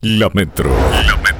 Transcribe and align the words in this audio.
La 0.00 0.30
Metro. 0.32 0.70
La 0.70 1.16
Metro. 1.16 1.39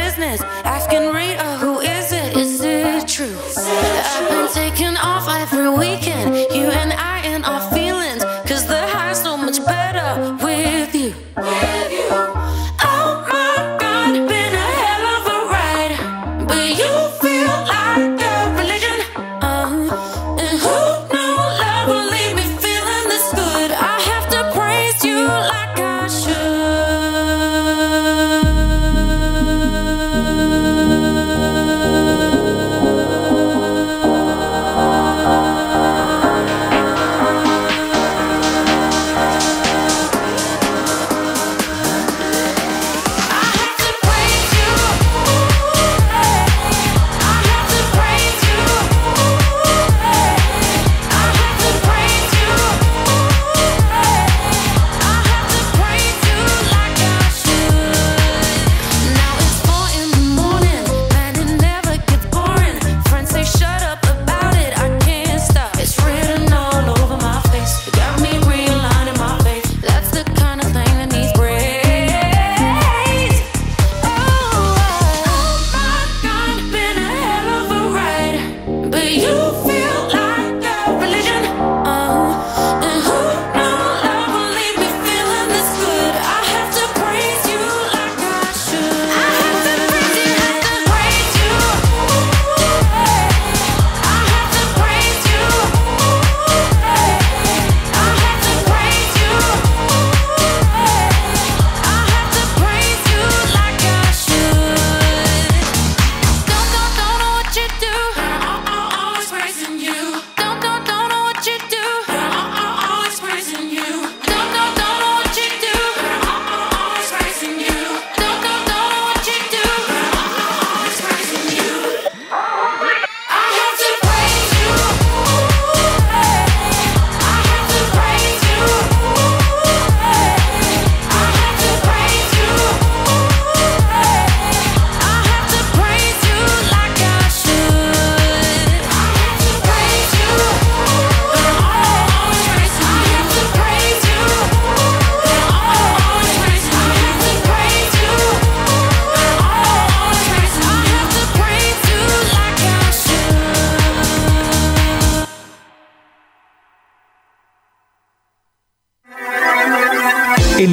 on 5.61 5.79
weekend. 5.79 6.35
You 6.55 6.70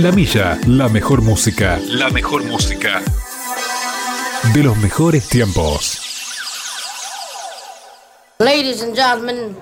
Camilla, 0.08 0.58
la 0.66 0.88
mejor 0.88 1.20
música, 1.20 1.78
la 1.86 2.08
mejor 2.08 2.42
música 2.42 3.02
de 4.54 4.62
los 4.62 4.74
mejores 4.78 5.28
tiempos. 5.28 6.00
Ladies 8.38 8.80
and 8.80 8.96
gentlemen, 8.96 9.54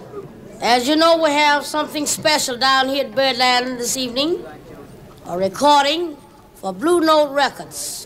as 0.62 0.86
you 0.86 0.94
know, 0.94 1.20
we 1.20 1.32
have 1.32 1.66
something 1.66 2.06
special 2.06 2.56
down 2.56 2.88
here 2.88 3.06
at 3.06 3.12
Birdland 3.12 3.80
this 3.80 3.96
evening. 3.96 4.38
A 5.26 5.36
recording 5.36 6.16
for 6.54 6.72
Blue 6.72 7.00
Note 7.00 7.34
Records. 7.34 8.05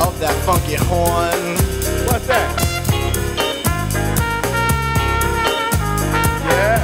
of 0.00 0.18
that 0.20 0.34
funky 0.44 0.74
horn. 0.74 1.56
What's 2.06 2.26
that? 2.26 2.48
Yeah. 6.46 6.83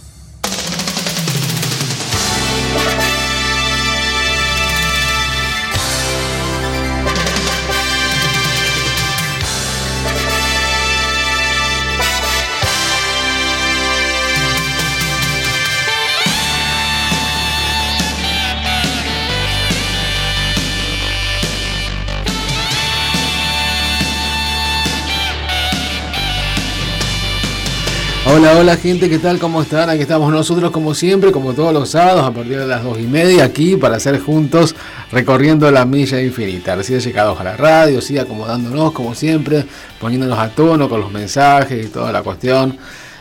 Hola, 28.53 28.75
gente, 28.75 29.09
¿qué 29.09 29.17
tal? 29.17 29.39
¿Cómo 29.39 29.61
están? 29.61 29.89
Aquí 29.89 30.01
estamos 30.01 30.29
nosotros 30.29 30.71
como 30.71 30.93
siempre, 30.93 31.31
como 31.31 31.53
todos 31.53 31.73
los 31.73 31.91
sábados 31.91 32.25
a 32.25 32.31
partir 32.31 32.59
de 32.59 32.67
las 32.67 32.83
dos 32.83 32.99
y 32.99 33.03
media 33.03 33.45
aquí 33.45 33.77
para 33.77 33.95
hacer 33.95 34.19
juntos 34.19 34.75
recorriendo 35.09 35.71
la 35.71 35.85
milla 35.85 36.21
infinita. 36.21 36.75
Recién 36.75 36.99
llegados 36.99 37.39
a 37.39 37.45
la 37.45 37.55
radio, 37.55 38.01
sí, 38.01 38.17
acomodándonos 38.17 38.91
como 38.91 39.15
siempre, 39.15 39.65
poniéndonos 40.01 40.37
a 40.37 40.49
tono 40.49 40.89
con 40.89 40.99
los 40.99 41.11
mensajes 41.13 41.85
y 41.85 41.89
toda 41.89 42.11
la 42.11 42.23
cuestión. 42.23 42.77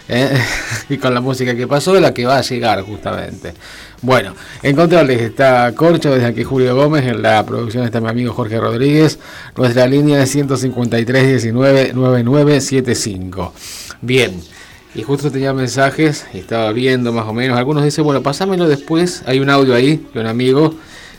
¿eh? 0.08 0.36
y 0.88 0.98
con 0.98 1.14
la 1.14 1.20
música 1.20 1.54
que 1.54 1.68
pasó, 1.68 1.98
la 2.00 2.12
que 2.12 2.26
va 2.26 2.38
a 2.38 2.42
llegar 2.42 2.82
justamente. 2.82 3.54
Bueno, 4.02 4.34
en 4.64 4.76
está 5.10 5.72
Corcho, 5.76 6.10
desde 6.12 6.26
aquí 6.26 6.42
Julio 6.42 6.74
Gómez, 6.74 7.06
en 7.06 7.22
la 7.22 7.46
producción 7.46 7.84
está 7.84 8.00
mi 8.00 8.08
amigo 8.08 8.32
Jorge 8.32 8.58
Rodríguez, 8.58 9.20
nuestra 9.56 9.86
línea 9.86 10.20
es 10.22 10.30
153 10.30 11.28
19 11.28 11.92
9975. 11.94 13.54
Bien. 14.02 14.59
Y 14.94 15.02
justo 15.02 15.30
tenía 15.30 15.52
mensajes, 15.52 16.26
estaba 16.34 16.72
viendo 16.72 17.12
más 17.12 17.26
o 17.26 17.32
menos. 17.32 17.56
Algunos 17.56 17.84
dicen, 17.84 18.04
bueno, 18.04 18.22
pásamelo 18.22 18.68
después. 18.68 19.22
Hay 19.26 19.38
un 19.38 19.48
audio 19.48 19.74
ahí 19.74 20.04
de 20.12 20.20
un 20.20 20.26
amigo. 20.26 20.74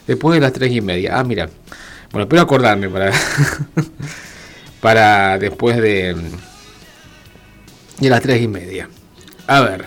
Después 0.08 0.36
de 0.36 0.42
las 0.42 0.52
tres 0.52 0.74
y 0.74 0.82
media. 0.82 1.18
Ah, 1.18 1.24
mira. 1.24 1.50
Bueno, 2.12 2.24
espero 2.24 2.42
acordarme 2.42 2.90
para. 2.90 3.12
para 4.82 5.38
después 5.40 5.78
de. 5.78 6.16
De 8.00 8.10
las 8.10 8.22
tres 8.22 8.42
y 8.42 8.48
media. 8.48 8.90
A 9.48 9.62
ver. 9.62 9.86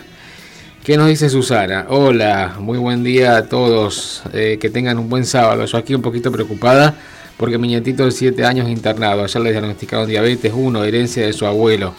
¿Qué 0.83 0.97
nos 0.97 1.09
dice 1.09 1.29
Susana? 1.31 1.87
Hola, 1.89 2.57
muy 2.59 2.79
buen 2.79 3.03
día 3.05 3.37
a 3.37 3.49
todos. 3.49 4.23
eh, 4.33 4.59
que 4.61 4.71
tengan 4.71 4.99
un 4.99 5.11
buen 5.11 5.27
sábado. 5.27 5.65
Yo 5.65 5.79
aquí 5.79 5.95
un 5.95 6.03
poquito 6.03 6.31
preocupada 6.33 6.95
porque 7.37 7.59
mi 7.59 7.69
nietito 7.69 8.05
de 8.05 8.11
7 8.13 8.45
años 8.45 8.69
internado. 8.69 9.25
Ayer 9.25 9.43
le 9.43 9.51
diagnosticaron 9.51 10.09
diabetes 10.09 10.53
1, 10.55 10.85
herencia 10.85 11.27
de 11.27 11.33
su 11.33 11.47
abuelo. 11.47 11.95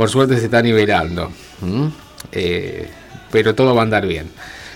Por 0.00 0.08
suerte 0.08 0.38
se 0.38 0.46
está 0.46 0.62
nivelando. 0.62 1.30
Eh, 2.32 2.88
pero 3.30 3.54
todo 3.54 3.74
va 3.74 3.82
a 3.82 3.84
andar 3.84 4.06
bien. 4.06 4.30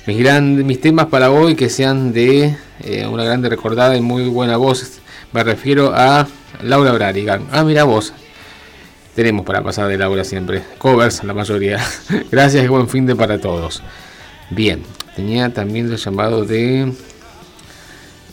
Mis, 0.06 0.18
gran- 0.18 0.66
mis 0.66 0.82
temas 0.82 1.06
para 1.06 1.30
hoy 1.30 1.54
que 1.54 1.70
sean 1.70 2.12
de 2.12 2.54
eh, 2.80 3.06
una 3.06 3.24
grande 3.24 3.48
recordada 3.48 3.96
y 3.96 4.02
muy 4.02 4.28
buena 4.28 4.58
voz. 4.58 4.98
Me 5.32 5.42
refiero 5.42 5.94
a 5.94 6.28
Laura 6.62 6.92
Branigan. 6.92 7.46
Ah, 7.52 7.64
mira 7.64 7.84
vos. 7.84 8.12
Tenemos 9.14 9.46
para 9.46 9.62
pasar 9.62 9.88
de 9.88 9.96
Laura 9.96 10.24
siempre. 10.24 10.62
Covers, 10.76 11.24
la 11.24 11.32
mayoría. 11.32 11.82
Gracias 12.30 12.62
y 12.62 12.68
buen 12.68 12.86
fin 12.90 13.06
de 13.06 13.16
para 13.16 13.38
todos. 13.40 13.82
Bien. 14.50 14.82
Tenía 15.16 15.54
también 15.54 15.90
el 15.90 15.96
llamado 15.96 16.44
de 16.44 16.92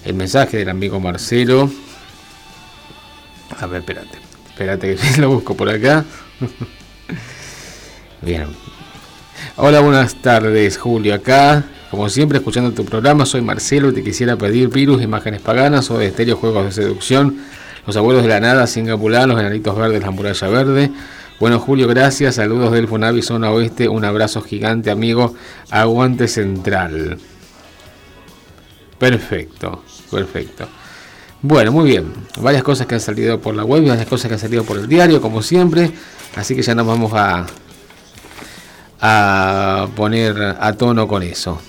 el 0.04 0.14
mensaje 0.14 0.58
del 0.58 0.68
amigo 0.68 1.00
Marcelo. 1.00 1.72
A 3.62 3.66
ver, 3.66 3.80
espérate. 3.80 4.18
Espérate 4.50 4.96
que 4.98 5.22
lo 5.22 5.30
busco 5.30 5.56
por 5.56 5.70
acá. 5.70 6.04
Bien. 8.22 8.46
Hola, 9.56 9.80
buenas 9.80 10.14
tardes, 10.16 10.78
Julio. 10.78 11.16
Acá, 11.16 11.64
como 11.90 12.08
siempre, 12.08 12.38
escuchando 12.38 12.72
tu 12.72 12.86
programa, 12.86 13.26
soy 13.26 13.42
Marcelo. 13.42 13.92
Te 13.92 14.04
quisiera 14.04 14.36
pedir 14.36 14.70
virus, 14.70 15.02
imágenes 15.02 15.42
paganas 15.42 15.90
o 15.90 15.98
de 15.98 16.08
estéreo 16.08 16.38
juegos 16.38 16.66
de 16.66 16.72
seducción. 16.72 17.40
Los 17.88 17.98
abuelos 17.98 18.22
de 18.22 18.30
la 18.30 18.40
nada, 18.40 18.68
Singapurán, 18.68 19.30
los 19.30 19.40
enanitos 19.40 19.76
verdes, 19.76 20.04
la 20.04 20.12
muralla 20.12 20.48
verde. 20.50 20.92
Bueno, 21.40 21.60
Julio, 21.60 21.88
gracias. 21.88 22.36
Saludos 22.36 22.72
del 22.72 22.88
Fonavi 22.88 23.24
Zona 23.24 23.50
Oeste. 23.50 23.90
Un 23.90 24.06
abrazo 24.06 24.42
gigante, 24.42 24.92
amigo. 24.92 25.34
Aguante 25.72 26.28
Central. 26.28 27.18
Perfecto, 29.00 29.84
perfecto. 30.12 30.68
Bueno, 31.42 31.72
muy 31.72 31.90
bien. 31.90 32.14
Varias 32.40 32.62
cosas 32.62 32.86
que 32.86 32.94
han 32.94 33.02
salido 33.02 33.42
por 33.42 33.56
la 33.56 33.66
web, 33.66 33.88
varias 33.88 34.06
cosas 34.06 34.28
que 34.28 34.36
han 34.36 34.40
salido 34.40 34.64
por 34.64 34.78
el 34.78 34.88
diario, 34.88 35.20
como 35.20 35.42
siempre. 35.42 35.90
Así 36.36 36.56
que 36.56 36.62
ya 36.62 36.76
nos 36.76 36.86
vamos 36.86 37.12
a, 37.16 37.48
a 39.02 39.88
poner 39.96 40.58
a 40.60 40.74
tono 40.74 41.08
con 41.08 41.24
eso. 41.24 41.60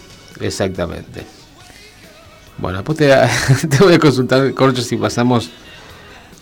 Exactamente. 0.40 1.24
Bueno, 2.58 2.78
después 2.78 2.98
te, 3.68 3.78
voy 3.78 3.94
a 3.94 3.98
consultar, 3.98 4.52
Corcho, 4.54 4.82
si 4.82 4.96
pasamos 4.96 5.50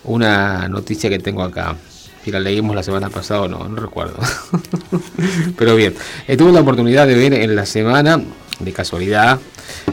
una 0.03 0.67
noticia 0.67 1.09
que 1.09 1.19
tengo 1.19 1.43
acá. 1.43 1.75
Si 2.23 2.31
la 2.31 2.39
leímos 2.39 2.75
la 2.75 2.83
semana 2.83 3.09
pasada 3.09 3.41
o 3.41 3.47
no, 3.47 3.67
no 3.67 3.75
recuerdo. 3.77 4.17
Pero 5.57 5.75
bien, 5.75 5.95
eh, 6.27 6.37
tuve 6.37 6.51
la 6.51 6.59
oportunidad 6.61 7.07
de 7.07 7.15
ver 7.15 7.33
en 7.33 7.55
la 7.55 7.65
semana, 7.65 8.21
de 8.59 8.73
casualidad, 8.73 9.39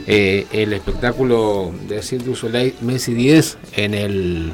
eh, 0.06 0.46
el 0.52 0.74
espectáculo 0.74 1.72
de 1.88 2.02
Cirque 2.02 2.26
du 2.26 2.36
Soleil 2.36 2.74
Messi 2.82 3.14
10 3.14 3.56
en 3.76 3.94
el 3.94 4.52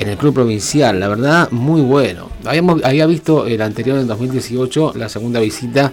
en 0.00 0.08
el 0.08 0.16
club 0.16 0.32
provincial, 0.34 0.98
la 0.98 1.08
verdad 1.08 1.50
muy 1.50 1.82
bueno. 1.82 2.30
Habíamos, 2.44 2.82
había 2.84 3.06
visto 3.06 3.46
el 3.46 3.60
anterior 3.60 3.98
en 3.98 4.06
2018, 4.06 4.94
la 4.96 5.08
segunda 5.10 5.40
visita 5.40 5.92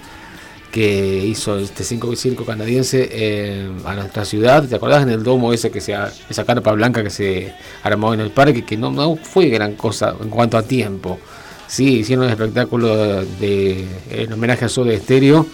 que 0.71 1.25
hizo 1.25 1.57
este 1.59 1.83
5 1.83 2.15
circo 2.15 2.45
canadiense 2.45 3.09
eh, 3.11 3.69
a 3.85 3.95
nuestra 3.95 4.23
ciudad. 4.23 4.67
¿Te 4.67 4.75
acordás 4.75 5.03
en 5.03 5.09
el 5.09 5.23
domo 5.23 5.51
ese 5.51 5.71
que 5.71 5.81
se 5.81 5.95
esa 6.29 6.45
carpa 6.45 6.71
blanca 6.71 7.03
que 7.03 7.09
se 7.09 7.53
armó 7.83 8.13
en 8.13 8.21
el 8.21 8.31
parque? 8.31 8.63
Que 8.63 8.77
no, 8.77 9.15
fue 9.17 9.47
gran 9.49 9.75
cosa 9.75 10.15
en 10.21 10.29
cuanto 10.29 10.57
a 10.57 10.63
tiempo. 10.63 11.19
Sí, 11.67 11.99
hicieron 11.99 12.25
un 12.25 12.31
espectáculo 12.31 12.95
de, 13.25 13.85
en 14.09 14.31
homenaje 14.31 14.65
a 14.65 14.69
Soda 14.69 14.93
Estéreo 14.93 15.45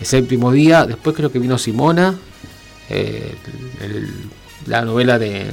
el 0.00 0.06
séptimo 0.06 0.50
día. 0.50 0.84
Después 0.84 1.14
creo 1.14 1.30
que 1.30 1.38
vino 1.38 1.58
Simona, 1.58 2.14
eh, 2.90 3.34
el- 3.82 4.08
la 4.66 4.82
novela 4.82 5.18
de, 5.18 5.52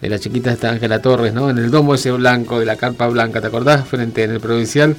de 0.00 0.08
la 0.08 0.18
chiquita 0.18 0.52
esta 0.52 0.70
Ángela 0.70 1.00
Torres, 1.00 1.32
¿no? 1.32 1.50
En 1.50 1.58
el 1.58 1.70
domo 1.70 1.94
ese 1.94 2.10
blanco 2.12 2.58
de 2.58 2.66
la 2.66 2.76
carpa 2.76 3.06
blanca, 3.08 3.40
¿te 3.40 3.46
acordás? 3.46 3.86
Frente 3.86 4.24
en 4.24 4.32
el 4.32 4.40
provincial, 4.40 4.96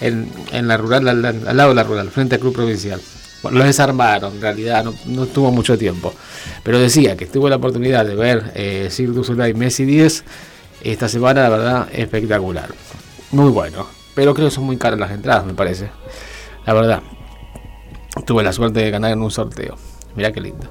en, 0.00 0.28
en 0.52 0.68
la 0.68 0.76
rural, 0.76 1.08
al, 1.08 1.24
al 1.24 1.56
lado 1.56 1.70
de 1.70 1.74
la 1.74 1.84
rural, 1.84 2.10
frente 2.10 2.36
al 2.36 2.40
club 2.40 2.54
provincial. 2.54 3.00
Bueno, 3.42 3.58
lo 3.58 3.64
desarmaron, 3.64 4.34
en 4.34 4.40
realidad, 4.40 4.84
no, 4.84 4.94
no 5.06 5.26
tuvo 5.26 5.50
mucho 5.50 5.76
tiempo. 5.76 6.14
Pero 6.62 6.78
decía 6.78 7.16
que 7.16 7.26
tuve 7.26 7.50
la 7.50 7.56
oportunidad 7.56 8.06
de 8.06 8.14
ver 8.14 8.52
eh, 8.54 8.88
Cirque 8.90 9.14
du 9.14 9.56
Messi 9.56 9.84
10 9.84 10.24
esta 10.84 11.08
semana, 11.08 11.42
la 11.42 11.48
verdad, 11.48 11.88
espectacular. 11.92 12.70
Muy 13.32 13.50
bueno. 13.50 13.86
Pero 14.14 14.34
creo 14.34 14.48
que 14.48 14.54
son 14.54 14.64
muy 14.64 14.76
caras 14.76 14.98
las 14.98 15.10
entradas, 15.10 15.44
me 15.44 15.54
parece. 15.54 15.90
La 16.66 16.74
verdad. 16.74 17.02
Tuve 18.26 18.42
la 18.42 18.52
suerte 18.52 18.80
de 18.80 18.90
ganar 18.90 19.10
en 19.12 19.22
un 19.22 19.30
sorteo. 19.30 19.76
Mirá 20.14 20.32
qué 20.32 20.40
lindo. 20.40 20.70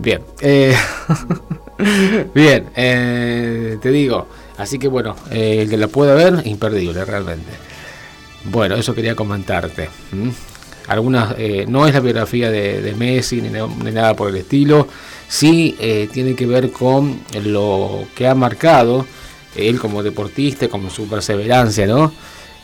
Bien. 0.00 0.22
eh, 0.40 0.74
bien. 2.34 2.70
eh, 2.74 3.76
te 3.82 3.90
digo. 3.90 4.26
Así 4.56 4.78
que 4.78 4.88
bueno, 4.88 5.14
eh, 5.30 5.58
el 5.62 5.70
que 5.70 5.76
la 5.76 5.88
pueda 5.88 6.14
ver, 6.14 6.42
imperdible 6.46 7.04
realmente. 7.04 7.50
Bueno, 8.44 8.76
eso 8.76 8.94
quería 8.94 9.14
comentarte. 9.14 9.90
Algunas, 10.88 11.34
eh, 11.38 11.66
no 11.68 11.86
es 11.86 11.94
la 11.94 12.00
biografía 12.00 12.50
de, 12.50 12.94
Messi 12.96 13.42
ni, 13.42 13.50
ni 13.50 13.92
nada 13.92 14.14
por 14.14 14.30
el 14.30 14.36
estilo. 14.36 14.88
Sí 15.28 15.76
tiene 16.12 16.34
que 16.34 16.46
ver 16.46 16.72
con 16.72 17.20
lo 17.44 18.04
que 18.16 18.26
ha 18.26 18.34
marcado 18.34 19.06
él 19.54 19.78
como 19.78 20.02
deportista, 20.02 20.68
como 20.68 20.90
su 20.90 21.08
perseverancia, 21.08 21.86
¿no? 21.86 22.12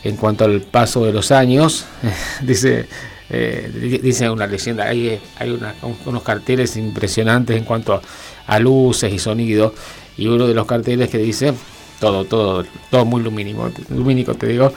En 0.03 0.15
cuanto 0.15 0.45
al 0.45 0.61
paso 0.61 1.05
de 1.05 1.13
los 1.13 1.31
años, 1.31 1.85
dice, 2.41 2.87
eh, 3.29 3.69
di- 3.73 3.97
dice 3.99 4.29
una 4.29 4.47
leyenda, 4.47 4.85
hay, 4.85 5.19
hay 5.37 5.59
unos 6.05 6.23
carteles 6.23 6.77
impresionantes 6.77 7.57
en 7.57 7.63
cuanto 7.63 8.01
a, 8.47 8.59
luces 8.59 9.13
y 9.13 9.19
sonido, 9.19 9.73
y 10.17 10.27
uno 10.27 10.47
de 10.47 10.53
los 10.53 10.65
carteles 10.65 11.09
que 11.09 11.17
dice, 11.17 11.53
todo, 11.99 12.25
todo, 12.25 12.65
todo 12.89 13.05
muy 13.05 13.21
lumínico, 13.21 13.69
lumínico 13.89 14.35
te 14.35 14.47
digo, 14.47 14.73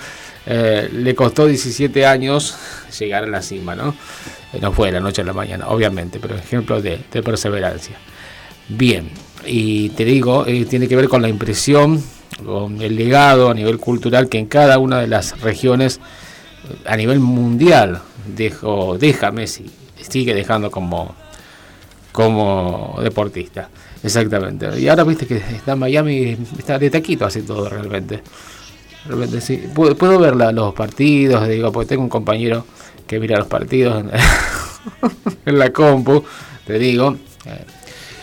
eh, 0.47 0.88
le 0.92 1.14
costó 1.14 1.47
17 1.47 2.07
años 2.07 2.57
llegar 2.99 3.25
a 3.25 3.26
la 3.26 3.42
cima, 3.42 3.75
¿no? 3.76 3.95
Eh, 4.52 4.59
No 4.61 4.73
fue 4.73 4.88
de 4.88 4.92
la 4.95 5.00
noche 5.00 5.23
a 5.23 5.25
la 5.25 5.33
mañana, 5.33 5.69
obviamente, 5.69 6.19
pero 6.19 6.35
ejemplo 6.35 6.80
de, 6.83 6.99
perseverancia. 7.23 7.97
Bien, 8.69 9.11
y 9.47 9.90
te 9.90 10.04
digo, 10.04 10.47
eh, 10.47 10.64
tiene 10.64 10.88
que 10.88 10.97
ver 10.97 11.09
con 11.09 11.23
la 11.23 11.28
impresión, 11.28 12.02
con 12.45 12.80
el 12.80 12.97
legado 12.97 13.50
a 13.50 13.54
nivel 13.54 13.78
cultural 13.78 14.28
que 14.28 14.38
en 14.38 14.47
cada 14.47 14.78
una 14.78 14.99
de 15.00 15.07
las 15.09 15.40
regiones 15.40 16.00
a 16.87 16.97
nivel 16.97 17.21
mundial 17.21 18.00
dejó, 18.26 18.96
deja 18.98 19.30
Messi, 19.30 19.70
sigue 20.00 20.34
dejando 20.34 20.70
como, 20.70 21.14
como 22.12 22.98
deportista. 23.02 23.68
Exactamente. 24.02 24.80
Y 24.80 24.88
ahora 24.88 25.04
viste 25.04 25.26
que 25.26 25.36
está 25.36 25.72
en 25.72 25.78
Miami, 25.78 26.36
está 26.58 26.78
de 26.78 26.90
taquito 26.90 27.26
así 27.26 27.42
todo 27.42 27.68
realmente. 27.68 28.22
Realmente 29.06 29.40
sí. 29.40 29.64
Puedo, 29.74 29.94
puedo 29.96 30.18
ver 30.18 30.34
los 30.36 30.74
partidos, 30.74 31.46
digo, 31.48 31.70
porque 31.72 31.88
tengo 31.88 32.02
un 32.02 32.08
compañero 32.08 32.66
que 33.06 33.18
mira 33.18 33.38
los 33.38 33.48
partidos 33.48 34.00
en, 34.00 34.10
en 35.46 35.58
la 35.58 35.72
compu, 35.72 36.24
te 36.66 36.78
digo. 36.78 37.16
eh, 37.46 37.64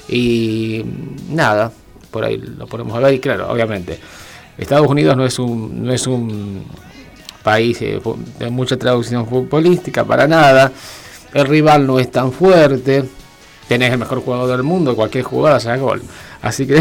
y 0.10 0.84
nada, 1.30 1.72
por 2.12 2.24
ahí 2.24 2.38
lo 2.38 2.66
podemos 2.68 3.01
ver. 3.01 3.13
Y 3.13 3.20
claro, 3.20 3.51
obviamente, 3.51 4.00
Estados 4.58 4.88
Unidos 4.88 5.18
no 5.18 5.25
es 5.25 5.38
un, 5.39 5.84
no 5.86 5.94
es 5.94 6.08
un 6.08 6.63
país 7.48 7.82
eh, 7.82 8.01
mucha 8.51 8.75
traducción 8.75 9.25
futbolística 9.25 10.04
para 10.04 10.27
nada. 10.27 10.70
El 11.34 11.48
rival 11.48 11.88
no 11.88 11.98
es 11.98 12.12
tan 12.12 12.34
fuerte. 12.34 13.06
Tenés 13.70 13.94
el 13.94 14.00
mejor 14.00 14.20
jugador 14.20 14.50
del 14.50 14.63
mundo, 14.63 14.98
cualquier 14.98 15.24
jugada 15.24 15.58
sea 15.58 15.77
gol. 15.77 16.01
Así 16.42 16.68
que 16.68 16.75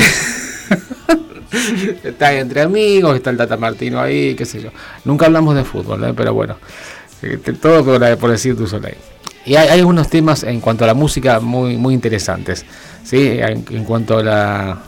está 2.02 2.32
entre 2.32 2.62
amigos, 2.62 3.14
está 3.14 3.30
el 3.30 3.36
Tata 3.36 3.56
Martino 3.56 4.00
ahí, 4.00 4.34
qué 4.34 4.44
sé 4.44 4.60
yo. 4.60 4.70
Nunca 5.04 5.26
hablamos 5.26 5.54
de 5.54 5.62
fútbol, 5.62 6.02
¿eh? 6.02 6.12
pero 6.16 6.34
bueno, 6.34 6.56
eh, 7.22 7.38
te- 7.42 7.52
todo 7.52 7.84
por, 7.84 8.30
decir 8.30 8.56
tu 8.56 8.66
soleil. 8.66 8.96
Y 9.44 9.54
hay, 9.54 9.68
hay 9.68 9.78
algunos 9.78 10.10
temas 10.10 10.42
en 10.42 10.60
cuanto 10.60 10.82
a 10.82 10.88
la 10.88 10.94
música 10.94 11.38
muy, 11.38 11.76
muy 11.76 11.94
interesantes. 11.94 12.66
¿sí? 13.04 13.38
En, 13.38 13.84
cuanto 13.84 14.18
a 14.18 14.82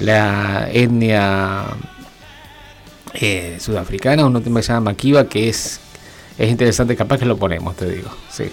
la 0.00 0.68
etnia 0.72 1.66
eh, 3.14 3.58
sudafricana, 3.60 4.24
un 4.24 4.42
tema 4.42 4.60
que 4.60 4.66
se 4.66 4.72
llama 4.72 4.94
que 4.94 5.48
es, 5.48 5.80
es 6.38 6.50
interesante, 6.50 6.96
capaz 6.96 7.18
que 7.18 7.26
lo 7.26 7.36
ponemos, 7.36 7.76
te 7.76 7.90
digo. 7.90 8.10
Sí. 8.30 8.44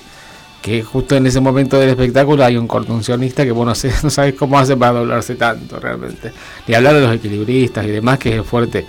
Que 0.62 0.84
justo 0.84 1.16
en 1.16 1.26
ese 1.26 1.40
momento 1.40 1.80
del 1.80 1.90
espectáculo 1.90 2.44
hay 2.44 2.58
un 2.58 2.68
contorsionista 2.68 3.46
que 3.46 3.52
vos 3.52 3.66
no, 4.04 4.10
sabes 4.10 4.34
cómo 4.36 4.60
hace 4.60 4.76
para 4.76 5.00
doblarse 5.00 5.36
tanto 5.36 5.80
realmente. 5.80 6.32
Ni 6.68 6.76
hablar 6.76 6.96
de 6.96 7.02
los 7.02 7.16
equilibristas 7.16 7.86
y 7.86 7.92
demás, 7.92 8.20
que 8.20 8.38
es 8.38 8.46
fuerte 8.46 8.86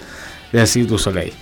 de 0.53 0.67
Cirque 0.67 0.89
du 0.89 0.99
Soleil. 0.99 1.33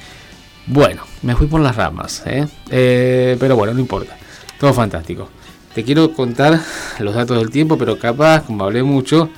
Bueno, 0.67 1.03
me 1.23 1.35
fui 1.35 1.47
por 1.47 1.63
las 1.63 1.77
ramas, 1.77 2.23
¿eh? 2.27 2.47
Eh, 2.71 3.37
pero 3.41 3.57
bueno, 3.57 3.73
no 3.73 3.81
importa. 3.81 4.19
Todo 4.61 4.75
fantástico. 4.75 5.31
Te 5.75 5.83
quiero 5.83 6.13
contar 6.13 6.61
los 6.99 7.15
datos 7.15 7.39
del 7.39 7.51
tiempo, 7.51 7.79
pero 7.79 7.99
capaz, 7.99 8.43
como 8.43 8.65
hablé 8.65 8.83
mucho, 8.83 9.31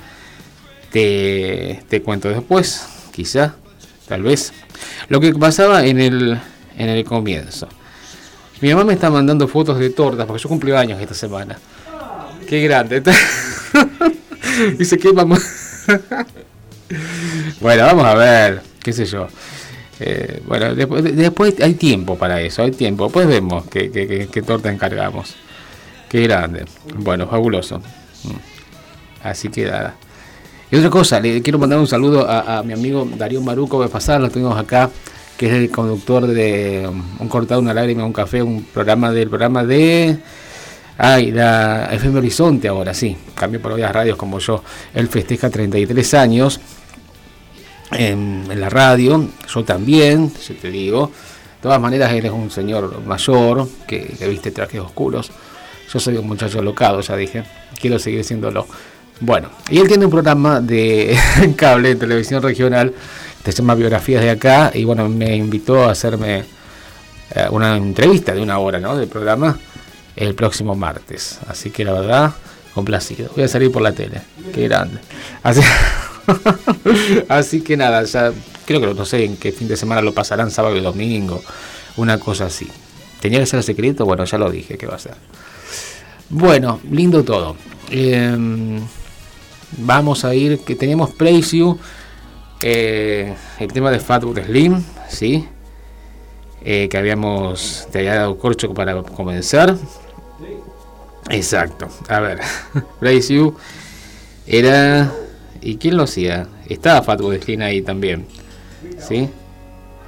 te, 0.91 1.83
te 1.87 2.01
cuento 2.01 2.29
después, 2.29 2.85
quizá, 3.11 3.55
tal 4.07 4.23
vez. 4.23 4.51
Lo 5.09 5.19
que 5.19 5.33
pasaba 5.33 5.85
en 5.85 5.99
el, 5.99 6.39
en 6.77 6.89
el 6.89 7.03
comienzo. 7.03 7.67
Mi 8.61 8.69
mamá 8.69 8.83
me 8.83 8.93
está 8.93 9.09
mandando 9.09 9.47
fotos 9.47 9.79
de 9.79 9.89
tortas, 9.89 10.25
porque 10.25 10.41
yo 10.41 10.49
cumplí 10.49 10.71
años 10.71 11.01
esta 11.01 11.13
semana. 11.13 11.57
Qué 12.47 12.61
grande. 12.61 13.01
Dice 14.77 14.97
que 14.97 15.11
vamos. 15.11 15.39
bueno, 17.61 17.85
vamos 17.85 18.05
a 18.05 18.13
ver, 18.15 18.61
qué 18.83 18.93
sé 18.93 19.05
yo. 19.05 19.27
Eh, 19.99 20.41
bueno, 20.45 20.75
después, 20.75 21.59
hay 21.61 21.73
tiempo 21.75 22.17
para 22.17 22.41
eso, 22.41 22.63
hay 22.63 22.71
tiempo. 22.71 23.05
Después 23.05 23.27
vemos 23.27 23.65
qué 23.69 24.43
torta 24.45 24.71
encargamos. 24.71 25.35
Qué 26.11 26.23
grande. 26.23 26.65
Bueno, 26.95 27.25
fabuloso. 27.25 27.79
Mm. 27.79 29.23
Así 29.23 29.47
que 29.47 29.63
nada. 29.63 29.95
Y 30.71 30.77
otra 30.77 30.89
cosa, 30.89 31.19
le 31.19 31.41
quiero 31.41 31.59
mandar 31.59 31.79
un 31.79 31.87
saludo 31.87 32.25
a, 32.29 32.63
mi 32.63 32.71
amigo 32.71 33.05
Darío 33.17 33.41
Maruco 33.41 33.83
de 33.83 33.89
pasada, 33.89 34.19
lo 34.19 34.29
tuvimos 34.29 34.57
acá, 34.57 34.89
que 35.35 35.47
es 35.47 35.53
el 35.53 35.69
conductor 35.69 36.25
de 36.25 36.87
um, 36.89 37.03
Un 37.19 37.27
cortado, 37.27 37.59
una 37.59 37.73
lágrima, 37.73 38.05
un 38.05 38.13
café, 38.13 38.41
un 38.41 38.63
programa 38.63 39.11
del 39.11 39.27
programa 39.27 39.65
de... 39.65 40.17
Ay, 40.97 41.31
la 41.31 41.89
FM 41.91 42.19
Horizonte 42.19 42.69
ahora, 42.69 42.93
sí, 42.93 43.17
cambió 43.35 43.61
por 43.61 43.71
varias 43.71 43.91
radios 43.91 44.15
como 44.15 44.39
yo. 44.39 44.63
Él 44.93 45.09
festeja 45.09 45.49
33 45.49 46.13
años 46.13 46.61
en, 47.91 48.47
la 48.57 48.69
radio, 48.69 49.27
yo 49.53 49.63
también, 49.65 50.31
yo 50.47 50.55
te 50.55 50.71
digo. 50.71 51.07
De 51.07 51.63
todas 51.63 51.81
maneras, 51.81 52.13
él 52.13 52.25
es 52.25 52.31
un 52.31 52.49
señor 52.49 53.01
mayor 53.03 53.67
que, 53.87 54.05
que 54.17 54.27
viste 54.27 54.51
trajes 54.51 54.79
oscuros. 54.79 55.31
Yo 55.91 55.99
soy 55.99 56.15
un 56.15 56.27
muchacho 56.27 56.61
locado, 56.61 57.01
ya 57.01 57.17
dije. 57.17 57.43
Quiero 57.79 57.99
seguir 57.99 58.23
siéndolo. 58.23 58.67
Bueno, 59.21 59.49
y 59.69 59.77
él 59.77 59.87
tiene 59.87 60.05
un 60.05 60.11
programa 60.11 60.59
de 60.59 61.15
cable, 61.55 61.95
televisión 61.95 62.41
regional, 62.41 62.91
que 63.43 63.51
se 63.51 63.59
llama 63.59 63.75
Biografías 63.75 64.23
de 64.23 64.31
Acá. 64.31 64.71
Y 64.73 64.83
bueno, 64.83 65.07
me 65.09 65.35
invitó 65.35 65.83
a 65.83 65.91
hacerme 65.91 66.39
eh, 67.35 67.45
una 67.51 67.77
entrevista 67.77 68.33
de 68.33 68.41
una 68.41 68.57
hora, 68.57 68.79
¿no? 68.79 68.97
Del 68.97 69.07
programa 69.07 69.57
el 70.15 70.33
próximo 70.33 70.73
martes. 70.75 71.37
Así 71.47 71.69
que 71.69 71.85
la 71.85 71.93
verdad, 71.93 72.33
complacido. 72.73 73.29
Voy 73.35 73.43
a 73.43 73.47
salir 73.47 73.71
por 73.71 73.83
la 73.83 73.91
tele. 73.91 74.21
Qué 74.55 74.67
grande. 74.67 74.99
Así, 75.43 75.61
así 77.29 77.61
que 77.61 77.77
nada, 77.77 78.03
ya 78.03 78.31
creo 78.65 78.81
que 78.81 78.93
no 78.93 79.05
sé 79.05 79.23
en 79.23 79.37
qué 79.37 79.51
fin 79.51 79.67
de 79.67 79.77
semana 79.77 80.01
lo 80.01 80.15
pasarán, 80.15 80.49
sábado 80.49 80.75
y 80.75 80.81
domingo. 80.81 81.43
Una 81.97 82.19
cosa 82.19 82.45
así. 82.47 82.67
¿Tenía 83.19 83.39
que 83.39 83.45
ser 83.45 83.61
secreto? 83.61 84.03
Bueno, 84.03 84.25
ya 84.25 84.39
lo 84.39 84.49
dije 84.49 84.79
que 84.79 84.87
va 84.87 84.95
a 84.95 84.99
ser. 84.99 85.13
Bueno, 86.29 86.79
lindo 86.89 87.23
todo. 87.23 87.55
Eh, 87.91 88.35
vamos 89.77 90.25
a 90.25 90.33
ir, 90.35 90.59
que 90.59 90.75
tenemos 90.75 91.11
Place 91.11 91.57
eh, 92.61 93.33
el 93.59 93.73
tema 93.73 93.91
de 93.91 93.99
Fatwood 93.99 94.39
Slim, 94.45 94.83
¿sí? 95.09 95.47
Eh, 96.63 96.87
que 96.89 96.97
habíamos, 96.97 97.87
te 97.91 97.99
había 97.99 98.15
dado 98.15 98.37
corcho 98.37 98.73
para 98.73 99.01
comenzar. 99.01 99.75
Exacto, 101.29 101.87
a 102.07 102.19
ver, 102.19 102.39
You 103.29 103.55
era... 104.45 105.11
¿Y 105.63 105.77
quién 105.77 105.95
lo 105.95 106.03
hacía? 106.03 106.47
Estaba 106.67 107.03
Fatwood 107.03 107.39
Slim 107.41 107.61
ahí 107.61 107.81
también, 107.81 108.25
¿sí? 108.97 109.29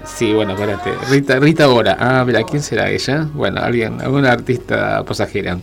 Sí, 0.05 0.34
bueno, 0.34 0.53
espérate. 0.53 0.91
Rita, 1.10 1.39
Rita 1.39 1.70
Ora. 1.70 1.96
Ah, 2.00 2.24
mira, 2.25 2.43
¿quién 2.43 2.62
será 2.62 2.89
ella? 2.89 3.29
Bueno, 3.34 3.62
alguien, 3.62 4.01
alguna 4.01 4.32
artista 4.32 5.03
pasajera. 5.05 5.60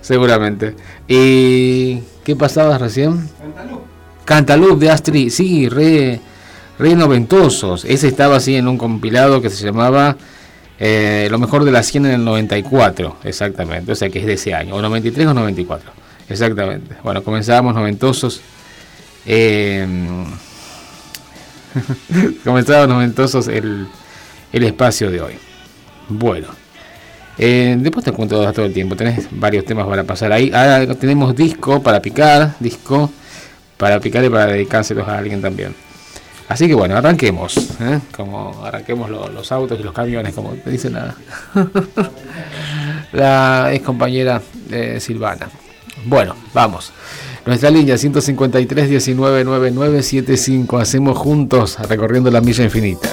Seguramente. 0.00 0.74
¿Y 1.06 2.00
qué 2.28 2.36
pasaba 2.36 2.76
recién? 2.76 3.26
Cantalup. 3.40 3.80
Cantalup 4.26 4.78
de 4.78 4.90
Astrid. 4.90 5.30
Sí, 5.30 5.66
re, 5.70 6.20
re 6.78 6.94
noventosos. 6.94 7.86
Ese 7.86 8.06
estaba 8.06 8.36
así 8.36 8.54
en 8.54 8.68
un 8.68 8.76
compilado 8.76 9.40
que 9.40 9.48
se 9.48 9.64
llamaba 9.64 10.14
eh, 10.78 11.28
Lo 11.30 11.38
mejor 11.38 11.64
de 11.64 11.72
la 11.72 11.82
100 11.82 12.04
en 12.04 12.12
el 12.12 12.24
94. 12.26 13.16
Exactamente. 13.24 13.92
O 13.92 13.94
sea 13.94 14.10
que 14.10 14.18
es 14.18 14.26
de 14.26 14.34
ese 14.34 14.52
año. 14.52 14.74
O 14.74 14.82
93 14.82 15.26
o 15.26 15.32
94. 15.32 15.90
Exactamente. 16.28 16.96
Bueno, 17.02 17.24
comenzábamos 17.24 17.74
noventosos. 17.74 18.42
Eh, 19.24 19.86
comenzábamos 22.44 22.90
noventosos 22.90 23.48
el, 23.48 23.86
el 24.52 24.64
espacio 24.64 25.10
de 25.10 25.22
hoy. 25.22 25.34
Bueno. 26.10 26.57
Eh, 27.38 27.76
después 27.78 28.04
te 28.04 28.12
cuento 28.12 28.50
todo 28.52 28.66
el 28.66 28.72
tiempo. 28.72 28.96
Tenés 28.96 29.28
varios 29.30 29.64
temas 29.64 29.86
para 29.86 30.04
pasar 30.04 30.32
ahí. 30.32 30.50
Ahora 30.52 30.94
tenemos 30.94 31.34
disco 31.36 31.82
para 31.82 32.00
picar. 32.02 32.54
Disco 32.60 33.10
para 33.76 34.00
picar 34.00 34.24
y 34.24 34.28
para 34.28 34.46
dedicárselos 34.46 35.06
a 35.06 35.18
alguien 35.18 35.40
también. 35.40 35.74
Así 36.48 36.66
que 36.66 36.74
bueno, 36.74 36.96
arranquemos. 36.96 37.56
¿eh? 37.80 38.00
Como 38.16 38.64
arranquemos 38.64 39.10
lo- 39.10 39.28
los 39.28 39.52
autos 39.52 39.78
y 39.78 39.82
los 39.82 39.92
camiones, 39.92 40.34
como 40.34 40.50
te 40.54 40.70
dice 40.70 40.88
la, 40.90 41.14
la 43.12 43.70
ex 43.72 43.84
compañera 43.84 44.40
eh, 44.70 44.98
Silvana. 45.00 45.48
Bueno, 46.06 46.34
vamos. 46.54 46.92
Nuestra 47.46 47.70
línea 47.70 47.96
153 47.98 48.88
19 48.88 49.44
9975. 49.44 50.78
Hacemos 50.78 51.16
juntos 51.18 51.78
recorriendo 51.88 52.30
la 52.30 52.40
milla 52.40 52.64
infinita. 52.64 53.08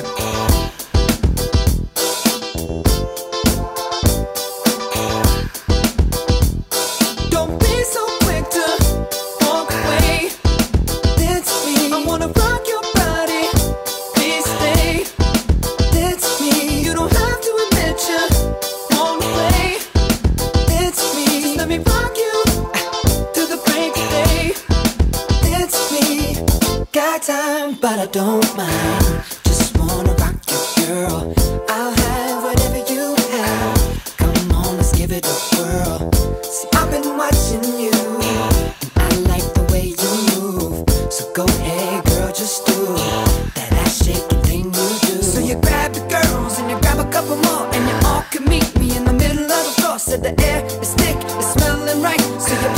Smelling 52.18 52.32
right. 52.32 52.42
So 52.42 52.70
you 52.70 52.75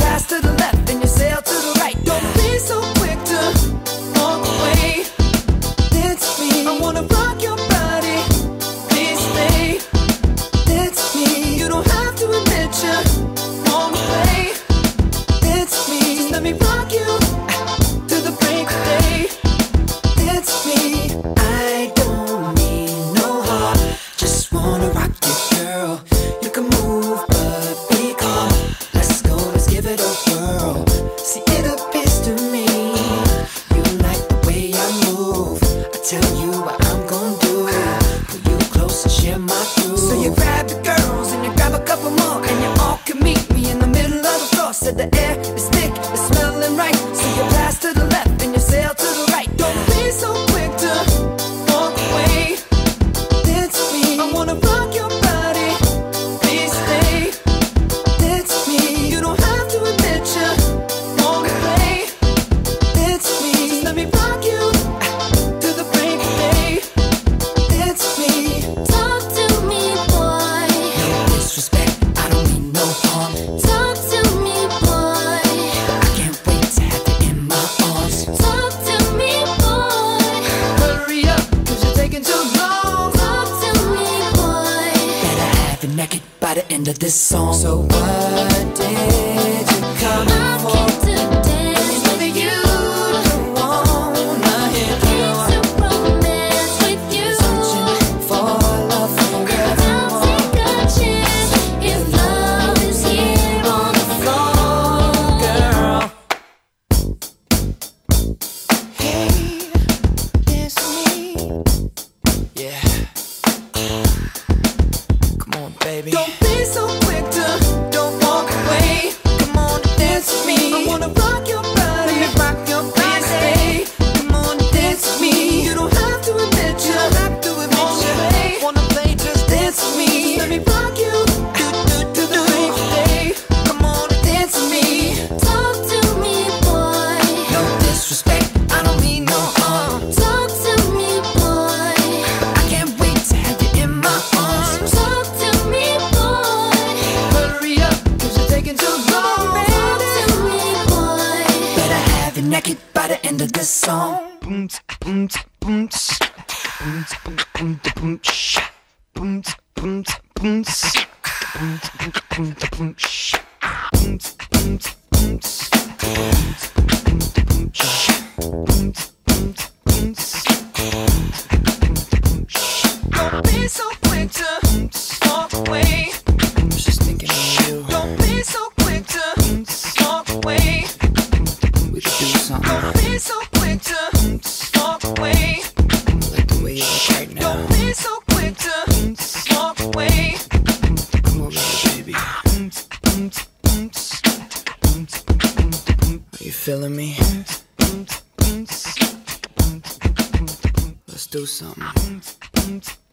something. 201.58 202.22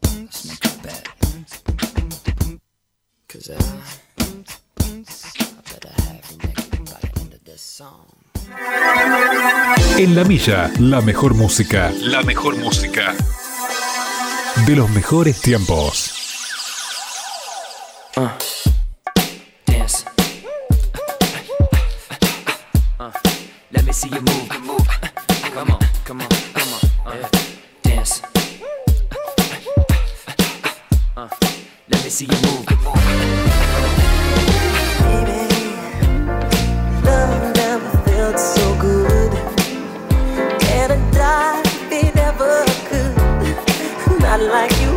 Let's 0.03 0.45
make 0.45 0.65
a 0.65 0.69
bet. 0.83 1.07
Cause 3.27 3.49
uh, 3.49 3.57
I 3.57 3.57
better 5.71 5.89
have 6.03 6.21
you 6.29 6.37
naked 6.37 6.85
by 6.85 6.99
the 7.01 7.09
end 7.21 7.33
of 7.33 7.43
this 7.43 7.61
song. 7.61 8.05
En 9.97 10.13
la 10.15 10.23
milla, 10.25 10.71
la 10.79 11.01
mejor 11.01 11.33
música. 11.33 11.91
La 12.01 12.21
mejor 12.21 12.55
música. 12.57 13.15
De 14.67 14.75
los 14.75 14.91
mejores 14.91 15.41
tiempos. 15.41 16.11
Dance. 19.65 20.05
Uh, 22.99 23.11
let 23.71 23.83
me 23.85 23.91
see 23.91 24.09
you 24.09 24.21
move. 24.21 24.59
move. 24.61 24.87
Come 25.53 25.71
on, 25.71 25.79
come 26.05 26.21
on, 26.21 26.29
come 26.53 26.73
on. 26.73 26.81
Yeah. 27.17 27.29
Dance. 27.81 28.21
Uh, 31.17 31.29
let 31.87 32.03
me 32.03 32.09
see 32.09 32.25
you 32.25 32.41
move. 32.43 32.65
Never 37.55 37.89
felt 38.03 38.37
so 38.37 38.75
good. 38.81 39.33
And 40.71 40.91
I 40.91 41.11
die 41.11 41.61
if 41.63 41.91
it 42.03 42.17
ever 42.17 42.65
could. 42.89 44.19
Not 44.19 44.41
like 44.41 44.77
you. 44.81 44.94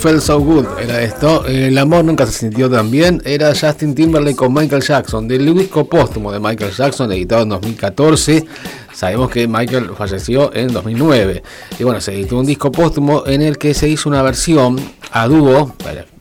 Felt 0.00 0.22
So 0.22 0.40
Good 0.40 0.66
era 0.80 1.02
esto. 1.02 1.44
El 1.44 1.76
amor 1.76 2.06
nunca 2.06 2.24
se 2.24 2.32
sintió 2.32 2.70
tan 2.70 2.90
bien. 2.90 3.20
Era 3.22 3.52
Justin 3.54 3.94
Timberlake 3.94 4.34
con 4.34 4.54
Michael 4.54 4.82
Jackson, 4.82 5.28
del 5.28 5.54
disco 5.54 5.84
póstumo 5.84 6.32
de 6.32 6.40
Michael 6.40 6.72
Jackson, 6.72 7.12
editado 7.12 7.42
en 7.42 7.50
2014. 7.50 8.46
Sabemos 8.94 9.30
que 9.30 9.46
Michael 9.46 9.90
falleció 9.96 10.54
en 10.54 10.72
2009. 10.72 11.42
Y 11.78 11.84
bueno, 11.84 12.00
se 12.00 12.14
editó 12.14 12.38
un 12.38 12.46
disco 12.46 12.72
póstumo 12.72 13.26
en 13.26 13.42
el 13.42 13.58
que 13.58 13.74
se 13.74 13.90
hizo 13.90 14.08
una 14.08 14.22
versión 14.22 14.80
a 15.12 15.26
dúo, 15.26 15.74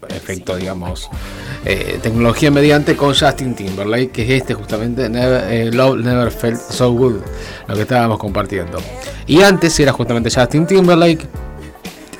efecto, 0.10 0.58
digamos, 0.58 1.10
eh, 1.64 2.00
tecnología 2.02 2.52
mediante, 2.52 2.98
con 2.98 3.14
Justin 3.14 3.56
Timberlake, 3.56 4.10
que 4.10 4.24
es 4.24 4.42
este 4.42 4.56
justamente, 4.56 5.10
eh, 5.14 5.70
Love 5.72 6.00
Never 6.00 6.32
Felt 6.32 6.60
So 6.60 6.92
Good, 6.92 7.22
lo 7.68 7.76
que 7.76 7.82
estábamos 7.82 8.20
compartiendo. 8.20 8.80
Y 9.26 9.42
antes 9.42 9.80
era 9.80 9.94
justamente 9.94 10.30
Justin 10.30 10.68
Timberlake 10.68 11.29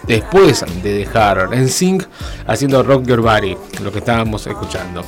después 0.10 0.66
de 0.84 0.94
dejar 0.94 1.50
en 1.54 1.70
Sync 1.70 2.04
haciendo 2.48 2.84
Rock 2.84 3.06
Your 3.06 3.22
Body, 3.22 3.56
lo 3.82 3.92
que 3.92 4.00
estábamos 4.00 4.46
escuchando. 4.48 5.04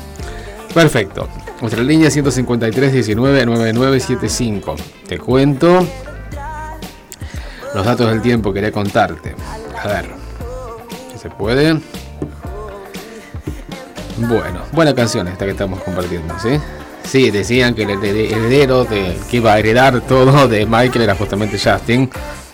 Perfecto. 0.74 1.28
Nuestra 1.60 1.84
línea 1.84 2.10
153 2.10 2.94
19 2.94 3.46
9975. 3.46 4.76
Te 5.08 5.18
cuento 5.20 5.86
los 7.76 7.86
datos 7.86 8.10
del 8.10 8.22
tiempo 8.22 8.52
que 8.52 8.56
quería 8.62 8.72
contarte. 8.72 9.36
A 9.84 9.88
ver. 9.88 10.06
si 11.12 11.20
¿Se 11.20 11.30
puede? 11.30 11.80
Bueno, 14.18 14.62
buena 14.72 14.94
canción 14.94 15.28
esta 15.28 15.46
que 15.46 15.52
estamos 15.52 15.82
compartiendo, 15.82 16.34
¿sí? 16.40 16.50
Sí, 17.04 17.32
decían 17.32 17.74
que 17.74 17.84
el 17.84 17.90
hered- 17.90 18.32
heredero 18.32 18.86
de, 18.86 19.18
que 19.30 19.38
iba 19.38 19.54
a 19.54 19.60
heredar 19.60 20.00
todo 20.02 20.48
de 20.48 20.66
Michael 20.66 21.02
era 21.02 21.16
justamente 21.16 21.58
Justin. 21.60 22.10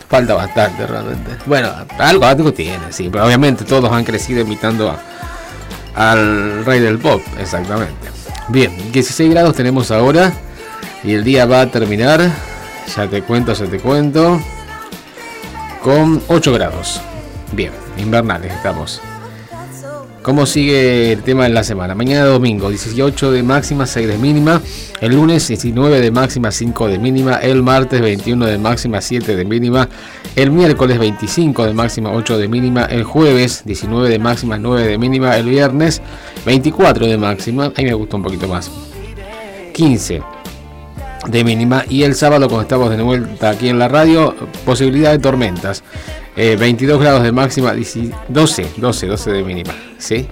Falta 0.10 0.34
bastante 0.36 0.88
realmente. 0.88 1.32
Bueno, 1.46 1.70
algo, 2.00 2.26
algo 2.26 2.54
tiene, 2.54 2.92
sí, 2.92 3.10
pero 3.12 3.26
obviamente 3.26 3.66
todos 3.66 3.92
han 3.92 4.04
crecido 4.06 4.42
imitando 4.42 4.90
a- 4.90 5.00
al 6.12 6.64
rey 6.66 6.80
del 6.80 6.98
pop, 6.98 7.22
exactamente. 7.40 8.10
Bien, 8.48 8.92
16 8.92 9.30
grados 9.32 9.56
tenemos 9.56 9.92
ahora 9.92 10.32
y 11.04 11.14
el 11.14 11.24
día 11.26 11.46
va 11.46 11.62
a 11.62 11.68
terminar, 11.68 12.22
ya 12.96 13.08
te 13.08 13.22
cuento, 13.22 13.52
ya 13.54 13.66
te 13.66 13.80
cuento, 13.80 14.40
con 15.84 16.22
8 16.28 16.54
grados. 16.54 17.02
Bien, 17.52 17.72
invernales 17.98 18.54
estamos. 18.54 19.02
¿Cómo 20.28 20.46
sigue 20.46 21.14
el 21.14 21.24
tema 21.24 21.46
de 21.46 21.52
la 21.52 21.64
semana? 21.64 21.96
Mañana 21.96 22.26
domingo, 22.26 22.70
18 22.70 23.32
de 23.32 23.44
máxima, 23.44 23.86
6 23.86 24.10
de 24.10 24.18
mínima. 24.18 24.62
El 25.00 25.14
lunes, 25.14 25.48
19 25.48 26.02
de 26.02 26.12
máxima, 26.12 26.52
5 26.52 26.90
de 26.90 27.00
mínima. 27.00 27.36
El 27.36 27.64
martes, 27.64 28.02
21 28.02 28.46
de 28.46 28.58
máxima, 28.58 29.00
7 29.00 29.38
de 29.38 29.46
mínima. 29.46 29.88
El 30.36 30.52
miércoles, 30.52 31.00
25 31.00 31.68
de 31.68 31.74
máxima, 31.74 32.12
8 32.12 32.40
de 32.40 32.50
mínima. 32.50 32.84
El 32.84 33.06
jueves, 33.06 33.62
19 33.64 34.10
de 34.10 34.20
máxima, 34.20 34.58
9 34.58 34.86
de 34.86 34.98
mínima. 34.98 35.38
El 35.38 35.46
viernes, 35.46 36.02
24 36.46 37.08
de 37.08 37.18
máxima. 37.18 37.72
Ahí 37.78 37.86
me 37.86 37.94
gusta 37.94 38.18
un 38.18 38.24
poquito 38.24 38.50
más. 38.50 38.70
15 39.72 40.22
de 41.26 41.44
mínima. 41.46 41.86
Y 41.88 42.04
el 42.04 42.16
sábado, 42.16 42.50
cuando 42.50 42.64
estamos 42.64 42.90
de 42.90 43.02
vuelta 43.02 43.52
aquí 43.52 43.70
en 43.70 43.80
la 43.80 43.88
radio, 43.88 44.36
posibilidad 44.66 45.12
de 45.12 45.20
tormentas. 45.20 45.84
Eh, 46.38 46.56
22 46.56 47.00
grados 47.00 47.24
de 47.24 47.32
máxima, 47.32 47.74
10 47.74 47.98
12, 48.30 48.72
12, 48.78 49.08
12 49.08 49.32
de 49.32 49.44
mínima. 49.44 49.74
¿Sí? 49.98 50.28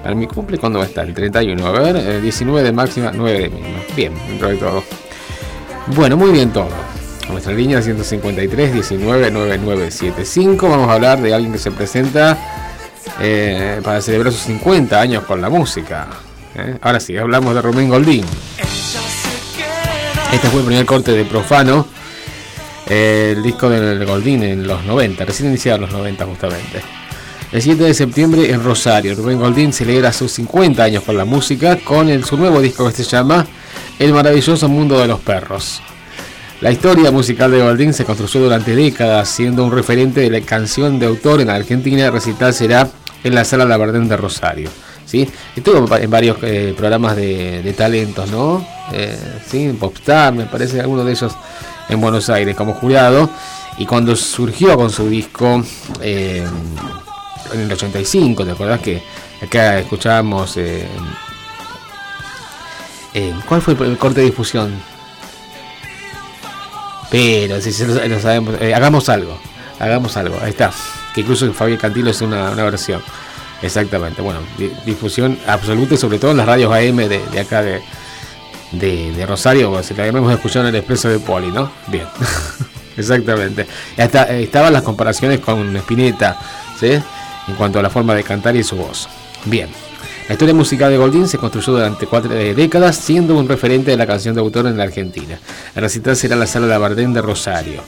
Para 0.00 0.14
mi 0.14 0.28
cumple, 0.28 0.58
¿cuándo 0.58 0.78
va 0.78 0.84
a 0.84 0.88
estar? 0.88 1.04
El 1.04 1.12
31. 1.12 1.66
A 1.66 1.72
ver, 1.72 1.96
eh, 1.96 2.20
19 2.20 2.62
de 2.62 2.72
máxima, 2.72 3.10
9 3.12 3.38
de 3.40 3.48
mínima. 3.50 3.80
Bien, 3.96 4.14
dentro 4.28 4.48
de 4.48 4.56
todo. 4.56 4.84
Bueno, 5.88 6.16
muy 6.16 6.30
bien 6.30 6.52
todo. 6.52 6.68
Nuestra 7.28 7.52
línea 7.52 7.82
153 7.82 8.72
19 8.72 9.30
9975. 9.30 10.68
Vamos 10.68 10.88
a 10.88 10.94
hablar 10.94 11.20
de 11.20 11.34
alguien 11.34 11.52
que 11.52 11.58
se 11.58 11.70
presenta 11.72 12.38
eh, 13.20 13.80
para 13.82 14.00
celebrar 14.00 14.32
sus 14.32 14.42
50 14.42 15.00
años 15.00 15.24
con 15.24 15.40
la 15.40 15.48
música. 15.48 16.06
¿eh? 16.54 16.76
Ahora 16.80 17.00
sí, 17.00 17.16
hablamos 17.16 17.54
de 17.54 17.62
Rubén 17.62 17.88
Goldín. 17.88 18.24
Este 20.32 20.48
fue 20.48 20.60
el 20.60 20.66
primer 20.66 20.86
corte 20.86 21.12
de 21.12 21.24
Profano, 21.24 21.86
el 22.90 23.42
disco 23.42 23.68
del 23.68 24.04
Goldín 24.04 24.42
en 24.42 24.66
los 24.66 24.84
90, 24.84 25.24
recién 25.24 25.48
iniciado 25.48 25.76
en 25.76 25.82
los 25.82 25.92
90 25.92 26.26
justamente. 26.26 26.82
El 27.52 27.62
7 27.62 27.84
de 27.84 27.94
septiembre 27.94 28.50
en 28.50 28.62
Rosario, 28.62 29.14
Rubén 29.14 29.38
Goldín 29.38 29.72
celebra 29.72 30.12
sus 30.12 30.32
50 30.32 30.82
años 30.82 31.04
con 31.04 31.16
la 31.16 31.24
música 31.24 31.76
con 31.76 32.24
su 32.24 32.36
nuevo 32.36 32.60
disco 32.60 32.86
que 32.86 32.92
se 32.92 33.04
llama 33.04 33.46
El 33.98 34.12
maravilloso 34.12 34.68
mundo 34.68 34.98
de 34.98 35.06
los 35.06 35.20
perros. 35.20 35.80
La 36.60 36.72
historia 36.72 37.10
musical 37.10 37.52
de 37.52 37.62
Goldín 37.62 37.94
se 37.94 38.04
construyó 38.04 38.40
durante 38.40 38.74
décadas, 38.74 39.28
siendo 39.28 39.64
un 39.64 39.72
referente 39.72 40.20
de 40.20 40.30
la 40.30 40.40
canción 40.40 40.98
de 40.98 41.06
autor 41.06 41.40
en 41.40 41.46
la 41.46 41.54
Argentina. 41.54 42.06
El 42.06 42.12
recital 42.12 42.52
será 42.52 42.88
en 43.22 43.34
la 43.34 43.44
sala 43.44 43.64
Labardén 43.64 44.08
de 44.08 44.16
Rosario. 44.16 44.68
¿sí? 45.06 45.28
Estuvo 45.56 45.96
en 45.96 46.10
varios 46.10 46.38
eh, 46.42 46.74
programas 46.76 47.16
de, 47.16 47.74
talentos, 47.76 48.30
¿no? 48.30 48.66
Eh, 48.92 49.74
Popstar, 49.78 50.34
me 50.34 50.44
parece, 50.44 50.80
alguno 50.80 51.04
de 51.04 51.12
ellos 51.12 51.32
en 51.90 52.00
Buenos 52.00 52.30
Aires 52.30 52.56
como 52.56 52.72
jurado. 52.74 53.28
Y 53.78 53.86
cuando 53.86 54.14
surgió 54.16 54.76
con 54.76 54.90
su 54.90 55.08
disco 55.08 55.62
eh, 56.00 56.46
en 57.52 57.60
el 57.60 57.72
85, 57.72 58.44
¿te 58.44 58.50
acordás 58.52 58.80
que 58.80 59.02
acá 59.42 59.78
escuchábamos... 59.78 60.56
eh, 60.56 60.86
eh, 63.14 63.34
¿Cuál 63.48 63.60
fue 63.62 63.74
el 63.74 63.98
corte 63.98 64.20
de 64.20 64.26
difusión? 64.26 64.72
Pero 67.10 67.60
si 67.60 67.84
lo, 67.84 68.06
lo 68.06 68.20
sabemos, 68.20 68.54
eh, 68.60 68.72
hagamos 68.74 69.08
algo, 69.08 69.36
hagamos 69.80 70.16
algo, 70.16 70.38
ahí 70.42 70.50
está. 70.50 70.70
Que 71.14 71.22
incluso 71.22 71.52
Fabián 71.52 71.78
Cantilo 71.78 72.10
es 72.10 72.20
una, 72.20 72.50
versión. 72.54 73.02
Exactamente, 73.62 74.22
bueno, 74.22 74.40
di- 74.56 74.72
difusión 74.86 75.38
absoluta 75.46 75.94
y 75.94 75.98
sobre 75.98 76.18
todo 76.18 76.30
en 76.30 76.36
las 76.36 76.46
radios 76.46 76.72
AM 76.72 76.96
de 76.96 77.40
acá 77.40 77.62
de, 77.62 77.82
de, 78.72 79.12
de 79.12 79.26
Rosario, 79.26 79.70
o 79.70 79.82
si 79.82 79.94
la 79.94 80.06
hemos 80.06 80.32
escuchado 80.32 80.66
en 80.66 80.74
el 80.74 80.80
expreso 80.80 81.08
de 81.08 81.18
Poli, 81.18 81.50
¿no? 81.50 81.70
Bien, 81.88 82.06
exactamente. 82.96 83.66
Eh, 83.96 84.42
estaban 84.42 84.72
las 84.72 84.82
comparaciones 84.82 85.40
con 85.40 85.76
Spinetta, 85.76 86.38
¿sí? 86.78 86.92
En 87.48 87.54
cuanto 87.56 87.78
a 87.78 87.82
la 87.82 87.90
forma 87.90 88.14
de 88.14 88.22
cantar 88.22 88.56
y 88.56 88.62
su 88.62 88.76
voz. 88.76 89.08
Bien. 89.44 89.68
La 90.28 90.34
historia 90.34 90.54
musical 90.54 90.92
de 90.92 90.96
Goldín 90.96 91.26
se 91.26 91.38
construyó 91.38 91.72
durante 91.72 92.06
cuatro 92.06 92.32
eh, 92.32 92.54
décadas, 92.54 92.96
siendo 92.96 93.36
un 93.36 93.48
referente 93.48 93.90
de 93.90 93.96
la 93.96 94.06
canción 94.06 94.32
de 94.32 94.40
autor 94.40 94.66
en 94.66 94.76
la 94.76 94.84
Argentina. 94.84 95.40
El 95.74 95.82
recital 95.82 96.14
será 96.14 96.36
la 96.36 96.46
sala 96.46 96.68
Labardén 96.68 97.12
de 97.12 97.20
Rosario. 97.20 97.82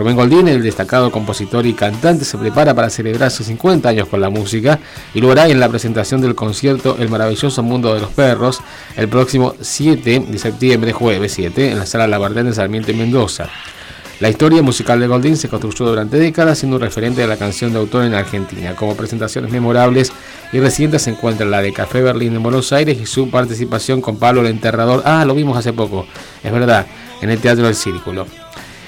Rubén 0.00 0.16
Goldín, 0.16 0.48
el 0.48 0.62
destacado 0.62 1.10
compositor 1.10 1.66
y 1.66 1.74
cantante, 1.74 2.24
se 2.24 2.38
prepara 2.38 2.72
para 2.72 2.88
celebrar 2.88 3.30
sus 3.30 3.48
50 3.48 3.86
años 3.86 4.08
con 4.08 4.22
la 4.22 4.30
música 4.30 4.78
y 5.12 5.20
lo 5.20 5.30
hará 5.30 5.46
en 5.46 5.60
la 5.60 5.68
presentación 5.68 6.22
del 6.22 6.34
concierto 6.34 6.96
El 6.98 7.10
maravilloso 7.10 7.62
mundo 7.62 7.92
de 7.92 8.00
los 8.00 8.08
perros 8.08 8.62
el 8.96 9.10
próximo 9.10 9.54
7 9.60 10.24
de 10.26 10.38
septiembre, 10.38 10.94
jueves 10.94 11.32
7, 11.32 11.72
en 11.72 11.78
la 11.78 11.84
sala 11.84 12.06
Labardén 12.06 12.46
de 12.46 12.54
Sarmiento 12.54 12.90
y 12.92 12.94
Mendoza. 12.94 13.50
La 14.20 14.30
historia 14.30 14.62
musical 14.62 14.98
de 15.00 15.06
Goldín 15.06 15.36
se 15.36 15.50
construyó 15.50 15.90
durante 15.90 16.16
décadas 16.16 16.56
siendo 16.56 16.76
un 16.76 16.82
referente 16.82 17.20
de 17.20 17.26
la 17.26 17.36
canción 17.36 17.70
de 17.70 17.78
autor 17.78 18.04
en 18.04 18.14
Argentina. 18.14 18.74
Como 18.74 18.96
presentaciones 18.96 19.52
memorables 19.52 20.14
y 20.50 20.60
recientes 20.60 21.02
se 21.02 21.10
encuentran 21.10 21.50
la 21.50 21.60
de 21.60 21.74
Café 21.74 22.00
Berlín 22.00 22.34
en 22.34 22.42
Buenos 22.42 22.72
Aires 22.72 22.98
y 22.98 23.04
su 23.04 23.28
participación 23.28 24.00
con 24.00 24.16
Pablo 24.16 24.40
el 24.40 24.46
Enterrador. 24.46 25.02
Ah, 25.04 25.26
lo 25.26 25.34
vimos 25.34 25.58
hace 25.58 25.74
poco, 25.74 26.06
es 26.42 26.50
verdad, 26.50 26.86
en 27.20 27.28
el 27.28 27.38
Teatro 27.38 27.66
del 27.66 27.74
Círculo. 27.74 28.39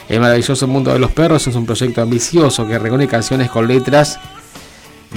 El 0.08 0.20
maravilloso 0.20 0.66
mundo 0.66 0.92
de 0.92 0.98
los 0.98 1.12
perros 1.12 1.46
es 1.46 1.54
un 1.54 1.66
proyecto 1.66 2.02
ambicioso 2.02 2.66
que 2.66 2.78
reúne 2.78 3.06
canciones 3.08 3.50
con 3.50 3.68
letras 3.68 4.18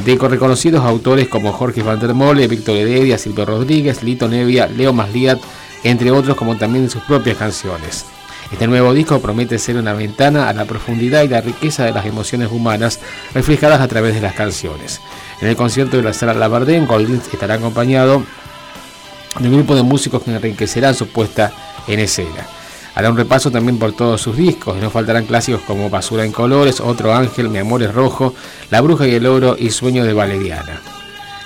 de 0.03 0.17
reconocidos 0.17 0.83
autores 0.83 1.27
como 1.27 1.53
Jorge 1.53 1.81
Van 1.81 1.99
der 1.99 2.13
Mole, 2.13 2.47
Víctor 2.47 2.75
Heredia, 2.75 3.17
Silvio 3.17 3.45
Rodríguez, 3.45 4.03
Lito 4.03 4.27
Nevia, 4.27 4.67
Leo 4.67 4.93
Masliat, 4.93 5.39
entre 5.83 6.11
otros, 6.11 6.35
como 6.35 6.57
también 6.57 6.89
sus 6.89 7.03
propias 7.03 7.37
canciones. 7.37 8.05
Este 8.51 8.67
nuevo 8.67 8.93
disco 8.93 9.19
promete 9.19 9.57
ser 9.57 9.77
una 9.77 9.93
ventana 9.93 10.49
a 10.49 10.53
la 10.53 10.65
profundidad 10.65 11.23
y 11.23 11.27
la 11.27 11.41
riqueza 11.41 11.83
de 11.83 11.91
las 11.91 12.05
emociones 12.05 12.51
humanas 12.51 12.99
reflejadas 13.33 13.81
a 13.81 13.87
través 13.87 14.13
de 14.13 14.21
las 14.21 14.35
canciones. 14.35 15.01
En 15.41 15.47
el 15.47 15.55
concierto 15.55 15.97
de 15.97 16.03
la 16.03 16.13
sala 16.13 16.33
Labardén, 16.33 16.85
Goldín 16.85 17.21
estará 17.31 17.55
acompañado 17.55 18.23
de 19.39 19.47
un 19.47 19.55
grupo 19.55 19.75
de 19.75 19.83
músicos 19.83 20.23
que 20.23 20.31
enriquecerán 20.31 20.93
su 20.93 21.07
puesta 21.07 21.51
en 21.87 21.99
escena. 21.99 22.45
Hará 22.95 23.09
un 23.09 23.17
repaso 23.17 23.51
también 23.51 23.77
por 23.77 23.91
todos 23.91 24.21
sus 24.21 24.37
discos, 24.37 24.77
no 24.77 24.89
faltarán 24.89 25.25
clásicos 25.25 25.61
como 25.61 25.89
Basura 25.89 26.23
en 26.23 26.31
Colores, 26.31 26.79
Otro 26.79 27.13
Ángel, 27.13 27.49
Mi 27.49 27.59
Amor 27.59 27.83
es 27.83 27.93
Rojo, 27.93 28.33
La 28.71 28.79
Bruja 28.79 29.05
y 29.05 29.15
el 29.15 29.25
Oro 29.25 29.57
y 29.59 29.69
Sueño 29.71 30.05
de 30.05 30.13
Valeriana. 30.13 30.81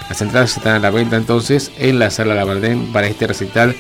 Las 0.08 0.22
entradas 0.22 0.56
están 0.56 0.76
a 0.76 0.80
la 0.80 0.92
venta 0.92 1.18
entonces 1.18 1.72
en 1.78 1.98
la 1.98 2.12
sala 2.12 2.36
Labardén 2.36 2.94
para 2.94 3.08
este 3.08 3.26
recital 3.26 3.76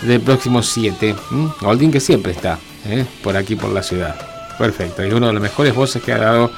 del 0.00 0.20
próximo 0.20 0.62
7. 0.62 1.14
¿m? 1.30 1.50
Goldín 1.60 1.92
que 1.92 2.00
siempre 2.00 2.32
está 2.32 2.58
¿eh? 2.86 3.04
por 3.22 3.36
aquí 3.36 3.54
por 3.54 3.70
la 3.70 3.82
ciudad. 3.82 4.16
Perfecto, 4.58 5.04
y 5.04 5.10
uno 5.12 5.26
de 5.26 5.34
los 5.34 5.42
mejores 5.42 5.74
voces 5.74 6.02
que 6.02 6.12
ha 6.12 6.18
dado 6.18 6.50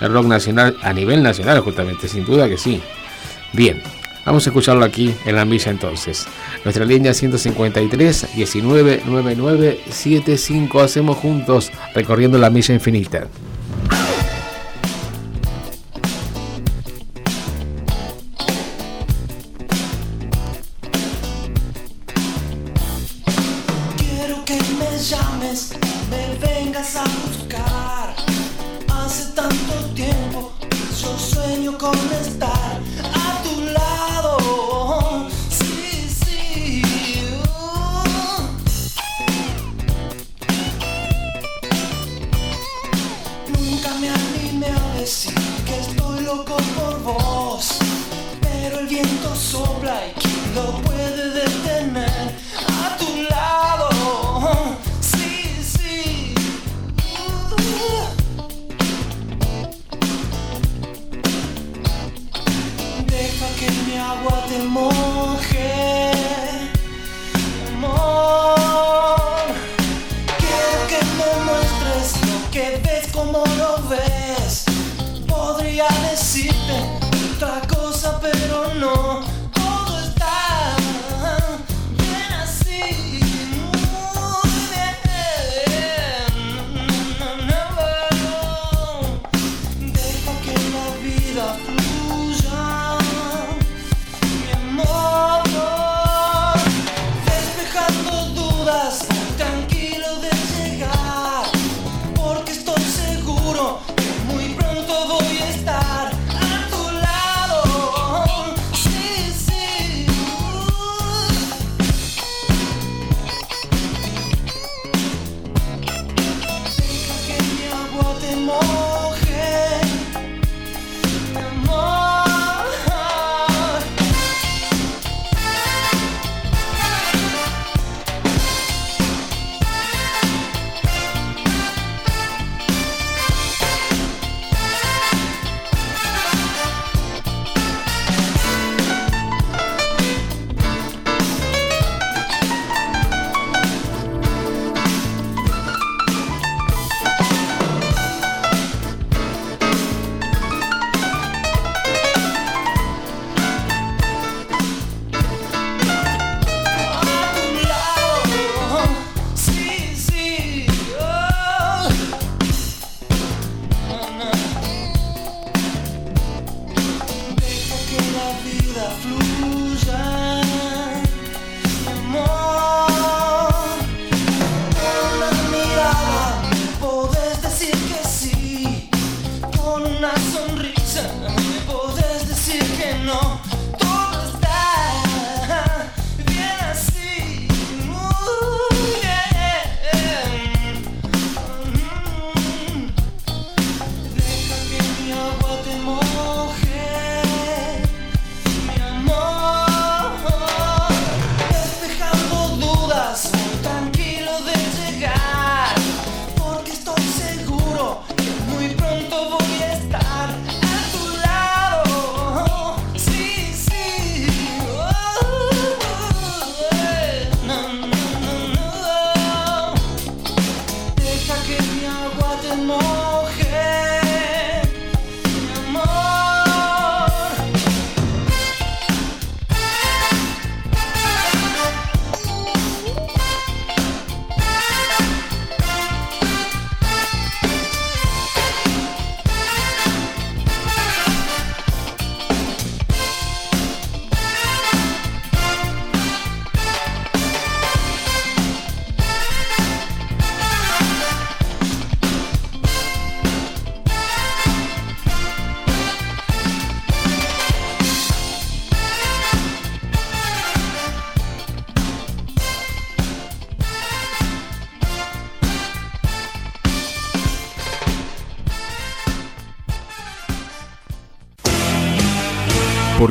el 0.00 0.12
rock 0.12 0.26
nacional 0.26 0.76
a 0.82 0.92
nivel 0.92 1.22
nacional 1.22 1.60
justamente, 1.60 2.08
sin 2.08 2.24
duda 2.24 2.48
que 2.48 2.58
sí. 2.58 2.82
Bien, 3.52 3.82
vamos 4.28 4.46
a 4.46 4.50
escucharlo 4.50 4.84
aquí 4.84 5.14
en 5.24 5.36
la 5.36 5.46
milla 5.46 5.70
entonces. 5.70 6.26
Nuestra 6.62 6.84
línea 6.84 7.14
153 7.14 8.36
19 8.36 9.02
99 9.06 9.80
75 9.90 10.80
hacemos 10.80 11.16
juntos 11.16 11.72
recorriendo 11.94 12.36
la 12.36 12.50
milla 12.50 12.74
infinita. 12.74 13.26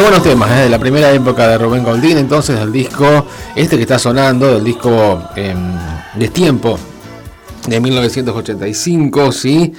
Buenos 0.00 0.22
temas, 0.22 0.50
¿eh? 0.52 0.62
de 0.62 0.70
la 0.70 0.78
primera 0.78 1.12
época 1.12 1.46
de 1.46 1.58
Rubén 1.58 1.84
Goldín, 1.84 2.16
entonces 2.16 2.58
el 2.58 2.72
disco, 2.72 3.26
este 3.54 3.76
que 3.76 3.82
está 3.82 3.98
sonando, 3.98 4.56
el 4.56 4.64
disco 4.64 5.22
eh, 5.36 5.54
Destiempo 6.14 6.78
de 7.68 7.78
1985, 7.80 9.30
¿sí? 9.30 9.74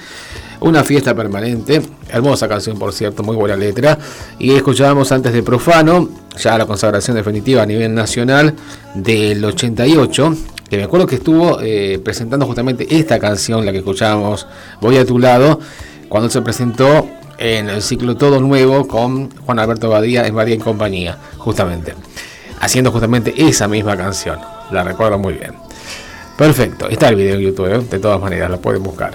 Una 0.60 0.84
fiesta 0.84 1.12
permanente, 1.12 1.82
hermosa 2.08 2.46
canción 2.48 2.78
por 2.78 2.92
cierto, 2.92 3.24
muy 3.24 3.34
buena 3.34 3.56
letra. 3.56 3.98
Y 4.38 4.52
escuchábamos 4.52 5.10
antes 5.10 5.32
de 5.32 5.42
Profano, 5.42 6.08
ya 6.38 6.56
la 6.56 6.66
consagración 6.66 7.16
definitiva 7.16 7.62
a 7.62 7.66
nivel 7.66 7.92
nacional 7.92 8.54
del 8.94 9.44
88, 9.44 10.36
que 10.70 10.76
me 10.76 10.84
acuerdo 10.84 11.04
que 11.08 11.16
estuvo 11.16 11.58
eh, 11.60 12.00
presentando 12.02 12.46
justamente 12.46 12.86
esta 12.96 13.18
canción, 13.18 13.66
la 13.66 13.72
que 13.72 13.78
escuchábamos, 13.78 14.46
Voy 14.80 14.98
a 14.98 15.04
tu 15.04 15.18
lado, 15.18 15.58
cuando 16.08 16.30
se 16.30 16.42
presentó 16.42 17.08
en 17.42 17.68
el 17.68 17.82
ciclo 17.82 18.16
Todo 18.16 18.40
Nuevo 18.40 18.86
con 18.86 19.30
Juan 19.40 19.58
Alberto 19.58 19.90
Badía 19.90 20.26
en 20.26 20.34
Badía 20.34 20.54
en 20.54 20.60
compañía, 20.60 21.18
justamente. 21.38 21.94
Haciendo 22.60 22.92
justamente 22.92 23.34
esa 23.36 23.66
misma 23.66 23.96
canción. 23.96 24.38
La 24.70 24.84
recuerdo 24.84 25.18
muy 25.18 25.34
bien. 25.34 25.54
Perfecto, 26.38 26.88
está 26.88 27.08
el 27.08 27.16
video 27.16 27.34
en 27.34 27.40
YouTube, 27.40 27.74
¿eh? 27.74 27.80
de 27.90 27.98
todas 27.98 28.20
maneras, 28.20 28.50
lo 28.50 28.60
pueden 28.60 28.82
buscar. 28.82 29.12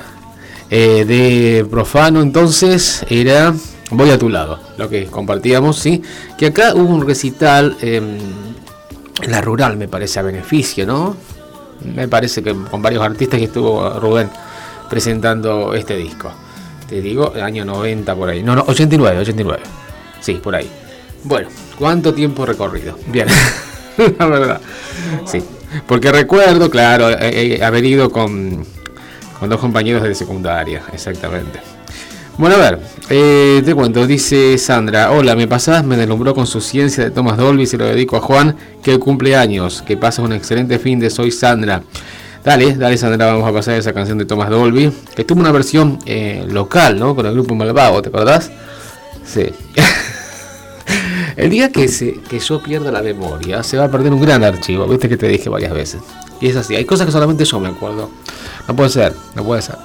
Eh, 0.70 1.06
de 1.06 1.66
Profano 1.70 2.22
entonces 2.22 3.06
era 3.10 3.54
Voy 3.90 4.10
a 4.10 4.20
tu 4.20 4.28
lado, 4.28 4.60
lo 4.78 4.90
que 4.90 5.06
compartíamos, 5.06 5.80
¿sí? 5.80 6.02
Que 6.38 6.48
acá 6.48 6.74
hubo 6.76 6.94
un 6.94 7.08
recital 7.08 7.78
eh, 7.82 7.96
en 7.96 9.32
la 9.32 9.40
rural, 9.40 9.78
me 9.78 9.88
parece, 9.88 10.20
a 10.20 10.24
beneficio, 10.24 10.86
¿no? 10.86 11.16
Me 11.96 12.10
parece 12.10 12.44
que 12.44 12.54
con 12.54 12.82
varios 12.82 13.02
artistas 13.02 13.40
que 13.40 13.46
estuvo 13.46 13.90
Rubén 13.98 14.30
presentando 14.90 15.74
este 15.74 15.96
disco. 15.96 16.34
Te 16.88 17.02
digo, 17.02 17.34
año 17.42 17.66
90 17.66 18.16
por 18.16 18.30
ahí. 18.30 18.44
No, 18.44 18.56
no, 18.56 18.64
89, 18.68 19.20
89. 19.20 19.64
Sí, 20.22 20.36
por 20.36 20.56
ahí. 20.56 20.70
Bueno, 21.24 21.50
¿cuánto 21.78 22.14
tiempo 22.14 22.46
recorrido? 22.46 22.98
Bien, 23.08 23.28
la 24.20 24.26
verdad. 24.26 24.62
Sí, 25.26 25.44
porque 25.86 26.12
recuerdo, 26.12 26.70
claro, 26.70 27.10
eh, 27.10 27.58
eh, 27.58 27.64
haber 27.64 27.84
ido 27.84 28.10
con, 28.10 28.66
con 29.40 29.50
dos 29.50 29.60
compañeros 29.60 30.04
de 30.04 30.16
secundaria, 30.16 30.84
exactamente. 30.94 31.60
Bueno, 32.38 32.56
a 32.56 32.60
ver, 32.60 32.80
eh, 33.10 33.64
te 33.66 33.74
cuento, 33.74 34.06
dice 34.06 34.60
Sandra, 34.60 35.12
hola, 35.12 35.36
me 35.36 35.48
pasás, 35.48 35.84
me 35.84 35.98
deslumbró 35.98 36.36
con 36.36 36.46
su 36.46 36.62
ciencia 36.62 37.06
de 37.06 37.10
Thomas 37.10 37.36
Dolby, 37.36 37.66
se 37.66 37.78
lo 37.78 37.86
dedico 37.86 38.16
a 38.16 38.22
Juan, 38.22 38.56
que 38.84 39.00
cumple 39.00 39.36
años, 39.36 39.82
que 39.82 39.98
pases 39.98 40.20
un 40.20 40.34
excelente 40.34 40.78
fin 40.78 41.00
de 41.00 41.10
Soy 41.10 41.32
Sandra. 41.32 41.82
Dale, 42.48 42.76
dale 42.76 42.98
Sandra, 42.98 43.26
vamos 43.26 43.50
a 43.50 43.52
pasar 43.52 43.78
esa 43.78 43.92
canción 43.92 44.18
de 44.18 44.24
Thomas 44.24 44.50
Dolby, 44.50 44.90
que 45.14 45.26
tuvo 45.26 45.42
una 45.42 45.52
versión 45.52 46.00
eh, 46.06 46.48
local, 46.50 46.98
¿no? 46.98 47.14
Con 47.14 47.26
el 47.26 47.34
grupo 47.34 47.54
Malvado, 47.56 48.02
¿te 48.02 48.08
acordás? 48.08 48.50
Sí. 49.26 49.48
el 51.36 51.50
día 51.50 51.74
que, 51.74 51.90
se, 51.90 52.22
yo 52.40 52.64
pierda 52.64 52.90
la 52.90 53.02
memoria, 53.02 53.64
se 53.64 53.76
va 53.76 53.84
a 53.84 53.92
perder 53.92 54.14
un 54.14 54.22
gran 54.22 54.46
archivo, 54.46 54.88
viste 54.88 55.10
que 55.10 55.18
te 55.18 55.28
dije 55.28 55.50
varias 55.50 55.74
veces. 55.74 56.00
Y 56.40 56.48
es 56.48 56.56
así, 56.56 56.74
hay 56.74 56.86
cosas 56.86 57.06
que 57.06 57.12
solamente 57.12 57.44
yo 57.44 57.60
me 57.60 57.68
acuerdo. 57.68 58.12
No 58.66 58.74
puede 58.78 58.92
ser, 58.92 59.14
no 59.36 59.44
puede 59.44 59.62
ser. 59.62 59.76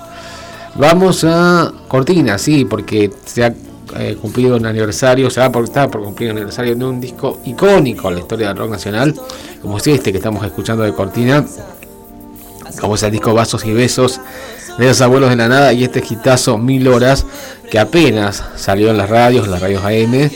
Vamos 0.77 1.25
a 1.25 1.73
Cortina, 1.89 2.39
sí, 2.39 2.65
porque 2.65 3.11
se 3.25 3.43
ha 3.43 3.55
eh, 3.99 4.17
cumplido 4.23 4.57
un 4.57 4.67
aniversario, 4.67 5.31
se 5.31 5.41
va 5.41 5.51
por, 5.51 5.69
por 5.69 6.05
cumplir 6.05 6.31
un 6.31 6.37
aniversario 6.37 6.77
de 6.77 6.85
un 6.85 7.01
disco 7.01 7.41
icónico 7.45 8.09
en 8.11 8.15
la 8.15 8.21
historia 8.21 8.47
del 8.47 8.57
rock 8.57 8.71
nacional, 8.71 9.17
como 9.61 9.79
es 9.79 9.87
este 9.89 10.13
que 10.13 10.19
estamos 10.19 10.47
escuchando 10.47 10.85
de 10.85 10.93
Cortina, 10.93 11.45
como 12.81 12.95
es 12.95 13.03
el 13.03 13.13
disco 13.13 13.35
Vasos 13.35 13.65
y 13.65 13.73
Besos 13.73 14.21
de 14.79 14.87
los 14.87 15.01
Abuelos 15.01 15.31
de 15.31 15.37
la 15.37 15.49
Nada 15.49 15.73
y 15.73 15.85
este 15.85 16.03
hitazo 16.09 16.59
Mil 16.59 16.89
Horas, 16.89 17.27
que 17.71 17.79
apenas 17.79 18.45
salió 18.57 18.91
en 18.91 18.97
las 18.97 19.09
radios, 19.09 19.47
en 19.47 19.51
las 19.51 19.61
radios 19.61 19.85
AM, 19.85 20.31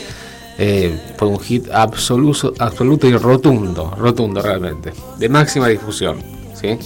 eh, 0.59 0.99
fue 1.17 1.27
un 1.27 1.39
hit 1.39 1.69
absoluto, 1.71 2.53
absoluto 2.59 3.07
y 3.07 3.15
rotundo, 3.15 3.93
rotundo 3.97 4.41
realmente, 4.41 4.93
de 5.17 5.29
máxima 5.29 5.67
difusión, 5.67 6.17
¿sí? 6.59 6.79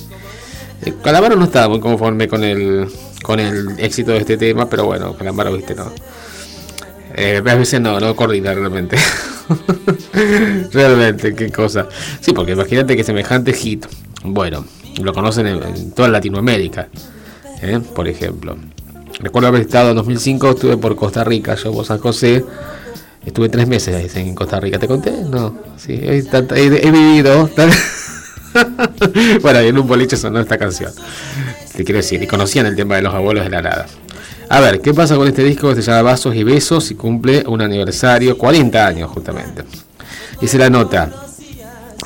Eh, 0.84 0.94
Calamaro 1.04 1.36
no 1.36 1.46
estaba 1.46 1.70
muy 1.70 1.80
conforme 1.80 2.28
con 2.28 2.44
el, 2.44 2.88
con 3.24 3.40
el 3.40 3.80
éxito 3.80 4.12
de 4.12 4.18
este 4.18 4.38
tema, 4.38 4.70
pero 4.70 4.86
bueno, 4.86 5.16
Calamaro, 5.16 5.54
viste, 5.54 5.76
no. 5.76 5.92
Eh, 7.16 7.38
a 7.38 7.56
veces 7.56 7.80
no, 7.82 8.00
no 8.00 8.16
coordina 8.16 8.54
realmente. 8.54 8.98
realmente, 10.72 11.36
qué 11.36 11.52
cosa. 11.52 11.88
Sí, 12.20 12.34
porque 12.34 12.54
imagínate 12.54 12.96
que 12.96 13.04
semejante 13.04 13.54
hit, 13.54 13.86
bueno, 14.24 14.66
lo 15.02 15.14
conocen 15.14 15.48
en, 15.48 15.92
toda 15.92 16.10
Latinoamérica, 16.10 16.88
¿eh? 17.62 17.80
por 17.96 18.08
ejemplo. 18.08 18.58
Recuerdo 19.20 19.50
haber 19.50 19.62
estado 19.62 19.92
en 19.92 19.96
2005, 19.98 20.50
estuve 20.52 20.78
por 20.78 20.96
Costa 20.96 21.24
Rica, 21.24 21.56
yo 21.56 21.72
por 21.72 21.86
San 21.86 22.00
José. 22.00 22.44
Estuve 23.26 23.50
tres 23.50 23.68
meses 23.68 24.16
en 24.16 24.34
Costa 24.34 24.60
Rica, 24.60 24.80
¿te 24.80 24.88
conté? 24.88 25.12
No, 25.12 25.56
sí, 25.78 25.94
he, 25.94 26.18
he- 26.56 26.92
vivido. 26.92 27.48
bueno, 29.42 29.60
en 29.60 29.78
un 29.78 29.88
boliche 29.88 30.18
sonó 30.18 30.40
esta 30.40 30.58
canción. 30.58 30.92
Te 31.76 31.84
quiero 31.84 31.98
decir, 31.98 32.22
y 32.22 32.28
conocían 32.28 32.66
el 32.66 32.76
tema 32.76 32.96
de 32.96 33.04
los 33.04 33.14
abuelos 33.14 33.44
de 33.44 33.52
la 33.52 33.62
nada. 33.62 33.86
A 34.50 34.60
ver, 34.60 34.82
¿qué 34.82 34.94
pasa 34.94 35.16
con 35.16 35.28
este 35.28 35.44
disco 35.44 35.70
que 35.70 35.76
se 35.76 35.82
llama 35.84 36.02
Vasos 36.02 36.36
y 36.36 36.44
Besos 36.44 36.90
y 36.92 36.96
cumple 36.96 37.44
un 37.48 37.62
aniversario, 37.62 38.38
40 38.38 38.86
años 38.88 39.12
justamente? 39.12 39.64
Dice 40.42 40.58
la 40.58 40.70
nota, 40.70 41.10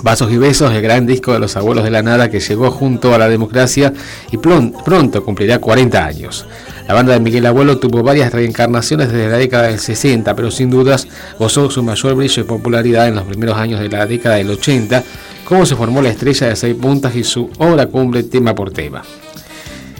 Vasos 0.03 0.31
y 0.31 0.37
Besos, 0.37 0.73
el 0.73 0.81
gran 0.81 1.05
disco 1.05 1.33
de 1.33 1.39
los 1.39 1.55
abuelos 1.55 1.83
de 1.83 1.91
la 1.91 2.01
nada 2.01 2.29
que 2.29 2.39
llegó 2.39 2.69
junto 2.69 3.13
a 3.13 3.17
la 3.17 3.29
democracia 3.29 3.93
y 4.31 4.37
pronto 4.37 5.23
cumplirá 5.23 5.59
40 5.59 6.05
años. 6.05 6.45
La 6.87 6.93
banda 6.93 7.13
de 7.13 7.19
Miguel 7.19 7.45
Abuelo 7.45 7.77
tuvo 7.77 8.03
varias 8.03 8.31
reencarnaciones 8.31 9.11
desde 9.11 9.29
la 9.29 9.37
década 9.37 9.67
del 9.67 9.79
60, 9.79 10.35
pero 10.35 10.51
sin 10.51 10.69
dudas 10.69 11.07
gozó 11.39 11.71
su 11.71 11.81
mayor 11.81 12.15
brillo 12.15 12.43
y 12.43 12.45
popularidad 12.45 13.07
en 13.07 13.15
los 13.15 13.23
primeros 13.23 13.57
años 13.57 13.79
de 13.79 13.89
la 13.89 14.05
década 14.05 14.35
del 14.35 14.51
80, 14.51 15.03
como 15.45 15.65
se 15.65 15.75
formó 15.75 16.01
la 16.01 16.09
estrella 16.09 16.47
de 16.47 16.55
seis 16.55 16.75
puntas 16.75 17.15
y 17.15 17.23
su 17.23 17.49
obra 17.57 17.87
cumple 17.87 18.23
tema 18.23 18.53
por 18.53 18.71
tema. 18.71 19.01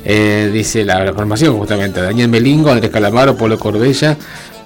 Eh, 0.04 0.52
dice 0.54 0.86
la, 0.86 1.04
la 1.04 1.14
formación 1.14 1.58
justamente, 1.58 2.02
Daniel 2.02 2.30
Melingo, 2.30 2.70
Andrés 2.70 2.92
Calamaro, 2.92 3.36
Polo 3.36 3.58
Corbella, 3.58 4.16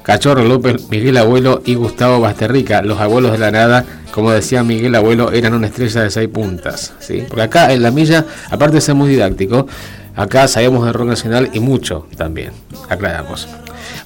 Cachorro 0.04 0.44
López, 0.44 0.90
Miguel 0.90 1.18
Abuelo 1.18 1.62
y 1.66 1.76
Gustavo 1.76 2.20
Basterrica, 2.20 2.82
los 2.82 3.00
abuelos 3.00 3.32
de 3.32 3.38
la 3.38 3.52
nada, 3.52 3.86
como 4.12 4.32
decía 4.32 4.64
Miguel 4.64 4.96
Abuelo, 4.96 5.32
eran 5.32 5.54
una 5.54 5.68
estrella 5.68 6.04
de 6.04 6.10
seis 6.10 6.30
puntas. 6.30 6.94
¿sí? 7.00 7.24
Porque 7.28 7.44
acá 7.44 7.74
en 7.74 7.84
la 7.84 7.92
milla, 7.92 8.26
aparte 8.50 8.76
de 8.76 8.82
ser 8.82 8.96
muy 8.96 9.10
didáctico, 9.10 9.68
acá 10.16 10.48
sabemos 10.48 10.86
de 10.86 10.94
rock 10.94 11.08
nacional 11.08 11.50
y 11.54 11.60
mucho 11.60 12.08
también, 12.18 12.52
aclaramos. 12.90 13.48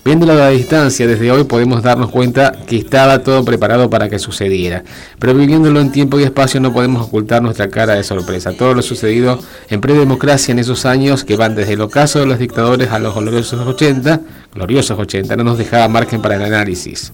Viéndolo 0.06 0.34
a 0.34 0.36
la 0.36 0.49
distancia, 0.49 1.08
desde 1.08 1.32
hoy 1.32 1.45
podemos 1.45 1.82
darnos 1.82 2.10
cuenta 2.10 2.51
que 2.68 2.78
estaba 2.78 3.20
todo 3.20 3.45
preparado 3.45 3.89
para 3.89 4.10
que 4.10 4.20
sucediera. 4.20 4.84
Pero 5.18 5.34
viviéndolo 5.34 5.80
en 5.80 5.91
tiempo 5.91 6.20
y 6.20 6.24
espacio 6.24 6.60
no 6.60 6.74
podemos 6.74 7.08
ocultar 7.08 7.41
nuestra 7.41 7.70
cara 7.70 7.93
de 7.95 8.04
sorpresa. 8.04 8.51
Todo 8.51 8.74
lo 8.74 8.82
sucedido 8.82 9.39
en 9.70 9.82
predemocracia 9.82 10.51
en 10.51 10.60
esos 10.60 10.86
años 10.86 11.24
que 11.24 11.38
van 11.38 11.56
desde 11.56 11.74
el 11.74 11.82
ocaso 11.82 12.20
de 12.20 12.26
los 12.26 12.39
dictadores 12.39 12.91
a 12.91 12.99
los 12.99 13.16
gloriosos 13.16 13.66
80, 13.66 14.20
gloriosos 14.54 14.99
80, 14.99 15.38
no 15.38 15.43
nos 15.45 15.58
dejaba 15.58 15.88
margen 15.88 16.22
para 16.22 16.36
el 16.36 16.43
análisis. 16.43 17.14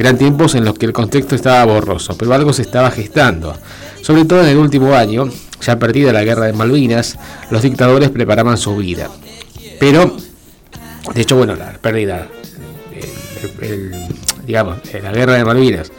Eran 0.00 0.16
tiempos 0.16 0.54
en 0.54 0.64
los 0.64 0.78
que 0.78 0.86
el 0.86 0.94
contexto 0.94 1.34
estaba 1.34 1.62
borroso, 1.70 2.16
pero 2.16 2.32
algo 2.32 2.54
se 2.54 2.62
estaba 2.62 2.90
gestando. 2.90 3.54
Sobre 4.00 4.24
todo 4.24 4.40
en 4.40 4.48
el 4.48 4.56
último 4.56 4.94
año, 4.94 5.28
ya 5.60 5.78
perdida 5.78 6.10
la 6.10 6.24
guerra 6.24 6.46
de 6.46 6.54
Malvinas, 6.54 7.18
los 7.50 7.60
dictadores 7.60 8.08
preparaban 8.08 8.56
su 8.56 8.74
vida. 8.76 9.10
Pero, 9.78 10.16
de 11.14 11.20
hecho, 11.20 11.36
bueno, 11.36 11.54
la 11.54 11.72
pérdida, 11.72 12.26
digamos, 14.46 14.78
la 15.02 15.12
guerra 15.12 15.34
de 15.34 15.44
Malvinas 15.44 15.92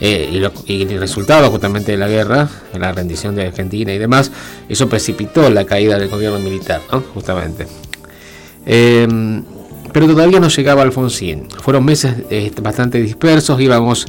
eh, 0.00 0.28
y, 0.32 0.40
lo- 0.40 0.52
y 0.66 0.82
el 0.82 0.98
resultado 0.98 1.50
justamente 1.52 1.92
de 1.92 1.98
la 1.98 2.08
guerra, 2.08 2.48
la 2.76 2.90
rendición 2.90 3.36
de 3.36 3.46
Argentina 3.46 3.92
y 3.92 3.98
demás, 3.98 4.32
eso 4.68 4.88
precipitó 4.88 5.48
la 5.50 5.64
caída 5.66 5.96
del 6.00 6.08
gobierno 6.08 6.40
militar, 6.40 6.80
¿no? 6.90 7.00
Justamente. 7.14 7.68
Eh, 8.66 9.06
pero 9.92 10.06
todavía 10.06 10.40
no 10.40 10.48
llegaba 10.48 10.82
Alfonsín. 10.82 11.48
Fueron 11.50 11.84
meses 11.84 12.14
eh, 12.30 12.50
bastante 12.62 13.00
dispersos, 13.00 13.60
íbamos 13.60 14.06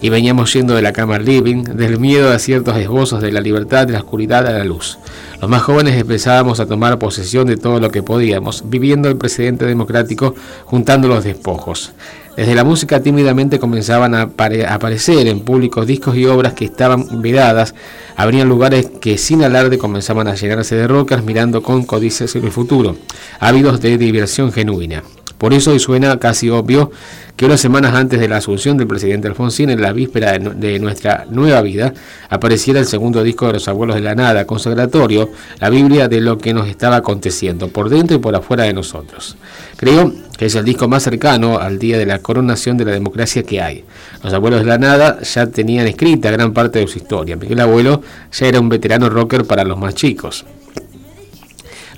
y 0.00 0.08
veníamos 0.08 0.52
yendo 0.52 0.74
de 0.74 0.82
la 0.82 0.92
cama 0.92 1.18
living, 1.18 1.64
del 1.64 1.98
miedo 1.98 2.30
a 2.32 2.38
ciertos 2.38 2.76
esbozos 2.76 3.20
de 3.20 3.32
la 3.32 3.40
libertad, 3.40 3.86
de 3.86 3.94
la 3.94 4.00
oscuridad 4.00 4.46
a 4.46 4.52
la 4.52 4.64
luz. 4.64 4.98
Los 5.40 5.50
más 5.50 5.62
jóvenes 5.62 5.96
empezábamos 5.96 6.60
a 6.60 6.66
tomar 6.66 6.98
posesión 6.98 7.46
de 7.46 7.56
todo 7.56 7.80
lo 7.80 7.90
que 7.90 8.02
podíamos, 8.02 8.64
viviendo 8.66 9.08
el 9.08 9.16
precedente 9.16 9.66
democrático, 9.66 10.34
juntando 10.64 11.08
los 11.08 11.24
despojos. 11.24 11.92
Desde 12.36 12.54
la 12.54 12.62
música 12.62 13.00
tímidamente 13.02 13.58
comenzaban 13.58 14.14
a 14.14 14.28
apare- 14.28 14.64
a 14.64 14.74
aparecer 14.74 15.26
en 15.26 15.40
públicos 15.40 15.86
discos 15.88 16.16
y 16.16 16.24
obras 16.26 16.52
que 16.52 16.66
estaban 16.66 17.20
vedadas, 17.20 17.74
habrían 18.14 18.48
lugares 18.48 18.88
que 19.00 19.18
sin 19.18 19.42
alarde 19.42 19.76
comenzaban 19.76 20.28
a 20.28 20.36
llenarse 20.36 20.76
de 20.76 20.86
rocas 20.86 21.24
mirando 21.24 21.62
con 21.64 21.84
codicias 21.84 22.36
en 22.36 22.44
el 22.44 22.52
futuro, 22.52 22.96
ávidos 23.40 23.80
de 23.80 23.98
diversión 23.98 24.52
genuina. 24.52 25.02
Por 25.38 25.54
eso 25.54 25.70
hoy 25.70 25.78
suena 25.78 26.18
casi 26.18 26.50
obvio 26.50 26.90
que 27.36 27.46
unas 27.46 27.60
semanas 27.60 27.94
antes 27.94 28.18
de 28.18 28.28
la 28.28 28.38
asunción 28.38 28.76
del 28.76 28.88
presidente 28.88 29.28
Alfonsín, 29.28 29.70
en 29.70 29.80
la 29.80 29.92
víspera 29.92 30.32
de, 30.32 30.50
de 30.50 30.78
nuestra 30.80 31.24
nueva 31.30 31.62
vida, 31.62 31.94
apareciera 32.28 32.80
el 32.80 32.86
segundo 32.86 33.22
disco 33.22 33.46
de 33.46 33.52
Los 33.54 33.68
Abuelos 33.68 33.94
de 33.94 34.02
la 34.02 34.16
Nada, 34.16 34.44
consagratorio, 34.44 35.30
la 35.60 35.70
Biblia 35.70 36.08
de 36.08 36.20
lo 36.20 36.36
que 36.36 36.52
nos 36.52 36.66
estaba 36.66 36.96
aconteciendo, 36.96 37.68
por 37.68 37.88
dentro 37.88 38.16
y 38.16 38.18
por 38.18 38.34
afuera 38.34 38.64
de 38.64 38.72
nosotros. 38.72 39.36
Creo 39.76 40.12
que 40.36 40.46
es 40.46 40.54
el 40.56 40.64
disco 40.64 40.88
más 40.88 41.04
cercano 41.04 41.58
al 41.58 41.78
día 41.78 41.96
de 41.96 42.06
la 42.06 42.18
coronación 42.18 42.76
de 42.76 42.86
la 42.86 42.92
democracia 42.92 43.44
que 43.44 43.62
hay. 43.62 43.84
Los 44.24 44.32
Abuelos 44.32 44.60
de 44.60 44.66
la 44.66 44.78
Nada 44.78 45.20
ya 45.22 45.46
tenían 45.46 45.86
escrita 45.86 46.32
gran 46.32 46.52
parte 46.52 46.80
de 46.80 46.88
su 46.88 46.98
historia. 46.98 47.36
Miguel 47.36 47.60
Abuelo 47.60 48.02
ya 48.32 48.46
era 48.48 48.58
un 48.58 48.68
veterano 48.68 49.08
rocker 49.08 49.44
para 49.44 49.62
los 49.62 49.78
más 49.78 49.94
chicos. 49.94 50.44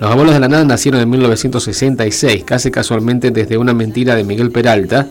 Los 0.01 0.11
abuelos 0.11 0.33
de 0.35 0.41
la 0.41 0.49
nada 0.49 0.65
nacieron 0.65 1.01
en 1.03 1.11
1966, 1.11 2.45
casi 2.45 2.71
casualmente 2.71 3.31
desde 3.31 3.59
una 3.59 3.75
mentira 3.75 4.15
de 4.15 4.25
Miguel 4.25 4.51
Peralta, 4.51 5.07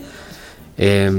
eh, 0.76 1.10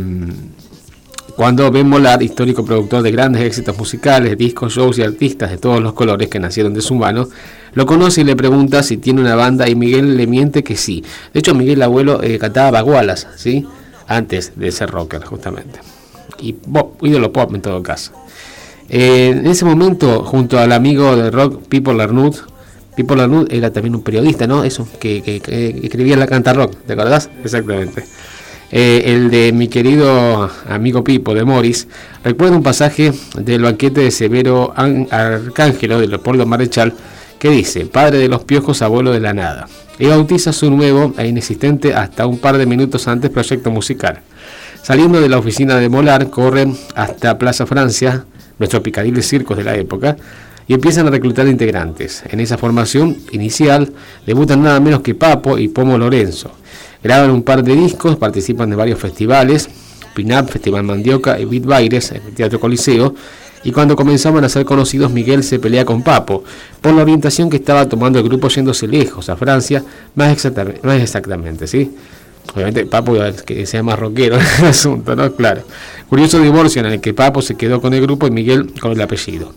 cuando 1.38 1.72
Ben 1.72 1.88
Molar, 1.88 2.22
histórico 2.22 2.66
productor 2.66 3.02
de 3.02 3.12
grandes 3.12 3.42
éxitos 3.44 3.78
musicales, 3.78 4.38
discos, 4.38 4.74
shows 4.74 4.98
y 5.00 5.04
artistas 5.04 5.50
de 5.50 5.58
todos 5.58 5.82
los 5.82 5.94
colores 5.94 6.28
que 6.28 6.40
nacieron 6.40 6.74
de 6.74 6.82
su 6.82 6.96
mano, 6.96 7.30
lo 7.74 7.86
conoce 7.86 8.22
y 8.22 8.24
le 8.26 8.36
pregunta 8.36 8.84
si 8.84 8.98
tiene 8.98 9.22
una 9.22 9.36
banda 9.36 9.70
y 9.70 9.76
Miguel 9.76 10.18
le 10.18 10.28
miente 10.28 10.64
que 10.64 10.76
sí. 10.76 11.04
De 11.34 11.40
hecho, 11.40 11.56
Miguel 11.56 11.82
Abuelo 11.82 12.22
eh, 12.22 12.38
cantaba 12.38 12.72
bagualas, 12.72 13.28
¿sí? 13.38 13.66
Antes 14.06 14.52
de 14.58 14.72
ser 14.74 14.92
rocker, 14.92 15.24
justamente. 15.24 15.80
Y 16.40 16.54
pop, 16.54 17.02
ídolo 17.04 17.32
pop 17.32 17.56
en 17.56 17.62
todo 17.62 17.82
caso. 17.82 18.12
Eh, 18.90 19.30
en 19.30 19.48
ese 19.48 19.64
momento, 19.64 20.24
junto 20.26 20.60
al 20.60 20.74
amigo 20.74 21.16
de 21.16 21.32
rock 21.32 21.66
Pipo 21.68 21.94
Larnud, 21.94 22.36
Pipo 22.96 23.16
Larnud 23.16 23.52
era 23.52 23.72
también 23.72 23.96
un 23.96 24.02
periodista, 24.04 24.48
¿no? 24.48 24.64
Eso, 24.64 24.88
que, 25.00 25.22
que- 25.22 25.40
que 25.40 25.70
escribía 25.84 26.18
la 26.18 26.28
canta 26.28 26.54
rock, 26.54 26.76
¿te 26.86 26.94
acordás? 26.94 27.30
Exactamente. 27.44 28.04
Eh, 28.74 29.04
el 29.08 29.30
de 29.30 29.52
mi 29.52 29.68
querido 29.68 30.50
amigo 30.70 31.04
Pipo 31.04 31.34
de 31.34 31.44
Morris, 31.44 31.88
recuerda 32.24 32.56
un 32.56 32.64
pasaje 32.64 33.12
del 33.38 33.64
banquete 33.64 34.02
de 34.02 34.12
Severo 34.12 34.74
An- 34.76 35.08
Arcángelo 35.12 36.00
de 36.00 36.08
Leopoldo 36.08 36.46
Marechal 36.46 36.94
que 37.38 37.50
dice, 37.50 37.86
padre 37.86 38.20
de 38.20 38.28
los 38.30 38.44
piojos, 38.44 38.82
abuelo 38.82 39.12
de 39.12 39.20
la 39.20 39.34
nada. 39.34 39.68
Y 40.00 40.06
bautiza 40.06 40.54
su 40.54 40.70
nuevo 40.72 41.14
e 41.18 41.28
inexistente 41.28 41.94
hasta 41.94 42.26
un 42.28 42.38
par 42.38 42.58
de 42.58 42.66
minutos 42.66 43.08
antes 43.08 43.30
proyecto 43.32 43.72
musical. 43.72 44.20
Saliendo 44.84 45.20
de 45.20 45.28
la 45.30 45.38
oficina 45.40 45.76
de 45.78 45.90
Molar, 45.90 46.30
corren 46.30 46.78
hasta 46.96 47.38
Plaza 47.38 47.66
Francia, 47.66 48.26
nuestro 48.60 48.82
picadilly 48.84 49.22
circos 49.22 49.58
de 49.58 49.64
la 49.64 49.76
época, 49.76 50.16
y 50.68 50.74
empiezan 50.74 51.08
a 51.08 51.12
reclutar 51.12 51.48
integrantes. 51.48 52.24
En 52.30 52.40
esa 52.40 52.58
formación 52.58 53.18
inicial 53.32 53.92
debutan 54.26 54.64
nada 54.64 54.80
menos 54.80 55.02
que 55.02 55.16
Papo 55.16 55.58
y 55.58 55.68
Pomo 55.68 55.98
Lorenzo. 55.98 56.52
Graban 57.04 57.32
un 57.32 57.44
par 57.44 57.64
de 57.64 57.76
discos, 57.76 58.16
participan 58.18 58.70
de 58.70 58.76
varios 58.76 59.00
festivales, 59.00 59.70
Pinap, 60.14 60.50
Festival 60.50 60.84
Mandioca 60.84 61.40
y 61.40 61.46
Beat 61.46 61.66
Baires, 61.66 62.12
el 62.12 62.34
Teatro 62.34 62.60
Coliseo, 62.60 63.16
y 63.64 63.72
cuando 63.72 63.96
comenzaban 63.96 64.44
a 64.44 64.50
ser 64.50 64.66
conocidos 64.66 65.12
Miguel 65.12 65.44
se 65.44 65.60
pelea 65.60 65.86
con 65.86 66.04
Papo, 66.04 66.44
por 66.82 66.94
la 66.94 67.04
orientación 67.04 67.50
que 67.50 67.58
estaba 67.58 67.88
tomando 67.88 68.20
el 68.20 68.26
grupo 68.26 68.50
yéndose 68.50 68.88
lejos, 68.88 69.30
a 69.30 69.36
Francia, 69.36 69.84
más, 70.16 70.32
exactamente, 70.32 71.02
exactamente, 71.02 71.68
¿sí? 71.68 71.92
Obviamente 72.54 72.86
Papo 72.86 73.14
que 73.46 73.66
sea 73.66 73.84
más 73.84 74.00
rockero 74.00 74.38
en 74.38 74.46
el 74.60 74.66
asunto, 74.66 75.16
¿no? 75.16 75.32
Claro. 75.34 75.62
Curioso 76.10 76.40
divorcio 76.40 76.82
en 76.82 76.94
el 76.94 77.02
que 77.02 77.14
Papo 77.14 77.42
se 77.42 77.56
quedó 77.56 77.82
con 77.82 77.94
el 77.94 78.02
grupo 78.02 78.28
y 78.28 78.32
Miguel 78.32 78.74
con 78.80 78.92
el 78.92 79.02
apellido. 79.02 79.54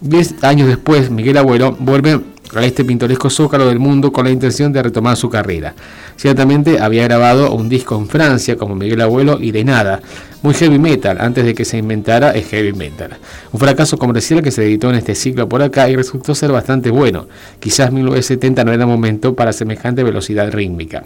Diez 0.00 0.34
años 0.42 0.66
después, 0.66 1.10
Miguel 1.10 1.36
Abuelo 1.36 1.76
vuelve 1.78 2.20
a 2.54 2.64
este 2.64 2.84
pintoresco 2.84 3.28
zócalo 3.28 3.68
del 3.68 3.78
mundo 3.78 4.10
con 4.10 4.24
la 4.24 4.30
intención 4.30 4.72
de 4.72 4.82
retomar 4.82 5.16
su 5.16 5.28
carrera. 5.28 5.74
Ciertamente 6.16 6.80
había 6.80 7.04
grabado 7.04 7.52
un 7.52 7.68
disco 7.68 7.96
en 7.96 8.08
Francia 8.08 8.56
como 8.56 8.74
Miguel 8.74 9.02
Abuelo 9.02 9.38
y 9.40 9.52
de 9.52 9.62
nada, 9.62 10.00
muy 10.42 10.54
heavy 10.54 10.78
metal, 10.78 11.18
antes 11.20 11.44
de 11.44 11.54
que 11.54 11.66
se 11.66 11.76
inventara 11.76 12.30
el 12.30 12.44
heavy 12.44 12.72
metal. 12.72 13.18
Un 13.52 13.60
fracaso 13.60 13.98
comercial 13.98 14.42
que 14.42 14.50
se 14.50 14.64
editó 14.64 14.88
en 14.88 14.96
este 14.96 15.14
ciclo 15.14 15.48
por 15.48 15.62
acá 15.62 15.88
y 15.90 15.96
resultó 15.96 16.34
ser 16.34 16.50
bastante 16.50 16.90
bueno. 16.90 17.28
Quizás 17.60 17.92
1970 17.92 18.64
no 18.64 18.72
era 18.72 18.86
momento 18.86 19.34
para 19.36 19.52
semejante 19.52 20.02
velocidad 20.02 20.50
rítmica. 20.50 21.04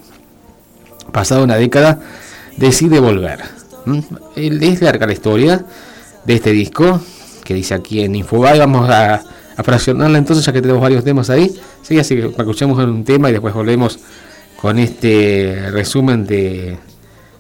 Pasada 1.13 1.43
una 1.43 1.57
década, 1.57 2.01
decide 2.57 3.01
volver. 3.01 3.41
¿Mm? 3.87 3.99
Es 4.37 4.81
larga 4.81 5.07
la 5.07 5.13
historia 5.13 5.65
de 6.25 6.35
este 6.35 6.53
disco, 6.53 7.01
que 7.45 7.55
dice 7.55 7.75
aquí 7.75 8.01
en 8.01 8.15
Infobae. 8.15 8.59
Vamos 8.59 8.89
a, 8.91 9.23
a 9.57 9.63
fraccionarla 9.63 10.19
entonces, 10.19 10.45
ya 10.45 10.53
que 10.53 10.61
tenemos 10.61 10.83
varios 10.83 11.05
temas 11.05 11.31
ahí. 11.31 11.55
Sí, 11.83 11.99
así 11.99 12.17
que 12.17 12.27
escuchemos 12.27 12.83
en 12.83 12.91
un 12.91 13.05
tema 13.05 13.29
y 13.29 13.33
después 13.33 13.55
volvemos 13.55 13.99
con 14.61 14.79
este 14.79 15.69
resumen 15.71 16.27
de, 16.27 16.79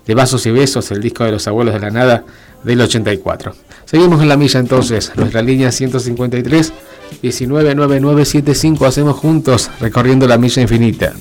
de 0.07 0.15
Vasos 0.15 0.45
y 0.47 0.51
Besos, 0.51 0.91
el 0.91 1.01
disco 1.01 1.25
de 1.25 1.33
los 1.33 1.49
abuelos 1.49 1.75
de 1.75 1.81
la 1.81 1.91
nada 1.91 2.25
del 2.63 2.81
84. 2.81 3.55
Seguimos 3.85 4.23
en 4.23 4.29
la 4.29 4.37
milla 4.37 4.61
entonces, 4.61 5.13
nuestra 5.17 5.43
línea 5.43 5.73
153 5.73 6.73
199975 7.23 8.87
hacemos 8.87 9.17
juntos 9.17 9.71
recorriendo 9.81 10.27
la 10.27 10.39
milla 10.39 10.63
infinita. 10.63 11.13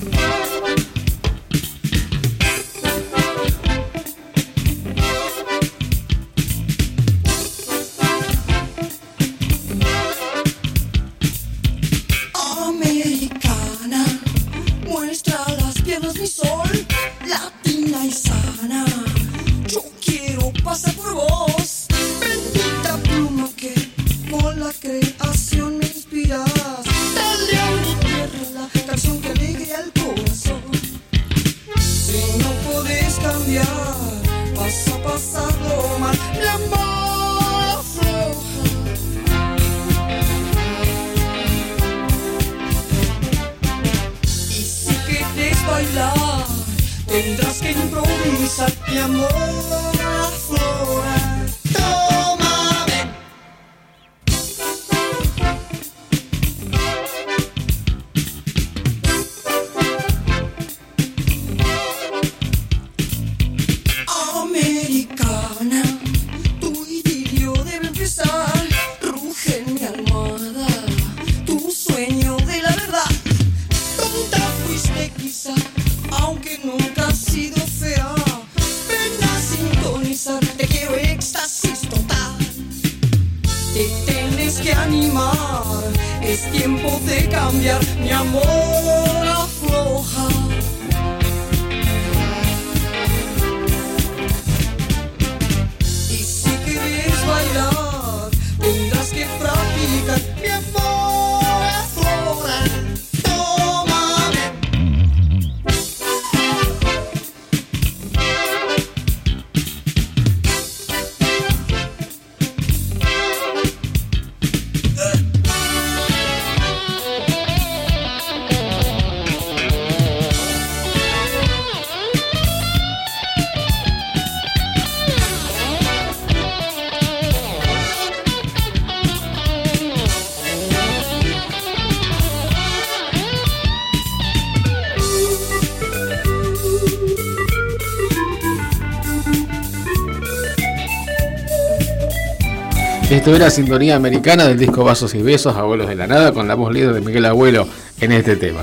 Esto 143.24 143.36
era 143.36 143.48
Sintonía 143.48 143.96
Americana 143.96 144.46
del 144.46 144.58
disco 144.58 144.84
Vasos 144.84 145.14
y 145.14 145.22
Besos, 145.22 145.56
Abuelos 145.56 145.88
de 145.88 145.94
la 145.94 146.06
Nada, 146.06 146.32
con 146.32 146.46
la 146.46 146.54
voz 146.54 146.70
líder 146.70 146.92
de 146.92 147.00
Miguel 147.00 147.24
Abuelo 147.24 147.66
en 147.98 148.12
este 148.12 148.36
tema. 148.36 148.60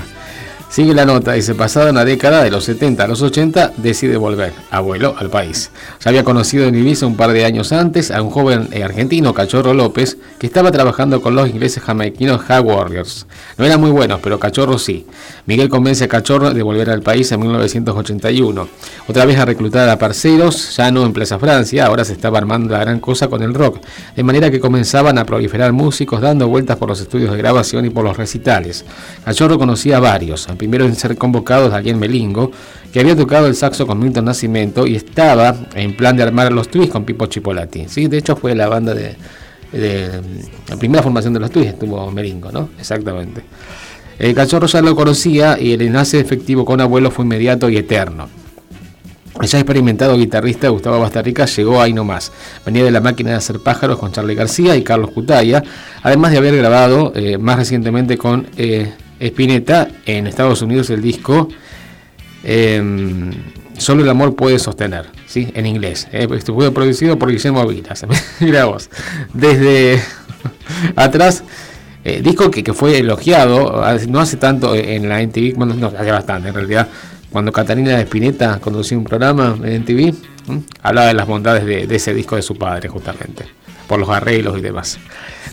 Sigue 0.72 0.94
la 0.94 1.04
nota, 1.04 1.34
dice, 1.34 1.54
pasada 1.54 1.90
una 1.90 2.02
década 2.02 2.42
de 2.42 2.50
los 2.50 2.64
70 2.64 3.04
a 3.04 3.06
los 3.06 3.20
80, 3.20 3.74
decide 3.76 4.16
volver, 4.16 4.54
abuelo, 4.70 5.14
al 5.18 5.28
país. 5.28 5.70
Ya 6.02 6.08
había 6.08 6.24
conocido 6.24 6.64
en 6.64 6.74
Ibiza 6.74 7.04
un 7.04 7.14
par 7.14 7.32
de 7.32 7.44
años 7.44 7.72
antes 7.72 8.10
a 8.10 8.22
un 8.22 8.30
joven 8.30 8.70
eh, 8.72 8.82
argentino, 8.82 9.34
Cachorro 9.34 9.74
López, 9.74 10.16
que 10.38 10.46
estaba 10.46 10.72
trabajando 10.72 11.20
con 11.20 11.34
los 11.34 11.50
ingleses 11.50 11.82
jamaiquinos 11.82 12.48
Ha 12.48 12.62
Warriors. 12.62 13.26
No 13.58 13.66
eran 13.66 13.82
muy 13.82 13.90
buenos, 13.90 14.20
pero 14.22 14.40
Cachorro 14.40 14.78
sí. 14.78 15.04
Miguel 15.44 15.68
convence 15.68 16.04
a 16.04 16.08
Cachorro 16.08 16.54
de 16.54 16.62
volver 16.62 16.88
al 16.88 17.02
país 17.02 17.30
en 17.32 17.40
1981. 17.40 18.68
Otra 19.08 19.26
vez 19.26 19.38
a 19.38 19.44
reclutar 19.44 19.90
a 19.90 19.98
parceros, 19.98 20.74
ya 20.74 20.90
no 20.90 21.04
en 21.04 21.12
Plaza 21.12 21.38
Francia, 21.38 21.84
ahora 21.84 22.06
se 22.06 22.14
estaba 22.14 22.38
armando 22.38 22.72
la 22.72 22.80
gran 22.80 22.98
cosa 22.98 23.28
con 23.28 23.42
el 23.42 23.52
rock, 23.52 23.82
de 24.16 24.22
manera 24.22 24.50
que 24.50 24.58
comenzaban 24.58 25.18
a 25.18 25.26
proliferar 25.26 25.74
músicos 25.74 26.22
dando 26.22 26.48
vueltas 26.48 26.78
por 26.78 26.88
los 26.88 26.98
estudios 26.98 27.30
de 27.30 27.36
grabación 27.36 27.84
y 27.84 27.90
por 27.90 28.04
los 28.04 28.16
recitales. 28.16 28.86
Cachorro 29.22 29.58
conocía 29.58 29.98
a 29.98 30.00
varios, 30.00 30.48
primero 30.62 30.84
en 30.84 30.94
ser 30.94 31.16
convocados 31.16 31.72
Daniel 31.72 31.96
Melingo, 31.96 32.52
que 32.92 33.00
había 33.00 33.16
tocado 33.16 33.48
el 33.48 33.56
saxo 33.56 33.84
con 33.84 33.98
Milton 33.98 34.26
Nascimento 34.26 34.86
y 34.86 34.94
estaba 34.94 35.56
en 35.74 35.96
plan 35.96 36.16
de 36.16 36.22
armar 36.22 36.52
los 36.52 36.68
Twists 36.68 36.92
con 36.92 37.04
Pipo 37.04 37.26
Chipolati. 37.26 37.88
Sí, 37.88 38.06
de 38.06 38.18
hecho 38.18 38.36
fue 38.36 38.54
la 38.54 38.68
banda 38.68 38.94
de, 38.94 39.16
la 40.68 40.76
primera 40.76 41.02
formación 41.02 41.34
de 41.34 41.40
los 41.40 41.50
Twists 41.50 41.72
estuvo 41.72 42.08
Melingo, 42.12 42.52
¿no? 42.52 42.68
Exactamente. 42.78 43.42
El 44.20 44.36
cachorro 44.36 44.68
ya 44.68 44.80
lo 44.82 44.94
conocía 44.94 45.58
y 45.58 45.72
el 45.72 45.82
enlace 45.82 46.20
efectivo 46.20 46.64
con 46.64 46.80
abuelo 46.80 47.10
fue 47.10 47.24
inmediato 47.24 47.68
y 47.68 47.76
eterno. 47.76 48.28
El 49.40 49.48
ya 49.48 49.58
experimentado 49.58 50.16
guitarrista 50.16 50.68
Gustavo 50.68 51.00
Bastarrica 51.00 51.46
llegó 51.46 51.82
ahí 51.82 51.92
nomás. 51.92 52.30
Venía 52.64 52.84
de 52.84 52.92
la 52.92 53.00
máquina 53.00 53.30
de 53.30 53.36
hacer 53.36 53.58
pájaros 53.58 53.98
con 53.98 54.12
Charlie 54.12 54.36
García 54.36 54.76
y 54.76 54.84
Carlos 54.84 55.10
Cutaya, 55.10 55.64
además 56.04 56.30
de 56.30 56.38
haber 56.38 56.56
grabado 56.56 57.12
eh, 57.16 57.36
más 57.36 57.56
recientemente 57.56 58.16
con 58.16 58.46
eh, 58.56 58.92
Spinetta 59.22 59.88
en 60.06 60.26
Estados 60.26 60.62
Unidos 60.62 60.90
el 60.90 61.00
disco 61.00 61.48
eh, 62.44 62.82
Solo 63.78 64.02
el 64.02 64.10
amor 64.10 64.36
puede 64.36 64.58
sostener, 64.58 65.06
¿sí? 65.26 65.48
en 65.54 65.66
inglés. 65.66 66.06
Eh, 66.12 66.28
esto 66.36 66.54
fue 66.54 66.70
producido 66.72 67.18
por 67.18 67.30
Guillermo 67.30 67.66
Vilas. 67.66 68.04
Mira 68.40 68.66
vos. 68.66 68.90
Desde 69.32 70.00
atrás, 70.96 71.42
eh, 72.04 72.20
disco 72.22 72.50
que, 72.50 72.62
que 72.62 72.72
fue 72.74 72.98
elogiado, 72.98 73.82
no 74.08 74.20
hace 74.20 74.36
tanto 74.36 74.74
en 74.74 75.08
la 75.08 75.20
NTV, 75.20 75.54
bueno, 75.56 75.74
no, 75.74 75.86
hace 75.88 76.10
bastante 76.10 76.48
en 76.48 76.54
realidad. 76.54 76.88
Cuando 77.30 77.50
Catalina 77.50 77.98
Spinetta 78.02 78.60
conducía 78.60 78.98
un 78.98 79.04
programa 79.04 79.56
en 79.64 79.82
NTV, 79.82 80.14
hablaba 80.82 81.08
de 81.08 81.14
las 81.14 81.26
bondades 81.26 81.64
de, 81.64 81.86
de 81.86 81.96
ese 81.96 82.12
disco 82.12 82.36
de 82.36 82.42
su 82.42 82.56
padre, 82.56 82.88
justamente, 82.88 83.46
por 83.88 83.98
los 83.98 84.10
arreglos 84.10 84.58
y 84.58 84.60
demás. 84.60 84.98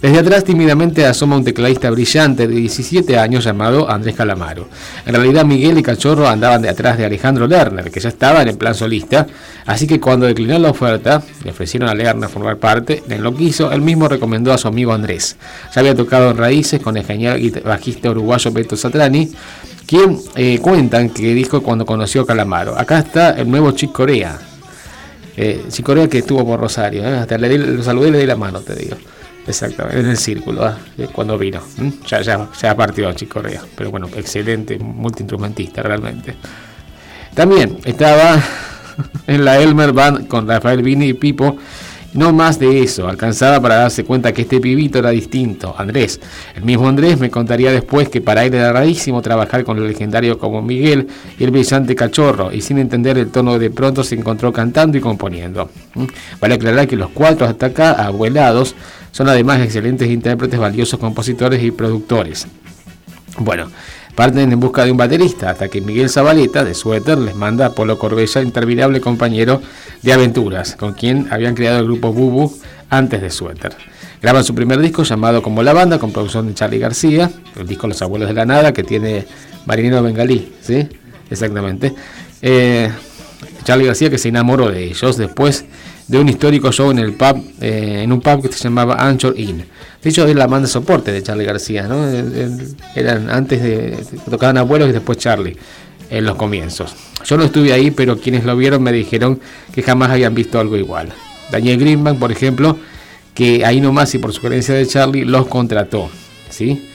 Desde 0.02 0.20
atrás 0.20 0.45
tímidamente 0.45 1.06
asoma 1.06 1.36
un 1.36 1.43
tecladista 1.43 1.89
brillante 1.89 2.47
de 2.47 2.56
17 2.56 3.18
años 3.18 3.43
llamado 3.43 3.89
Andrés 3.91 4.16
Calamaro. 4.16 4.70
En 5.06 5.14
realidad 5.14 5.43
Miguel 5.43 5.78
y 5.78 5.84
Cachorro 5.84 6.26
andaban 6.30 6.62
de 6.62 6.70
atrás 6.70 6.97
de 6.97 7.04
Alejandro 7.06 7.47
Lerner, 7.47 7.91
que 7.91 8.00
ya 8.00 8.08
estaba 8.08 8.41
en 8.41 8.47
el 8.47 8.56
plan 8.58 8.74
solista, 8.74 9.28
así 9.66 9.88
que 9.88 10.00
cuando 10.00 10.26
declinó 10.26 10.58
la 10.58 10.70
oferta, 10.70 11.22
le 11.43 11.52
ofrecieron 11.52 11.89
a 11.89 11.93
Lerner 11.93 12.30
formar 12.30 12.56
parte, 12.58 13.04
en 13.10 13.22
lo 13.22 13.36
que 13.36 13.43
hizo, 13.43 13.74
él 13.74 13.82
mismo 13.82 14.08
recomendó 14.08 14.54
a 14.54 14.58
su 14.58 14.70
amigo 14.70 14.93
Andrés. 14.93 15.36
Ya 15.76 15.82
había 15.82 15.93
tocado 15.95 16.32
en 16.32 16.38
Raíces 16.38 16.80
con 16.82 16.95
el 16.95 17.04
genial 17.06 17.41
bajista 17.66 18.10
uruguayo 18.10 18.52
Beto 18.54 18.78
Satrani, 18.78 19.30
quien 19.86 20.18
eh, 20.38 20.60
cuentan 20.62 21.10
que 21.10 21.34
dijo 21.34 21.62
cuando 21.62 21.86
conoció 21.86 22.22
a 22.22 22.26
Calamaro. 22.26 22.80
Acá 22.80 23.00
está 23.00 23.32
el 23.32 23.52
nuevo 23.52 23.72
Chick 23.74 23.91
Corea. 23.91 24.39
Eh, 25.36 25.66
Chick 25.70 25.86
Corea 25.86 26.08
que 26.08 26.20
estuvo 26.20 26.45
por 26.45 26.58
Rosario, 26.62 27.04
¿eh? 27.04 27.18
hasta 27.18 27.38
le 27.38 27.50
di- 27.50 27.58
lo 27.58 27.84
saludé 27.84 28.08
y 28.08 28.12
le 28.12 28.20
di 28.20 28.26
la 28.28 28.38
mano, 28.38 28.62
te 28.62 28.76
digo. 28.76 28.95
Exactamente, 29.50 30.00
en 30.00 30.06
el 30.06 30.18
círculo, 30.18 30.64
ah, 30.64 30.78
eh, 30.95 31.08
cuando 31.12 31.36
vino. 31.36 31.60
¿m? 31.80 31.91
Ya, 32.06 32.22
ya, 32.22 32.47
ya 32.62 32.76
partió 32.76 33.12
Chick 33.14 33.30
Corea, 33.30 33.64
pero 33.76 33.89
bueno, 33.89 34.08
excelente, 34.16 34.78
multiinstrumentista 34.78 35.82
realmente. 35.82 36.36
También 37.34 37.80
estaba 37.84 38.39
en 39.28 39.43
la 39.43 39.60
Elmer 39.60 39.91
Band 39.91 40.28
con 40.28 40.47
Rafael 40.47 40.84
Vini 40.84 41.08
y 41.08 41.14
Pipo. 41.14 41.58
No 42.12 42.34
más 42.34 42.58
de 42.58 42.82
eso, 42.82 43.08
alcanzaba 43.08 43.62
para 43.62 43.76
darse 43.76 44.04
cuenta 44.04 44.34
que 44.34 44.41
este 44.41 44.60
pibito 44.60 44.97
era 44.97 45.12
distinto, 45.12 45.76
Andrés. 45.78 46.20
El 46.56 46.64
mismo 46.64 46.88
Andrés 46.88 47.20
me 47.20 47.30
contaría 47.30 47.72
después 47.72 48.10
que 48.10 48.20
para 48.20 48.43
él 48.43 48.54
era 48.56 48.74
rarísimo 48.74 49.22
trabajar 49.22 49.64
con 49.64 49.78
el 49.78 49.88
legendario 49.88 50.39
como 50.39 50.64
Miguel 50.64 51.08
y 51.38 51.43
el 51.43 51.52
brillante 51.52 51.95
cachorro, 51.95 52.52
y 52.52 52.62
sin 52.62 52.80
entender 52.80 53.20
el 53.20 53.30
tono 53.30 53.60
de 53.60 53.70
pronto 53.70 54.04
se 54.04 54.16
encontró 54.16 54.52
cantando 54.52 54.97
y 54.97 55.02
componiendo. 55.02 55.70
¿Mm? 55.93 56.06
Vale 56.41 56.56
aclarar 56.56 56.88
que 56.88 56.95
los 56.95 57.12
cuatro 57.12 57.45
hasta 57.45 57.68
acá, 57.68 57.91
abuelados, 57.91 58.76
son 59.12 59.30
además 59.30 59.62
excelentes 59.62 60.10
intérpretes, 60.10 60.60
valiosos 60.60 60.99
compositores 60.99 61.64
y 61.64 61.72
productores. 61.72 62.47
Bueno, 63.38 63.70
parten 64.16 64.51
en 64.51 64.60
busca 64.60 64.86
de 64.86 64.91
un 64.91 64.97
baterista 64.97 65.51
hasta 65.51 65.70
que 65.70 65.82
Miguel 65.82 66.10
Zabaleta 66.10 66.64
de 66.64 66.74
Suéter 66.74 67.18
les 67.18 67.36
manda 67.36 67.68
a 67.68 67.72
Polo 67.72 67.97
Corbella, 67.97 68.41
interminable 68.41 69.01
compañero 69.01 69.62
de 70.01 70.14
aventuras, 70.14 70.76
con 70.76 70.93
quien 70.93 71.28
habían 71.32 71.55
creado 71.55 71.80
el 71.80 71.86
grupo 71.86 72.12
Bubu 72.12 72.53
antes 72.89 73.22
de 73.22 73.30
Suéter. 73.30 73.76
Graban 74.22 74.43
su 74.43 74.53
primer 74.53 74.80
disco 74.80 75.03
llamado 75.03 75.41
Como 75.41 75.64
la 75.64 75.72
Banda, 75.72 75.97
con 75.97 76.12
producción 76.12 76.47
de 76.47 76.53
Charlie 76.53 76.80
García, 76.80 77.32
el 77.55 77.68
disco 77.68 77.88
Los 77.88 78.01
Abuelos 78.01 78.28
de 78.28 78.34
la 78.34 78.45
Nada, 78.45 78.74
que 78.74 78.84
tiene 78.84 79.26
Marinero 79.66 80.03
Bengalí, 80.03 80.51
¿sí? 80.62 80.89
Exactamente. 81.30 81.93
Eh, 82.41 82.89
Charlie 83.64 83.86
García 83.86 84.10
que 84.10 84.18
se 84.18 84.30
enamoró 84.30 84.70
de 84.70 84.84
ellos 84.84 85.18
después 85.18 85.66
de 86.10 86.18
un 86.18 86.28
histórico 86.28 86.72
show 86.72 86.89
en 86.89 86.97
el 86.97 87.14
pub, 87.14 87.38
eh, 87.62 88.01
en 88.03 88.12
un 88.12 88.20
pub 88.20 88.41
que 88.41 88.51
se 88.51 88.64
llamaba 88.64 88.95
Anchor 88.95 89.39
Inn. 89.39 89.64
De 90.01 90.10
hecho, 90.10 90.26
era 90.28 90.39
la 90.39 90.47
banda 90.47 90.66
de 90.66 90.74
soporte 90.74 91.12
de 91.12 91.22
Charlie 91.22 91.45
García, 91.45 91.88
¿no? 91.88 92.10
Eh, 92.10 92.24
eh, 92.34 92.68
Eran 92.95 93.30
antes 93.30 93.62
de 93.62 93.97
tocaban 94.28 94.57
abuelos 94.57 94.89
y 94.89 94.91
después 94.91 95.20
Charlie 95.20 95.55
en 96.10 96.26
los 96.26 96.36
comienzos. 96.36 96.95
Yo 97.24 97.38
no 97.38 97.43
estuve 97.43 97.74
ahí, 97.74 97.91
pero 97.91 98.18
quienes 98.18 98.43
lo 98.43 98.57
vieron 98.57 98.82
me 98.82 98.91
dijeron 98.91 99.39
que 99.72 99.84
jamás 99.84 100.10
habían 100.10 100.34
visto 100.34 100.60
algo 100.60 100.76
igual. 100.78 101.10
Daniel 101.51 101.78
Greenbank, 101.78 102.18
por 102.18 102.32
ejemplo, 102.32 102.76
que 103.36 103.64
ahí 103.64 103.80
nomás 103.80 104.14
y 104.16 104.18
por 104.18 104.34
sugerencia 104.34 104.74
de 104.74 104.88
Charlie 104.88 105.26
los 105.26 105.45
contrató, 105.45 106.10
¿sí? 106.49 106.89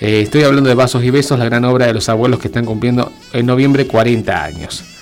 Estoy 0.00 0.44
hablando 0.44 0.68
de 0.68 0.74
Vasos 0.74 1.04
y 1.04 1.10
Besos, 1.10 1.38
la 1.38 1.46
gran 1.46 1.64
obra 1.64 1.86
de 1.86 1.94
los 1.94 2.08
abuelos 2.08 2.38
que 2.38 2.48
están 2.48 2.64
cumpliendo 2.64 3.12
en 3.32 3.46
noviembre 3.46 3.86
40 3.86 4.44
años. 4.44 4.95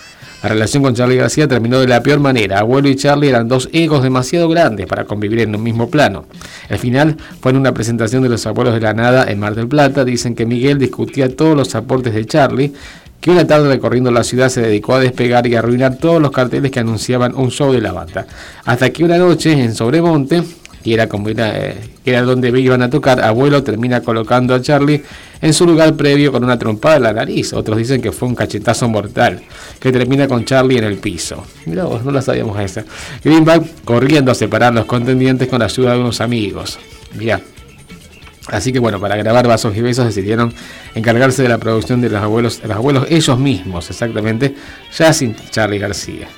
La 0.45 0.51
relación 0.51 0.83
con 0.83 0.95
Charlie 0.95 1.17
García 1.17 1.49
terminó 1.49 1.81
de 1.81 1.89
la 1.89 2.03
peor 2.03 2.21
manera. 2.21 2.59
Abuelo 2.59 2.91
y 2.91 2.97
Charlie 2.97 3.31
eran 3.31 3.49
dos 3.49 3.71
egos 3.73 4.03
demasiado 4.03 4.47
grandes 4.47 4.85
para 4.85 5.07
convivir 5.07 5.41
en 5.41 5.57
un 5.57 5.63
mismo 5.63 5.89
plano. 5.89 6.27
El 6.69 6.79
final 6.79 7.17
fue 7.41 7.53
en 7.53 7.57
una 7.57 7.73
presentación 7.73 8.23
de 8.23 8.29
los 8.29 8.47
abuelos 8.47 8.75
de 8.75 8.81
la 8.83 8.93
nada 8.93 9.25
en 9.27 9.39
Mar 9.39 9.55
del 9.55 9.69
Plata. 9.69 10.05
Dicen 10.05 10.35
que 10.35 10.45
Miguel 10.45 10.79
discutía 10.79 11.35
todos 11.35 11.57
los 11.57 11.75
aportes 11.75 12.13
de 12.13 12.27
Charlie, 12.27 12.75
que 13.23 13.31
una 13.31 13.47
tarde 13.47 13.69
recorriendo 13.69 14.11
la 14.11 14.23
ciudad 14.23 14.51
se 14.51 14.61
dedicó 14.61 14.97
a 14.97 15.01
despegar 15.01 15.47
y 15.47 15.55
arruinar 15.55 15.97
todos 15.97 16.21
los 16.21 16.31
carteles 16.31 16.71
que 16.71 16.81
anunciaban 16.81 17.35
un 17.35 17.51
show 17.51 17.73
de 17.73 17.81
la 17.81 17.93
banda. 17.93 18.27
Hasta 18.67 18.91
que 18.91 19.03
una 19.03 19.17
noche 19.17 19.51
en 19.51 19.75
Sobremonte, 19.75 20.43
que 20.85 20.93
era 20.93 21.09
como 21.09 21.31
era, 21.31 21.59
eh, 21.59 21.77
era 22.05 22.23
donde 22.23 22.51
iban 22.61 22.83
a 22.83 22.91
tocar, 22.91 23.23
abuelo 23.23 23.63
termina 23.63 24.03
colocando 24.03 24.55
a 24.55 24.61
Charlie 24.61 25.03
en 25.41 25.55
su 25.55 25.67
lugar 25.67 25.95
previo 25.95 26.31
con 26.31 26.45
una 26.45 26.59
trompada 26.59 26.97
en 26.97 27.03
la 27.05 27.13
nariz. 27.15 27.55
Otros 27.55 27.79
dicen 27.79 28.03
que 28.03 28.13
fue 28.13 28.29
un 28.29 28.35
cachetazo 28.35 28.87
mortal, 28.89 29.41
que 29.81 29.91
termina 29.91 30.29
con 30.29 30.45
Charlie 30.45 30.77
en 30.77 30.85
el 30.85 30.99
piso. 30.99 31.43
Mirá 31.65 31.85
vos, 31.85 32.05
no 32.05 32.11
la 32.11 32.21
sabíamos 32.21 32.61
esa. 32.61 32.85
Greenback 33.25 33.65
corriendo 33.85 34.31
a 34.31 34.35
separar 34.35 34.75
los 34.75 34.85
contendientes 34.85 35.49
con 35.49 35.61
la 35.61 35.65
ayuda 35.65 35.95
de 35.95 36.01
unos 36.01 36.21
amigos. 36.21 36.79
Mirá. 37.15 37.41
Así 38.49 38.71
que 38.71 38.79
bueno, 38.79 39.01
para 39.01 39.17
grabar 39.17 39.49
Vasos 39.49 39.75
y 39.75 39.81
Besos 39.81 40.05
decidieron 40.05 40.53
encargarse 40.95 41.43
de 41.43 41.49
la 41.49 41.57
producción 41.57 42.03
de 42.03 42.11
los 42.11 42.23
abuelos, 42.23 42.61
los 42.63 42.77
abuelos 42.77 43.07
ellos 43.09 43.39
mismos, 43.39 43.89
exactamente, 43.89 44.55
ya 44.95 45.15
sin 45.15 45.35
Charlie 45.51 45.79
García. 45.79 46.29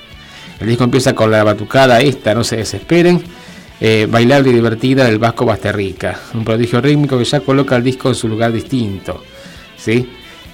El 0.61 0.68
disco 0.68 0.84
empieza 0.84 1.16
con 1.16 1.32
la 1.32 1.42
batucada 1.42 2.01
esta, 2.01 2.32
no 2.32 2.44
se 2.44 2.59
desesperen, 2.59 3.22
eh, 3.81 4.07
bailable 4.11 4.51
y 4.51 4.55
divertida 4.55 5.05
del 5.05 5.18
Vasco 5.18 5.45
Basterrica, 5.45 6.18
un 6.35 6.45
prodigio 6.45 6.81
rítmico 6.81 7.18
que 7.18 7.24
ya 7.24 7.41
coloca 7.41 7.77
el 7.77 7.85
disco 7.85 8.09
en 8.09 8.14
su 8.14 8.29
lugar 8.29 8.53
distinto. 8.53 9.22
¿sí? 9.77 10.09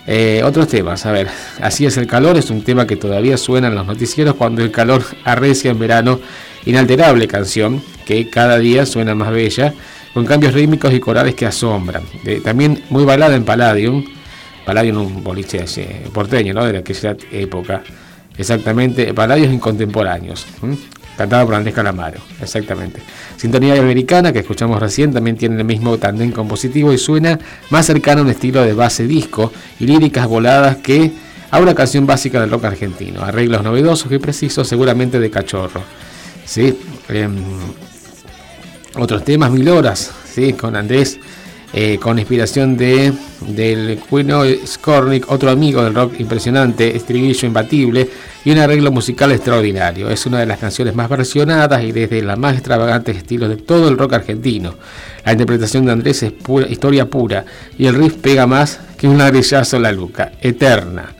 Eh, 0.06 0.42
otros 0.44 0.66
temas, 0.66 1.06
a 1.06 1.12
ver, 1.12 1.28
Así 1.60 1.86
es 1.86 1.96
el 1.96 2.08
calor, 2.08 2.36
es 2.36 2.50
un 2.50 2.62
tema 2.62 2.86
que 2.86 2.96
todavía 2.96 3.36
suena 3.36 3.68
en 3.68 3.76
los 3.76 3.86
noticieros 3.86 4.34
cuando 4.34 4.62
el 4.62 4.70
calor 4.72 5.04
arrecia 5.24 5.70
en 5.70 5.78
verano, 5.78 6.20
inalterable 6.66 7.28
canción 7.28 7.82
que 8.04 8.28
cada 8.28 8.58
día 8.58 8.84
suena 8.84 9.14
más 9.14 9.30
bella, 9.30 9.72
con 10.12 10.26
cambios 10.26 10.54
rítmicos 10.54 10.92
y 10.92 11.00
corales 11.00 11.34
que 11.34 11.46
asombran. 11.46 12.02
Eh, 12.24 12.40
también 12.42 12.82
muy 12.90 13.04
bailada 13.04 13.36
en 13.36 13.44
Palladium, 13.44 14.04
Palladium 14.66 14.98
un 14.98 15.24
boliche 15.24 15.64
eh, 15.76 16.08
porteño, 16.12 16.52
¿no? 16.52 16.64
De 16.64 16.78
aquella 16.78 17.16
época. 17.30 17.82
Exactamente, 18.36 19.14
Palladium 19.14 19.58
contemporáneos. 19.58 20.46
¿m? 20.62 20.76
Cantada 21.16 21.44
por 21.44 21.54
Andrés 21.54 21.74
Calamaro, 21.74 22.20
exactamente. 22.40 23.02
Sintonía 23.36 23.78
Americana, 23.78 24.32
que 24.32 24.38
escuchamos 24.38 24.80
recién, 24.80 25.12
también 25.12 25.36
tiene 25.36 25.56
el 25.56 25.64
mismo 25.64 25.98
tandem 25.98 26.32
compositivo 26.32 26.92
y 26.92 26.98
suena 26.98 27.38
más 27.70 27.86
cercano 27.86 28.22
a 28.22 28.24
un 28.24 28.30
estilo 28.30 28.62
de 28.62 28.72
base 28.72 29.06
disco 29.06 29.52
y 29.78 29.86
líricas 29.86 30.26
voladas 30.26 30.76
que 30.78 31.12
a 31.50 31.60
una 31.60 31.74
canción 31.74 32.06
básica 32.06 32.40
del 32.40 32.50
rock 32.50 32.64
argentino. 32.64 33.22
Arreglos 33.22 33.62
novedosos 33.62 34.10
y 34.10 34.18
precisos, 34.18 34.66
seguramente 34.66 35.20
de 35.20 35.30
cachorro. 35.30 35.82
¿sí? 36.46 36.78
Em, 37.10 37.34
otros 38.96 39.22
temas, 39.22 39.50
Mil 39.50 39.68
Horas, 39.68 40.10
¿sí? 40.32 40.54
con 40.54 40.76
Andrés, 40.76 41.18
eh, 41.72 41.98
con 41.98 42.18
inspiración 42.18 42.76
de 42.76 43.12
del 43.46 43.98
Quino 44.08 44.42
Skornik, 44.66 45.30
otro 45.30 45.50
amigo 45.50 45.82
del 45.82 45.94
rock 45.94 46.20
impresionante, 46.20 46.96
estribillo 46.96 47.46
imbatible 47.46 48.08
y 48.44 48.50
un 48.50 48.58
arreglo 48.58 48.90
musical 48.90 49.32
extraordinario. 49.32 50.10
Es 50.10 50.26
una 50.26 50.40
de 50.40 50.46
las 50.46 50.58
canciones 50.58 50.94
más 50.94 51.08
versionadas 51.08 51.82
y 51.82 51.92
desde 51.92 52.22
las 52.22 52.38
más 52.38 52.54
extravagantes 52.54 53.16
estilos 53.16 53.48
de 53.48 53.56
todo 53.56 53.88
el 53.88 53.98
rock 53.98 54.14
argentino. 54.14 54.74
La 55.24 55.32
interpretación 55.32 55.86
de 55.86 55.92
Andrés 55.92 56.22
es 56.22 56.32
pura, 56.32 56.66
historia 56.68 57.06
pura 57.06 57.44
y 57.78 57.86
el 57.86 57.94
riff 57.94 58.14
pega 58.14 58.46
más 58.46 58.80
que 58.96 59.08
un 59.08 59.18
ladrillazo 59.18 59.76
en 59.76 59.82
la 59.82 59.92
luca, 59.92 60.32
eterna. 60.40 61.14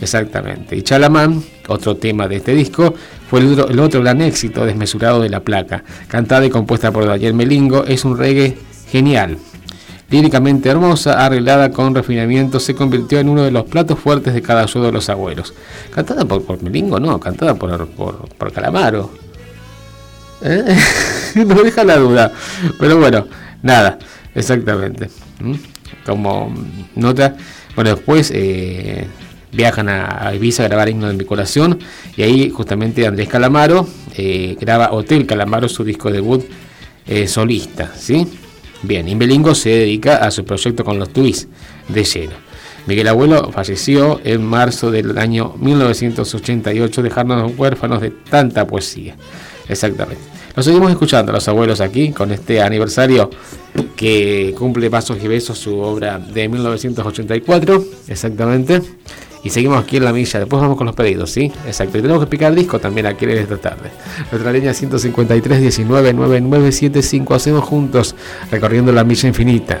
Exactamente. 0.00 0.76
Y 0.76 0.82
Chalamán, 0.82 1.42
otro 1.68 1.96
tema 1.96 2.28
de 2.28 2.36
este 2.36 2.54
disco, 2.54 2.94
fue 3.30 3.40
el 3.40 3.52
otro, 3.52 3.68
el 3.68 3.80
otro 3.80 4.00
gran 4.02 4.20
éxito 4.20 4.66
desmesurado 4.66 5.22
de 5.22 5.30
la 5.30 5.40
placa. 5.40 5.82
Cantada 6.08 6.44
y 6.44 6.50
compuesta 6.50 6.92
por 6.92 7.06
Daniel 7.06 7.34
Melingo, 7.34 7.84
es 7.84 8.04
un 8.04 8.18
reggae 8.18 8.56
genial. 8.90 9.38
Líricamente 10.10 10.68
hermosa, 10.68 11.24
arreglada 11.24 11.70
con 11.70 11.94
refinamiento, 11.94 12.60
se 12.60 12.74
convirtió 12.74 13.18
en 13.18 13.28
uno 13.28 13.42
de 13.42 13.50
los 13.50 13.64
platos 13.64 13.98
fuertes 13.98 14.34
de 14.34 14.42
cada 14.42 14.66
show 14.66 14.82
de 14.82 14.92
los 14.92 15.08
abuelos. 15.08 15.54
Cantada 15.94 16.24
por, 16.24 16.44
por 16.44 16.62
Melingo, 16.62 17.00
no, 17.00 17.18
cantada 17.18 17.54
por, 17.54 17.86
por, 17.88 18.52
Calamaro. 18.52 19.10
¿Eh? 20.42 20.76
no 21.46 21.54
deja 21.62 21.84
la 21.84 21.96
duda. 21.96 22.32
Pero 22.78 22.98
bueno, 22.98 23.26
nada, 23.62 23.98
exactamente. 24.34 25.08
¿Mm? 25.40 25.54
Como 26.04 26.54
nota, 26.96 27.34
bueno, 27.74 27.94
después 27.94 28.30
eh, 28.34 29.06
viajan 29.52 29.88
a, 29.88 30.28
a 30.28 30.34
Ibiza 30.34 30.64
a 30.64 30.68
grabar 30.68 30.88
Himno 30.88 31.08
de 31.08 31.14
mi 31.14 31.24
corazón 31.24 31.78
y 32.16 32.22
ahí 32.22 32.50
justamente 32.50 33.06
Andrés 33.06 33.28
Calamaro 33.28 33.86
eh, 34.16 34.56
graba 34.60 34.92
Hotel 34.92 35.26
Calamaro, 35.26 35.68
su 35.68 35.84
disco 35.84 36.10
debut 36.10 36.44
eh, 37.06 37.26
solista, 37.26 37.92
¿sí? 37.96 38.26
Bien, 38.86 39.08
y 39.08 39.14
Melingo 39.14 39.54
se 39.54 39.70
dedica 39.70 40.16
a 40.16 40.30
su 40.30 40.44
proyecto 40.44 40.84
con 40.84 40.98
los 40.98 41.10
Twists 41.10 41.48
de 41.88 42.04
lleno. 42.04 42.34
Miguel 42.86 43.08
Abuelo 43.08 43.50
falleció 43.50 44.20
en 44.24 44.44
marzo 44.44 44.90
del 44.90 45.16
año 45.16 45.54
1988, 45.58 47.02
dejándonos 47.02 47.52
huérfanos 47.56 48.02
de 48.02 48.10
tanta 48.10 48.66
poesía. 48.66 49.16
Exactamente. 49.68 50.22
Nos 50.54 50.66
seguimos 50.66 50.90
escuchando 50.90 51.32
a 51.32 51.36
los 51.36 51.48
abuelos 51.48 51.80
aquí 51.80 52.12
con 52.12 52.30
este 52.30 52.60
aniversario 52.60 53.30
que 53.96 54.54
cumple 54.56 54.90
pasos 54.90 55.16
y 55.22 55.28
besos 55.28 55.58
su 55.58 55.78
obra 55.78 56.18
de 56.18 56.46
1984, 56.46 57.84
exactamente. 58.08 58.82
Y 59.44 59.50
seguimos 59.50 59.78
aquí 59.82 59.98
en 59.98 60.04
la 60.04 60.12
milla. 60.12 60.40
Después 60.40 60.60
vamos 60.60 60.76
con 60.76 60.86
los 60.86 60.96
pedidos, 60.96 61.30
¿sí? 61.30 61.52
Exacto. 61.66 61.98
Y 61.98 62.02
tenemos 62.02 62.24
que 62.24 62.30
picar 62.30 62.54
disco 62.54 62.78
también 62.80 63.06
aquí 63.06 63.26
en 63.26 63.32
esta 63.32 63.58
tarde. 63.58 63.90
Nuestra 64.32 64.50
línea 64.50 64.72
153 64.72 65.60
19 65.60 66.14
9975. 66.14 67.34
Hacemos 67.34 67.64
juntos 67.64 68.14
recorriendo 68.50 68.90
la 68.90 69.04
milla 69.04 69.28
infinita. 69.28 69.80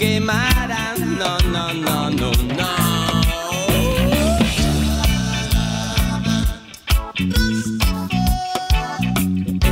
Quemarán. 0.00 1.18
No 1.18 1.36
no 1.54 1.74
no 1.74 2.10
no 2.10 2.30
no. 2.58 2.70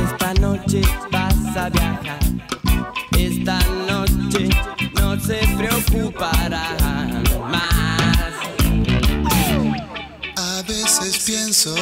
Esta 0.05 0.33
noche 0.35 0.81
vas 1.11 1.57
a 1.57 1.69
viajar. 1.69 2.19
Esta 3.17 3.59
noche 3.89 4.49
no 4.99 5.19
se 5.19 5.39
preocuparán 5.57 7.23
más. 7.49 8.33
A 10.37 10.61
veces 10.67 11.23
pienso 11.25 11.73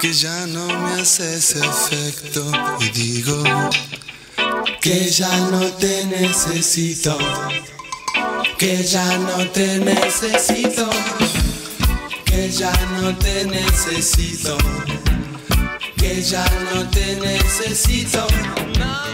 que 0.00 0.12
ya 0.14 0.46
no 0.46 0.66
me 0.66 1.02
haces 1.02 1.56
efecto 1.56 2.50
y 2.80 2.88
digo 2.90 3.42
que 4.86 5.10
ya 5.10 5.36
no 5.50 5.66
te 5.80 6.04
necesito, 6.04 7.18
que 8.56 8.84
ya 8.84 9.18
no 9.18 9.44
te 9.50 9.80
necesito, 9.80 10.88
que 12.24 12.48
ya 12.52 12.72
no 13.00 13.12
te 13.18 13.46
necesito, 13.46 14.56
que 15.96 16.22
ya 16.22 16.46
no 16.72 16.88
te 16.88 17.16
necesito. 17.16 18.28
No, 18.78 19.05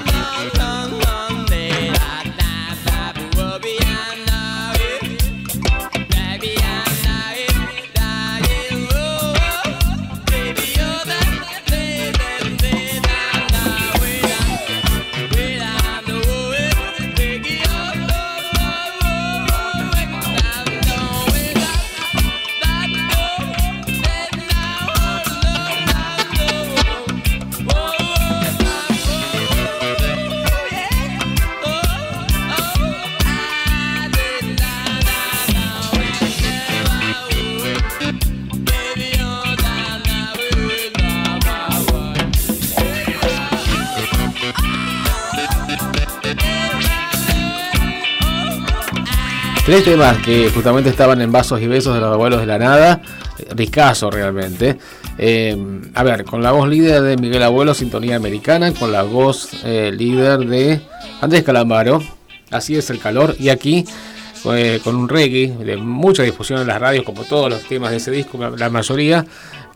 Tres 49.72 49.84
temas 49.84 50.18
que 50.18 50.50
justamente 50.50 50.90
estaban 50.90 51.22
en 51.22 51.32
Vasos 51.32 51.58
y 51.62 51.66
Besos 51.66 51.94
de 51.94 52.00
los 52.02 52.12
Abuelos 52.12 52.40
de 52.40 52.46
la 52.46 52.58
Nada. 52.58 53.00
eh, 53.38 53.46
Ricazo 53.56 54.10
realmente. 54.10 54.76
Eh, 55.16 55.56
a 55.94 56.02
ver, 56.02 56.26
con 56.26 56.42
la 56.42 56.52
voz 56.52 56.68
líder 56.68 57.00
de 57.00 57.16
Miguel 57.16 57.42
Abuelo, 57.42 57.72
Sintonía 57.72 58.16
Americana. 58.16 58.74
Con 58.74 58.92
la 58.92 59.02
voz 59.02 59.48
eh, 59.64 59.90
líder 59.90 60.40
de 60.40 60.82
Andrés 61.22 61.42
Calamaro. 61.42 62.02
Así 62.50 62.76
es 62.76 62.90
el 62.90 62.98
calor. 62.98 63.34
Y 63.38 63.48
aquí 63.48 63.86
con 64.42 64.94
un 64.94 65.08
reggae 65.08 65.56
de 65.64 65.78
mucha 65.78 66.22
difusión 66.22 66.60
en 66.60 66.66
las 66.66 66.78
radios, 66.78 67.06
como 67.06 67.24
todos 67.24 67.48
los 67.48 67.62
temas 67.62 67.92
de 67.92 67.96
ese 67.96 68.10
disco, 68.10 68.36
la 68.54 68.68
mayoría. 68.68 69.24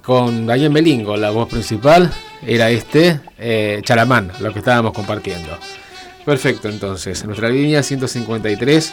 Con 0.03 0.44
Dayen 0.44 0.74
Belingo, 0.74 1.16
la 1.16 1.30
voz 1.30 1.49
principal. 1.49 2.12
Era 2.47 2.68
este 2.68 3.18
Chalamán, 3.80 4.30
lo 4.40 4.53
que 4.53 4.59
estábamos 4.59 4.92
compartiendo. 4.92 5.57
Perfecto, 6.27 6.68
entonces, 6.68 7.18
en 7.20 7.29
nuestra 7.29 7.49
línea 7.49 7.85
153 7.85 8.93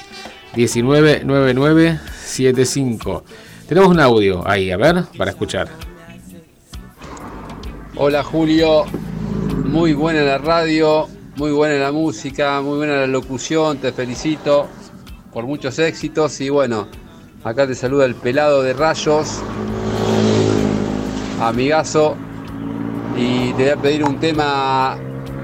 199975. 0.56 3.24
Tenemos 3.68 3.90
un 3.90 4.00
audio 4.00 4.48
ahí, 4.48 4.70
a 4.70 4.78
ver, 4.78 5.06
para 5.18 5.32
escuchar. 5.32 5.68
Hola 7.96 8.24
Julio, 8.24 8.86
muy 9.66 9.94
buena 9.94 10.22
la 10.22 10.38
radio, 10.38 11.08
muy 11.36 11.52
buena 11.52 11.84
la 11.84 11.92
música, 11.92 12.62
muy 12.62 12.78
buena 12.78 12.98
la 12.98 13.08
locución, 13.08 13.80
te 13.80 13.92
felicito 13.92 14.68
por 15.34 15.48
muchos 15.48 15.80
éxitos 15.80 16.40
y 16.40 16.50
bueno, 16.50 16.88
acá 17.44 17.66
te 17.66 17.74
saluda 17.74 18.06
el 18.06 18.14
pelado 18.14 18.62
de 18.62 18.74
rayos, 18.74 19.40
amigazo, 21.42 22.16
y 23.18 23.54
te 23.54 23.64
voy 23.64 23.72
a 23.72 23.78
pedir 23.78 24.04
un 24.04 24.20
tema 24.20 25.00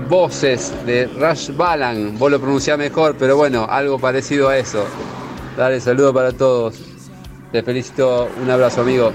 Voces 0.09 0.73
de 0.87 1.05
Rush 1.05 1.55
Balan, 1.55 2.17
vos 2.17 2.31
lo 2.31 2.39
pronunciás 2.39 2.79
mejor, 2.79 3.15
pero 3.19 3.37
bueno, 3.37 3.67
algo 3.69 3.99
parecido 3.99 4.49
a 4.49 4.57
eso. 4.57 4.83
Dale, 5.55 5.79
saludo 5.79 6.11
para 6.11 6.31
todos. 6.31 6.79
Te 7.51 7.61
felicito, 7.61 8.27
un 8.41 8.49
abrazo 8.49 8.81
amigo. 8.81 9.11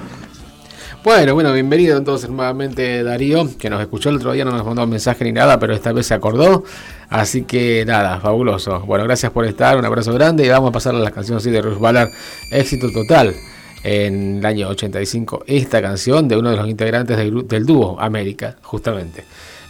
Bueno, 1.03 1.35
bueno, 1.35 1.53
bienvenido 1.53 1.99
entonces 1.99 2.31
nuevamente 2.31 3.03
Darío, 3.03 3.49
que 3.59 3.69
nos 3.69 3.81
escuchó 3.81 4.11
el 4.11 4.17
otro 4.17 4.31
día, 4.33 4.45
no 4.45 4.53
nos 4.53 4.65
mandó 4.65 4.85
un 4.85 4.91
mensaje 4.91 5.25
ni 5.25 5.33
nada, 5.33 5.59
pero 5.59 5.75
esta 5.75 5.93
vez 5.93 6.07
se 6.07 6.15
acordó. 6.15 6.63
Así 7.09 7.43
que 7.43 7.85
nada, 7.85 8.21
fabuloso. 8.21 8.79
Bueno, 8.83 9.03
gracias 9.03 9.33
por 9.33 9.47
estar, 9.47 9.77
un 9.77 9.85
abrazo 9.85 10.13
grande 10.13 10.47
y 10.47 10.49
vamos 10.49 10.69
a 10.69 10.73
pasar 10.73 10.95
a 10.95 10.99
la 10.99 11.11
canción 11.11 11.39
así 11.39 11.51
de 11.51 11.61
Rush 11.61 11.79
Ballard, 11.81 12.11
éxito 12.53 12.93
total 12.93 13.35
en 13.83 14.39
el 14.39 14.47
año 14.47 14.69
85. 14.69 15.43
Esta 15.49 15.83
canción 15.83 16.29
de 16.29 16.37
uno 16.37 16.51
de 16.53 16.57
los 16.57 16.69
integrantes 16.69 17.17
del 17.17 17.67
dúo 17.67 18.01
América, 18.01 18.59
justamente. 18.63 19.25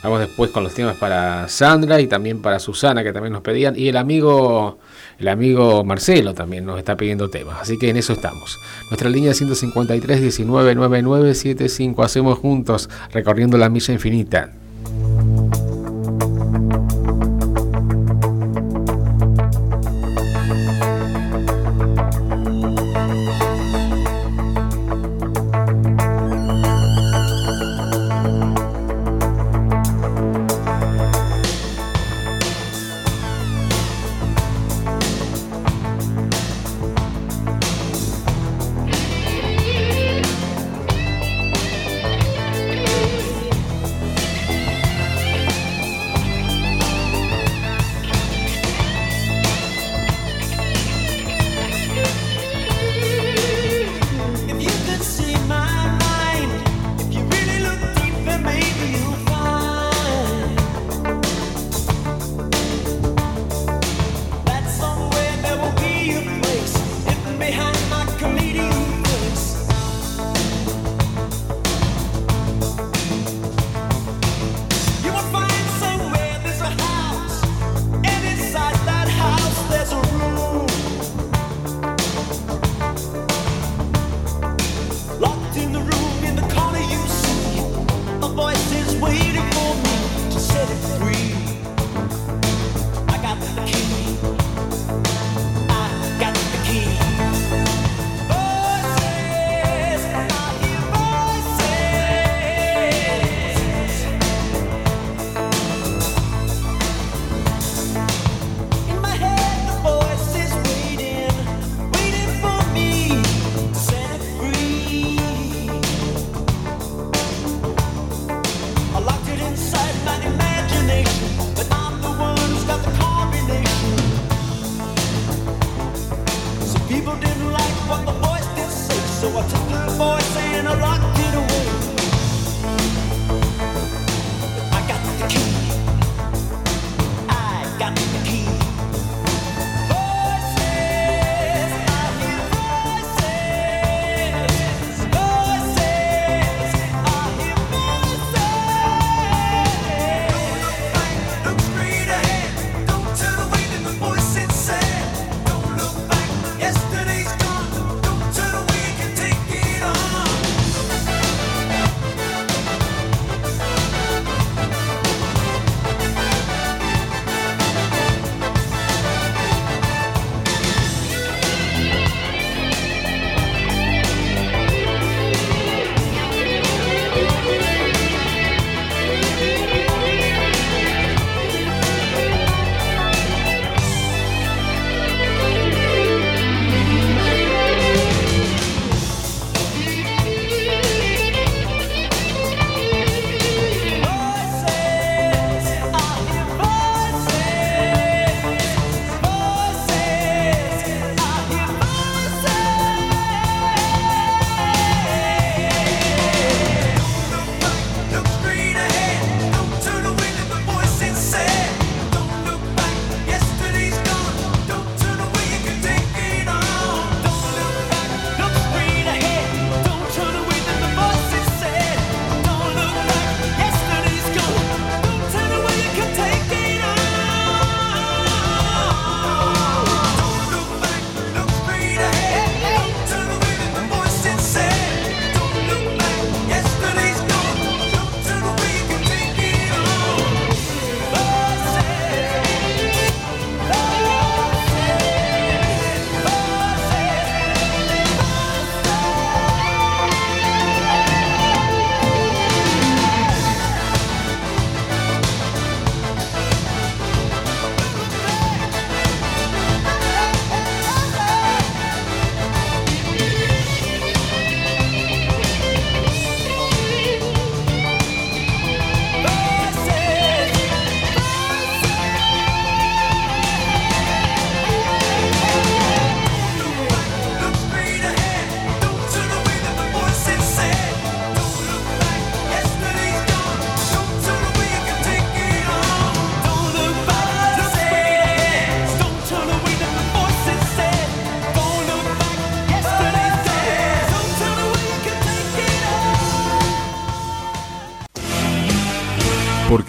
Vamos 0.04 0.20
después 0.20 0.50
con 0.50 0.62
los 0.62 0.74
temas 0.74 0.98
para 0.98 1.48
Sandra 1.48 1.98
y 1.98 2.06
también 2.06 2.42
para 2.42 2.58
Susana, 2.58 3.02
que 3.02 3.10
también 3.10 3.32
nos 3.32 3.40
pedían. 3.40 3.74
Y 3.74 3.88
el 3.88 3.96
amigo, 3.96 4.78
el 5.18 5.28
amigo 5.28 5.82
Marcelo 5.82 6.34
también 6.34 6.66
nos 6.66 6.78
está 6.78 6.94
pidiendo 6.94 7.30
temas. 7.30 7.56
Así 7.62 7.78
que 7.78 7.88
en 7.88 7.96
eso 7.96 8.12
estamos. 8.12 8.58
Nuestra 8.90 9.08
línea 9.08 9.32
153 9.32 10.20
19 10.20 10.74
99 10.74 11.34
75. 11.34 12.02
Hacemos 12.02 12.38
juntos 12.38 12.90
recorriendo 13.14 13.56
la 13.56 13.70
milla 13.70 13.94
infinita. 13.94 14.52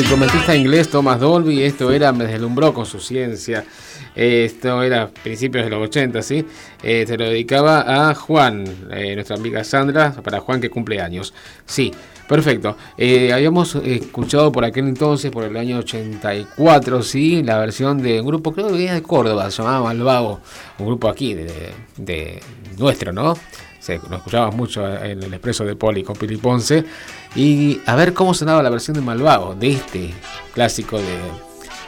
El 0.00 0.06
multiinstrumentista 0.06 0.56
inglés 0.56 0.88
Thomas 0.88 1.20
Dolby, 1.20 1.62
esto 1.62 1.92
era, 1.92 2.10
me 2.10 2.24
deslumbró 2.24 2.72
con 2.72 2.86
su 2.86 3.00
ciencia. 3.00 3.66
Esto 4.14 4.82
era 4.82 5.08
principios 5.08 5.66
de 5.66 5.70
los 5.70 5.82
80, 5.88 6.22
¿sí? 6.22 6.42
Eh, 6.82 7.04
se 7.06 7.18
lo 7.18 7.24
dedicaba 7.24 8.08
a 8.08 8.14
Juan, 8.14 8.64
eh, 8.92 9.14
nuestra 9.14 9.36
amiga 9.36 9.62
Sandra, 9.62 10.12
para 10.22 10.40
Juan 10.40 10.58
que 10.58 10.70
cumple 10.70 11.02
años. 11.02 11.34
Sí, 11.66 11.92
perfecto. 12.26 12.78
Eh, 12.96 13.30
habíamos 13.30 13.74
escuchado 13.74 14.50
por 14.50 14.64
aquel 14.64 14.88
entonces, 14.88 15.30
por 15.30 15.44
el 15.44 15.54
año 15.58 15.76
84, 15.80 17.02
¿sí? 17.02 17.42
La 17.42 17.58
versión 17.58 18.00
de 18.00 18.22
un 18.22 18.26
grupo, 18.26 18.54
creo 18.54 18.68
que 18.68 18.72
venía 18.72 18.94
de 18.94 19.02
Córdoba, 19.02 19.50
se 19.50 19.62
llamaba 19.62 19.84
Malvago. 19.84 20.40
Un 20.78 20.86
grupo 20.86 21.10
aquí, 21.10 21.34
de, 21.34 22.40
nuestro, 22.78 23.12
¿no? 23.12 23.36
Se, 23.78 23.98
nos 23.98 24.12
escuchábamos 24.12 24.56
mucho 24.56 24.88
en 24.88 25.22
el 25.22 25.34
expreso 25.34 25.62
de 25.66 25.76
Poli 25.76 26.02
con 26.02 26.16
Pili 26.16 26.38
Ponce. 26.38 26.86
Y 27.34 27.80
a 27.86 27.94
ver 27.94 28.12
cómo 28.12 28.34
sonaba 28.34 28.62
la 28.62 28.70
versión 28.70 28.94
de 28.94 29.02
Malvago, 29.02 29.54
de 29.54 29.72
este 29.72 30.14
clásico 30.52 30.98
de, 30.98 31.18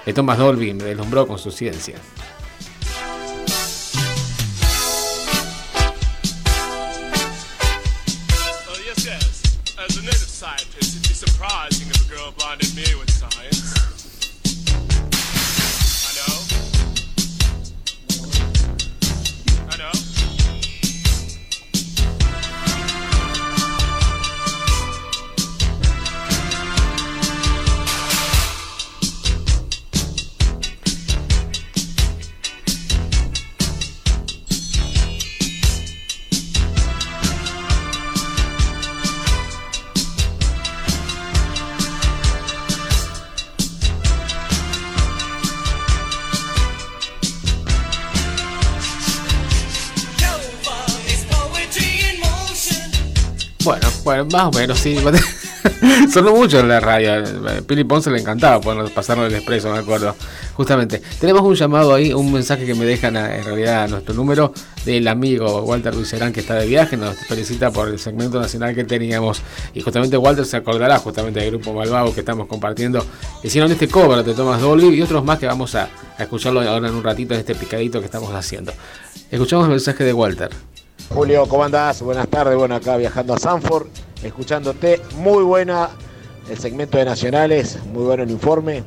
de 0.06 0.12
Thomas 0.12 0.39
Dolby, 0.39 0.74
me 0.74 0.85
deslumbró 0.85 1.27
con 1.27 1.39
su 1.39 1.51
ciencia. 1.51 1.97
Más 54.32 54.44
o 54.44 54.50
menos, 54.59 54.78
sí. 54.78 54.96
Sonó 56.12 56.34
mucho 56.34 56.60
en 56.60 56.68
la 56.68 56.80
radio. 56.80 57.12
Pili 57.66 57.84
Ponce 57.84 58.10
le 58.10 58.20
encantaba 58.20 58.60
pasarnos 58.94 59.26
el 59.28 59.34
expreso, 59.36 59.70
me 59.72 59.78
acuerdo. 59.78 60.14
Justamente. 60.54 61.00
Tenemos 61.20 61.42
un 61.42 61.54
llamado 61.54 61.94
ahí, 61.94 62.12
un 62.12 62.32
mensaje 62.32 62.66
que 62.66 62.74
me 62.74 62.84
dejan 62.84 63.16
a- 63.16 63.36
en 63.36 63.44
realidad 63.44 63.84
a 63.84 63.88
nuestro 63.88 64.14
número 64.14 64.52
del 64.84 65.06
amigo 65.09 65.62
Walter 65.62 65.94
Lucerán 65.94 66.32
que 66.32 66.40
está 66.40 66.54
de 66.54 66.66
viaje. 66.66 66.96
Nos 66.96 67.16
felicita 67.16 67.70
por 67.70 67.88
el 67.88 67.98
segmento 67.98 68.40
nacional 68.40 68.74
que 68.74 68.84
teníamos. 68.84 69.42
Y 69.74 69.80
justamente 69.80 70.16
Walter 70.16 70.44
se 70.44 70.56
acordará 70.56 70.98
justamente 70.98 71.40
del 71.40 71.50
grupo 71.52 71.72
Malvago 71.72 72.12
que 72.14 72.20
estamos 72.20 72.46
compartiendo. 72.46 73.04
Hicieron 73.42 73.70
este 73.70 73.88
cover 73.88 74.24
de 74.24 74.34
Thomas 74.34 74.60
Dolby 74.60 74.88
y 74.96 75.02
otros 75.02 75.24
más 75.24 75.38
que 75.38 75.46
vamos 75.46 75.74
a 75.74 75.88
escucharlo 76.18 76.60
ahora 76.60 76.88
en 76.88 76.94
un 76.94 77.02
ratito 77.02 77.34
en 77.34 77.40
este 77.40 77.54
picadito 77.54 77.98
que 78.00 78.06
estamos 78.06 78.32
haciendo. 78.34 78.72
Escuchamos 79.30 79.64
el 79.64 79.70
mensaje 79.70 80.04
de 80.04 80.12
Walter. 80.12 80.50
Julio, 81.14 81.47
¿cómo 81.47 81.62
andás? 81.62 82.01
Buenas 82.01 82.26
tardes. 82.28 82.56
Bueno, 82.56 82.74
acá 82.74 82.97
viajando 82.97 83.34
a 83.34 83.39
Sanford, 83.39 83.86
escuchándote. 84.22 84.98
Muy 85.16 85.44
buena 85.44 85.90
el 86.48 86.56
segmento 86.56 86.97
de 86.97 87.05
Nacionales, 87.05 87.78
muy 87.93 88.05
bueno 88.05 88.22
el 88.22 88.30
informe. 88.30 88.82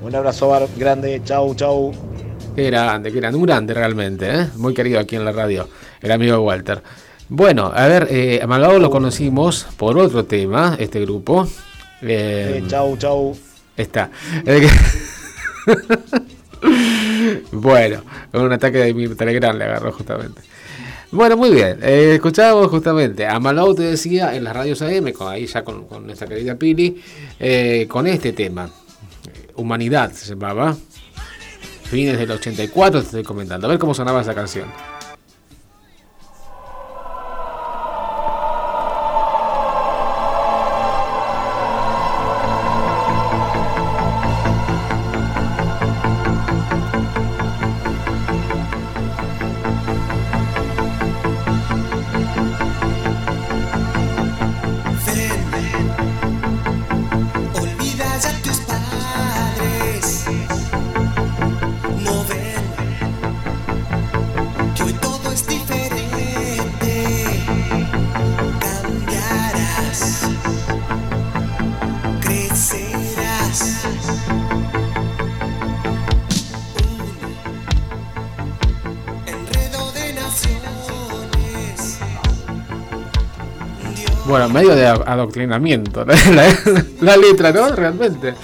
Un 0.00 0.14
abrazo 0.14 0.68
grande, 0.76 1.20
chau, 1.24 1.56
chau. 1.56 1.92
Qué 2.54 2.70
grande, 2.70 3.10
qué 3.10 3.18
grande, 3.18 3.38
un 3.38 3.44
grande 3.44 3.74
realmente, 3.74 4.30
¿eh? 4.30 4.46
muy 4.54 4.72
querido 4.72 5.00
aquí 5.00 5.16
en 5.16 5.24
la 5.24 5.32
radio, 5.32 5.68
el 6.00 6.12
amigo 6.12 6.38
Walter. 6.40 6.80
Bueno, 7.28 7.72
a 7.74 7.88
ver, 7.88 8.06
eh, 8.08 8.40
a 8.40 8.58
lo 8.58 8.90
conocimos 8.90 9.66
por 9.76 9.98
otro 9.98 10.26
tema, 10.26 10.76
este 10.78 11.00
grupo. 11.00 11.48
Eh, 12.02 12.60
Eh, 12.62 12.64
chau, 12.68 12.96
chau. 12.96 13.36
Está. 13.76 14.10
Eh, 14.46 14.68
bueno, 17.50 18.02
un 18.32 18.52
ataque 18.52 18.78
de 18.78 18.94
mi 18.94 19.08
Telegram 19.08 19.56
le 19.58 19.64
agarró 19.64 19.90
justamente. 19.90 20.40
Bueno, 21.10 21.38
muy 21.38 21.50
bien. 21.50 21.78
Eh, 21.82 22.14
escuchábamos 22.16 22.68
justamente 22.68 23.26
a 23.26 23.40
Malvado, 23.40 23.74
te 23.74 23.82
decía, 23.82 24.36
en 24.36 24.44
las 24.44 24.54
radios 24.54 24.82
AM, 24.82 25.12
con, 25.12 25.32
ahí 25.32 25.46
ya 25.46 25.64
con, 25.64 25.86
con 25.86 26.04
nuestra 26.04 26.28
querida 26.28 26.56
Pili, 26.56 27.02
eh, 27.40 27.86
con 27.88 28.06
este 28.06 28.34
tema. 28.34 28.68
Humanidad 29.56 30.12
se 30.12 30.26
llamaba. 30.26 30.76
Fines 31.84 32.18
del 32.18 32.30
84, 32.30 33.00
te 33.00 33.06
estoy 33.06 33.22
comentando. 33.22 33.66
A 33.66 33.70
ver 33.70 33.78
cómo 33.78 33.94
sonaba 33.94 34.20
esa 34.20 34.34
canción. 34.34 34.68
Adoctrinamiento, 85.12 86.04
la, 86.34 86.46
la 87.00 87.16
letra, 87.16 87.52
¿no? 87.52 87.68
Realmente. 87.74 88.34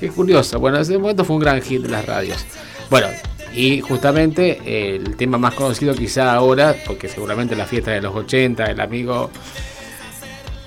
Qué 0.00 0.08
curioso. 0.10 0.58
Bueno, 0.60 0.78
ese 0.78 0.98
momento 0.98 1.24
fue 1.24 1.36
un 1.36 1.42
gran 1.42 1.60
hit 1.62 1.82
de 1.82 1.88
las 1.88 2.04
radios. 2.04 2.44
Bueno, 2.90 3.08
y 3.54 3.80
justamente 3.80 4.94
el 4.96 5.16
tema 5.16 5.38
más 5.38 5.54
conocido 5.54 5.94
quizá 5.94 6.32
ahora, 6.34 6.74
porque 6.86 7.08
seguramente 7.08 7.56
la 7.56 7.66
fiesta 7.66 7.92
de 7.92 8.00
los 8.02 8.14
80, 8.14 8.64
el 8.66 8.80
amigo... 8.80 9.30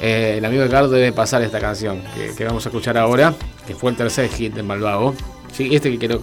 eh, 0.01 0.35
el 0.37 0.45
amigo 0.45 0.63
Ricardo 0.63 0.89
debe 0.89 1.11
pasar 1.11 1.41
esta 1.43 1.59
canción 1.59 2.01
que, 2.15 2.33
que 2.35 2.45
vamos 2.45 2.65
a 2.65 2.69
escuchar 2.69 2.97
ahora, 2.97 3.33
que 3.67 3.75
fue 3.75 3.91
el 3.91 3.97
tercer 3.97 4.29
hit 4.29 4.53
del 4.53 4.65
Malvago. 4.65 5.13
Sí, 5.59 5.75
este 5.75 5.91
que 5.91 5.97
quiero 5.97 6.21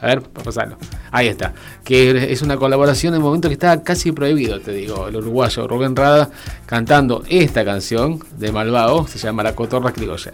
A 0.00 0.06
ver, 0.06 0.22
pasarlo. 0.22 0.76
Ahí 1.12 1.28
está. 1.28 1.54
Que 1.84 2.32
es 2.32 2.42
una 2.42 2.56
colaboración 2.56 3.14
en 3.14 3.18
el 3.18 3.22
momento 3.22 3.46
que 3.46 3.52
estaba 3.52 3.80
casi 3.84 4.10
prohibido, 4.10 4.58
te 4.60 4.72
digo. 4.72 5.06
El 5.06 5.14
uruguayo 5.14 5.68
Rubén 5.68 5.94
Rada 5.94 6.30
cantando 6.66 7.22
esta 7.28 7.64
canción 7.64 8.18
de 8.40 8.50
Malvago, 8.50 9.06
se 9.06 9.20
llama 9.20 9.44
La 9.44 9.54
Cotorra 9.54 9.92
Criolla. 9.92 10.32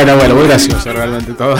Bueno, 0.00 0.16
bueno, 0.16 0.34
muy 0.36 0.46
gracioso 0.46 0.92
realmente 0.92 1.32
todo. 1.32 1.56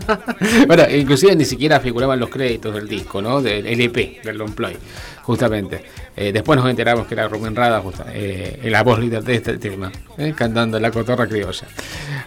bueno, 0.66 0.84
inclusive 0.90 1.34
ni 1.34 1.46
siquiera 1.46 1.80
figuraban 1.80 2.20
los 2.20 2.28
créditos 2.28 2.74
del 2.74 2.86
disco, 2.86 3.22
¿no? 3.22 3.40
Del 3.40 3.66
LP, 3.66 4.20
del 4.22 4.36
long 4.36 4.52
play, 4.54 4.76
justamente. 5.22 5.82
Eh, 6.14 6.30
después 6.30 6.58
nos 6.60 6.68
enteramos 6.68 7.06
que 7.06 7.14
era 7.14 7.26
Rubén 7.26 7.56
Rada, 7.56 7.80
justa- 7.80 8.04
eh, 8.12 8.60
la 8.64 8.82
voz 8.82 8.98
líder 8.98 9.24
de 9.24 9.34
este 9.36 9.56
tema, 9.56 9.90
eh, 10.18 10.34
cantando 10.36 10.78
la 10.78 10.90
cotorra 10.90 11.26
criolla. 11.26 11.66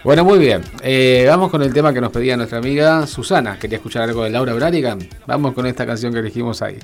Bueno, 0.03 0.23
muy 0.23 0.39
bien. 0.39 0.61
Eh, 0.81 1.25
vamos 1.27 1.49
con 1.49 1.61
el 1.61 1.73
tema 1.73 1.93
que 1.93 2.01
nos 2.01 2.11
pedía 2.11 2.35
nuestra 2.37 2.57
amiga 2.57 3.07
Susana. 3.07 3.57
Quería 3.57 3.77
escuchar 3.77 4.03
algo 4.03 4.23
de 4.23 4.29
Laura 4.29 4.53
Branigan. 4.53 4.99
Vamos 5.27 5.53
con 5.53 5.65
esta 5.65 5.85
canción 5.85 6.13
que 6.13 6.19
elegimos 6.19 6.61
ahí. 6.61 6.77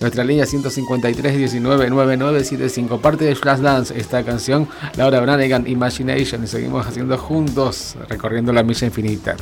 Nuestra 0.00 0.24
línea 0.24 0.46
153 0.46 1.36
19 1.36 1.90
9975. 1.90 3.00
Parte 3.00 3.24
de 3.24 3.34
Flashdance, 3.34 3.98
esta 3.98 4.22
canción, 4.24 4.68
Laura 4.96 5.20
Branigan, 5.20 5.66
Imagination. 5.66 6.46
Seguimos 6.46 6.86
haciendo 6.86 7.16
juntos, 7.18 7.96
recorriendo 8.08 8.52
la 8.52 8.62
milla 8.62 8.86
infinita. 8.86 9.36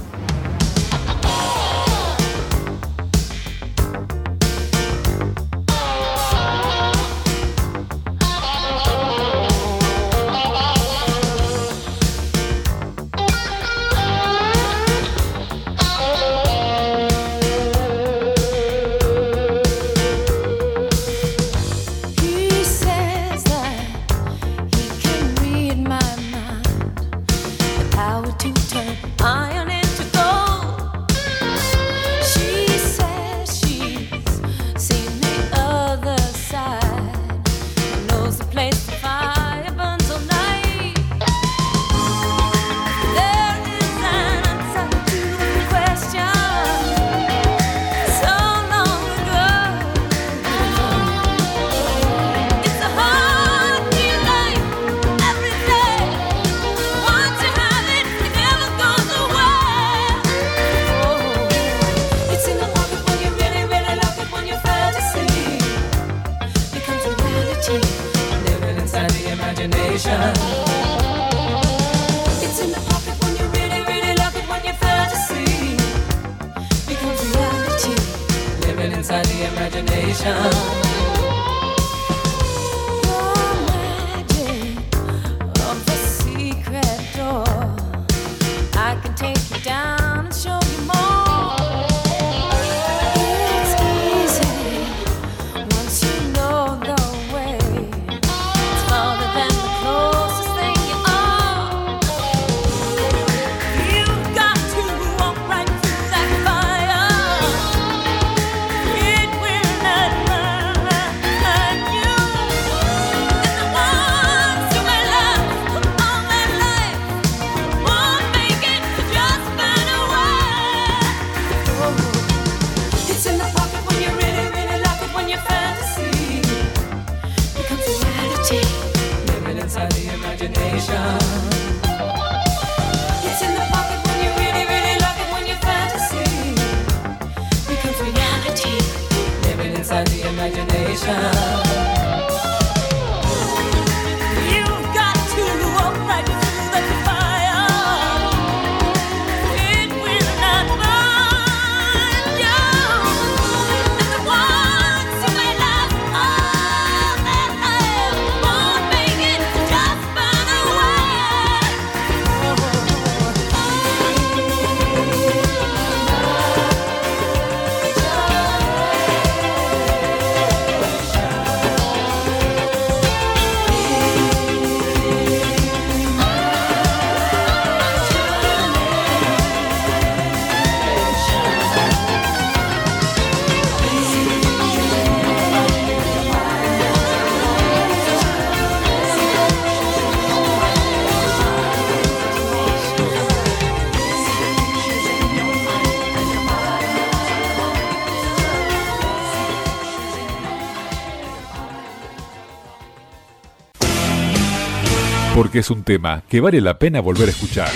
Porque 205.52 205.60
es 205.60 205.70
un 205.70 205.84
tema 205.84 206.22
que 206.30 206.40
vale 206.40 206.62
la 206.62 206.78
pena 206.78 207.00
volver 207.02 207.28
a 207.28 207.30
escuchar. 207.30 207.68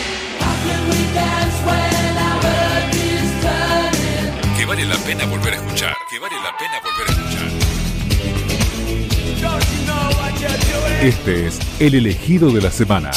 Que 4.57 4.65
vale 4.65 4.86
la 4.86 4.97
pena 4.97 5.27
volver 5.27 5.53
a 5.53 5.57
escuchar. 5.57 5.94
Que 6.11 6.19
vale 6.19 6.36
la 6.43 6.57
pena 6.57 6.81
volver 6.82 7.07
a 7.07 7.12
escuchar. 7.12 7.48
Este 11.03 11.48
es 11.48 11.59
el 11.78 11.97
elegido 11.97 12.51
de 12.51 12.62
la 12.62 12.70
semana. 12.70 13.11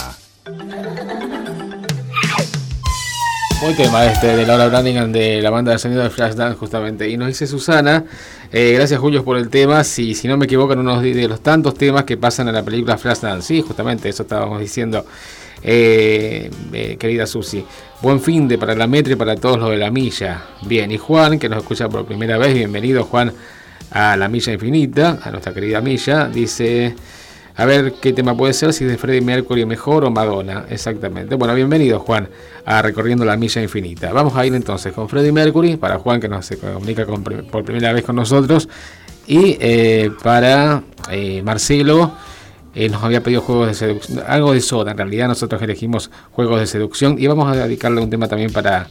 Buen 3.62 3.78
tema 3.78 4.08
este 4.08 4.36
de 4.36 4.46
Laura 4.46 4.68
Branigan 4.68 5.14
de 5.14 5.42
la 5.42 5.52
banda 5.52 5.72
de 5.72 5.80
sonido 5.80 6.04
de 6.04 6.10
Flashdance 6.10 6.58
justamente. 6.58 7.08
Y 7.08 7.16
nos 7.16 7.30
dice 7.30 7.48
Susana, 7.48 8.04
eh, 8.52 8.74
gracias 8.74 9.00
Julio 9.00 9.24
por 9.24 9.38
el 9.38 9.50
tema, 9.50 9.84
si, 9.84 10.16
si 10.16 10.28
no 10.28 10.38
me 10.38 10.46
equivoco 10.46 10.74
en 10.74 10.80
uno 10.80 11.02
de 11.02 11.28
los 11.28 11.42
tantos 11.42 11.76
temas 11.76 12.04
que 12.04 12.18
pasan 12.18 12.48
en 12.48 12.56
la 12.56 12.64
película 12.64 12.98
Flashdance. 12.98 13.48
Sí, 13.48 13.62
justamente 13.62 14.10
eso 14.10 14.24
estábamos 14.24 14.60
diciendo, 14.60 15.06
eh, 15.62 16.50
eh, 16.74 16.98
querida 16.98 17.26
Susi. 17.28 17.64
Buen 18.02 18.20
fin 18.22 18.48
de 18.48 18.58
para 18.58 18.76
la 18.76 18.88
metro 18.88 19.14
y 19.14 19.16
para 19.16 19.36
todos 19.36 19.60
los 19.60 19.70
de 19.70 19.78
la 19.78 19.92
milla. 19.92 20.44
Bien, 20.62 20.92
y 20.92 20.98
Juan, 20.98 21.38
que 21.38 21.50
nos 21.50 21.60
escucha 21.60 21.90
por 21.90 22.06
primera 22.06 22.38
vez, 22.38 22.54
bienvenido 22.54 23.04
Juan 23.04 23.34
a 23.92 24.16
la 24.18 24.28
milla 24.28 24.54
infinita, 24.54 25.20
a 25.24 25.32
nuestra 25.32 25.54
querida 25.54 25.82
milla, 25.82 26.28
dice... 26.28 26.96
A 27.60 27.66
ver 27.66 27.96
qué 28.02 28.14
tema 28.14 28.38
puede 28.38 28.54
ser, 28.54 28.72
si 28.72 28.86
es 28.86 28.92
de 28.92 28.98
Freddie 28.98 29.20
Mercury 29.20 29.66
mejor 29.66 30.06
o 30.06 30.10
Madonna, 30.10 30.64
exactamente. 30.70 31.36
Bueno, 31.36 31.54
bienvenido 31.54 32.00
Juan 32.00 32.30
a 32.64 32.82
Recorriendo 32.82 33.26
la 33.26 33.36
Milla 33.36 33.62
Infinita. 33.62 34.14
Vamos 34.14 34.34
a 34.38 34.46
ir 34.46 34.56
entonces 34.56 34.94
con 34.94 35.10
Freddie 35.10 35.34
Mercury, 35.34 35.76
para 35.76 36.00
Juan 36.00 36.22
que 36.22 36.30
nos 36.30 36.46
se 36.46 36.58
comunica 36.58 37.06
por 37.06 37.66
primera 37.66 37.92
vez 37.92 38.06
con 38.06 38.16
nosotros, 38.16 38.70
y 39.28 39.58
eh, 39.60 40.10
para 40.24 40.84
eh, 41.12 41.42
Marcelo. 41.44 42.14
Eh, 42.74 42.88
nos 42.88 43.04
había 43.04 43.22
pedido 43.22 43.42
juegos 43.42 43.68
de 43.68 43.74
seducción, 43.74 44.24
algo 44.26 44.54
de 44.54 44.62
soda, 44.62 44.92
en 44.92 44.98
realidad 44.98 45.28
nosotros 45.28 45.62
elegimos 45.62 46.10
juegos 46.32 46.62
de 46.62 46.66
seducción 46.66 47.18
y 47.20 47.28
vamos 47.28 47.52
a 47.52 47.58
dedicarle 47.58 48.00
un 48.00 48.10
tema 48.10 48.30
también 48.30 48.54
para, 48.54 48.88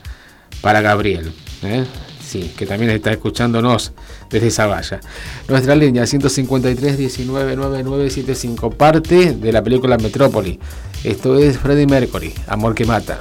para 0.60 0.82
Gabriel. 0.82 1.32
¿eh? 1.62 1.86
sí, 2.28 2.52
que 2.56 2.66
también 2.66 2.90
está 2.90 3.10
escuchándonos 3.10 3.92
desde 4.30 4.46
esa 4.48 4.66
valla. 4.66 5.00
Nuestra 5.48 5.74
línea 5.74 6.02
153-199975, 6.04 8.74
parte 8.74 9.32
de 9.34 9.52
la 9.52 9.62
película 9.62 9.96
Metrópoli. 9.96 10.60
Esto 11.04 11.38
es 11.38 11.56
Freddie 11.58 11.86
Mercury, 11.86 12.34
Amor 12.46 12.74
que 12.74 12.84
Mata. 12.84 13.20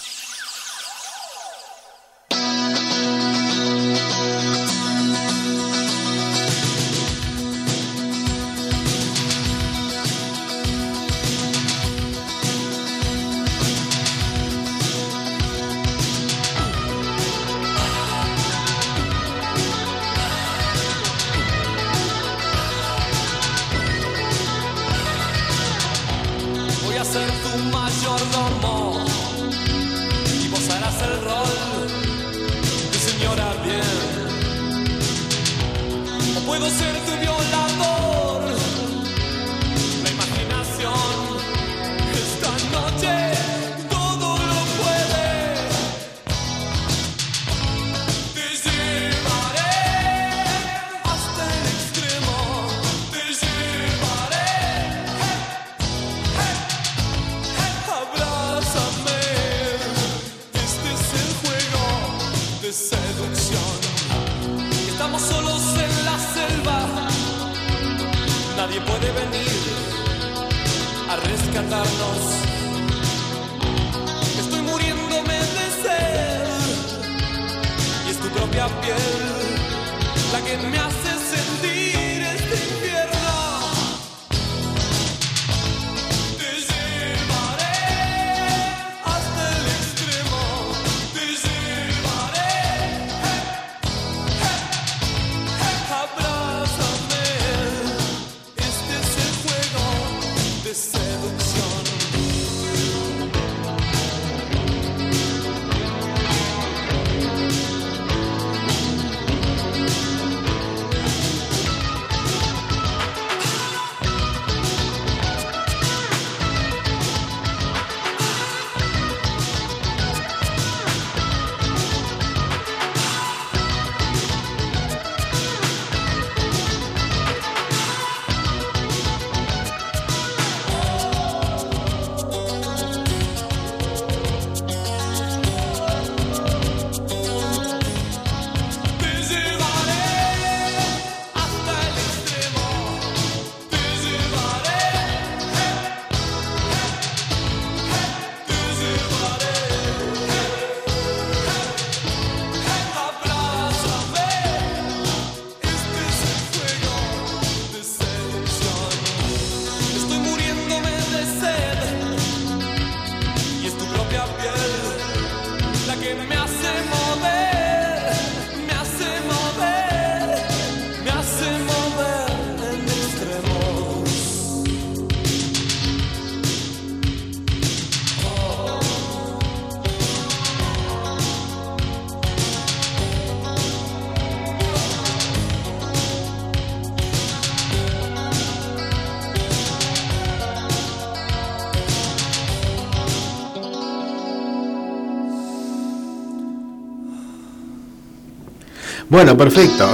Bueno, 199.21 199.37
perfecto. 199.37 199.87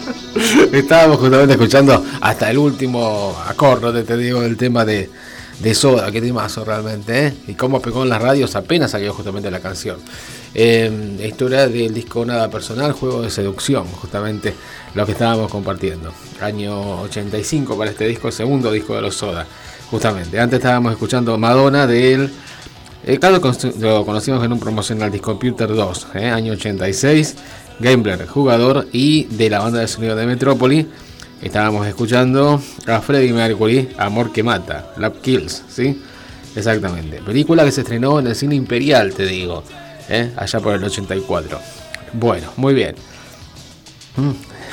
Estábamos 0.72 1.18
justamente 1.18 1.52
escuchando 1.52 2.02
hasta 2.22 2.50
el 2.50 2.56
último 2.56 3.36
acorde, 3.46 4.04
te 4.04 4.16
digo, 4.16 4.40
del 4.40 4.56
tema 4.56 4.86
de, 4.86 5.10
de 5.60 5.74
Soda, 5.74 6.10
qué 6.10 6.22
temazo 6.22 6.64
realmente, 6.64 7.26
¿eh? 7.26 7.34
Y 7.46 7.52
cómo 7.56 7.82
pegó 7.82 8.04
en 8.04 8.08
las 8.08 8.22
radios 8.22 8.56
apenas 8.56 8.92
salió 8.92 9.12
justamente 9.12 9.50
la 9.50 9.60
canción. 9.60 9.98
Eh, 10.54 10.90
historia 11.22 11.68
del 11.68 11.92
disco 11.92 12.24
Nada 12.24 12.48
Personal, 12.48 12.92
Juego 12.92 13.20
de 13.20 13.30
Seducción, 13.30 13.84
justamente 13.84 14.54
lo 14.94 15.04
que 15.04 15.12
estábamos 15.12 15.50
compartiendo. 15.50 16.14
Año 16.40 17.02
85 17.02 17.76
para 17.76 17.90
este 17.90 18.08
disco, 18.08 18.32
segundo 18.32 18.72
disco 18.72 18.94
de 18.94 19.02
los 19.02 19.14
Soda, 19.14 19.46
justamente. 19.90 20.40
Antes 20.40 20.56
estábamos 20.60 20.90
escuchando 20.92 21.36
Madonna 21.36 21.86
del... 21.86 22.32
Eh, 23.06 23.18
claro, 23.18 23.42
lo 23.78 24.06
conocimos 24.06 24.42
en 24.42 24.52
un 24.54 24.58
promocional 24.58 25.12
Discomputer 25.12 25.68
2, 25.68 26.06
¿eh? 26.14 26.30
año 26.30 26.54
86. 26.54 27.36
Gambler, 27.80 28.26
jugador 28.26 28.86
y 28.92 29.24
de 29.24 29.50
la 29.50 29.60
banda 29.60 29.80
de 29.80 29.88
sonido 29.88 30.16
de 30.16 30.26
Metrópoli. 30.26 30.86
Estábamos 31.42 31.86
escuchando 31.86 32.60
a 32.86 33.00
Freddie 33.00 33.32
Mercury, 33.32 33.88
Amor 33.98 34.32
que 34.32 34.42
Mata, 34.42 34.92
Love 34.96 35.20
Kills, 35.20 35.62
¿sí? 35.68 36.00
Exactamente. 36.56 37.20
Película 37.20 37.64
que 37.64 37.72
se 37.72 37.82
estrenó 37.82 38.18
en 38.18 38.28
el 38.28 38.34
cine 38.34 38.54
Imperial, 38.54 39.12
te 39.12 39.26
digo, 39.26 39.64
¿eh? 40.08 40.30
allá 40.36 40.60
por 40.60 40.74
el 40.74 40.84
84. 40.84 41.58
Bueno, 42.14 42.48
muy 42.56 42.74
bien. 42.74 42.94
Mm. 44.16 44.30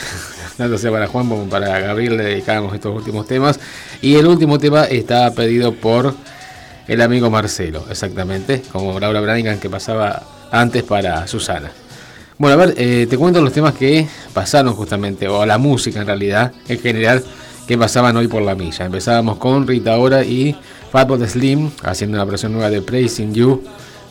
Tanto 0.57 0.78
sea 0.78 0.91
para 0.91 1.07
Juan 1.07 1.28
como 1.28 1.49
para 1.49 1.80
Gabriel 1.80 2.18
le 2.18 2.23
dedicamos 2.23 2.73
estos 2.73 2.95
últimos 2.95 3.28
temas. 3.28 3.60
Y 4.02 4.15
el 4.15 4.28
último 4.28 4.60
tema 4.60 4.86
está 4.86 5.34
pedido 5.34 5.73
por 5.73 6.14
el 6.88 7.02
amigo 7.02 7.30
Marcelo, 7.30 7.86
exactamente, 7.90 8.61
como 8.72 8.99
Laura 8.99 9.22
Branigan 9.22 9.60
que 9.60 9.69
pasaba 9.69 10.23
antes 10.52 10.84
para 10.84 11.28
Susana. 11.28 11.72
Bueno, 12.41 12.59
a 12.59 12.65
ver, 12.65 12.73
eh, 12.76 13.05
te 13.07 13.19
cuento 13.19 13.39
los 13.39 13.53
temas 13.53 13.76
que 13.76 14.07
pasaron 14.34 14.73
justamente, 14.73 15.27
o 15.27 15.45
la 15.45 15.59
música 15.59 16.01
en 16.01 16.07
realidad, 16.07 16.51
en 16.68 16.80
general, 16.80 17.23
que 17.68 17.77
pasaban 17.77 18.18
hoy 18.18 18.27
por 18.27 18.41
la 18.41 18.55
milla. 18.55 18.84
Empezábamos 18.84 19.38
con 19.38 19.68
Rita 19.68 19.95
Ora 19.99 20.23
y 20.23 20.55
Fatboy 20.91 21.27
Slim, 21.27 21.69
haciendo 21.84 22.18
una 22.18 22.26
versión 22.26 22.53
nueva 22.53 22.72
de 22.72 22.81
Praising 22.81 23.35
You, 23.35 23.61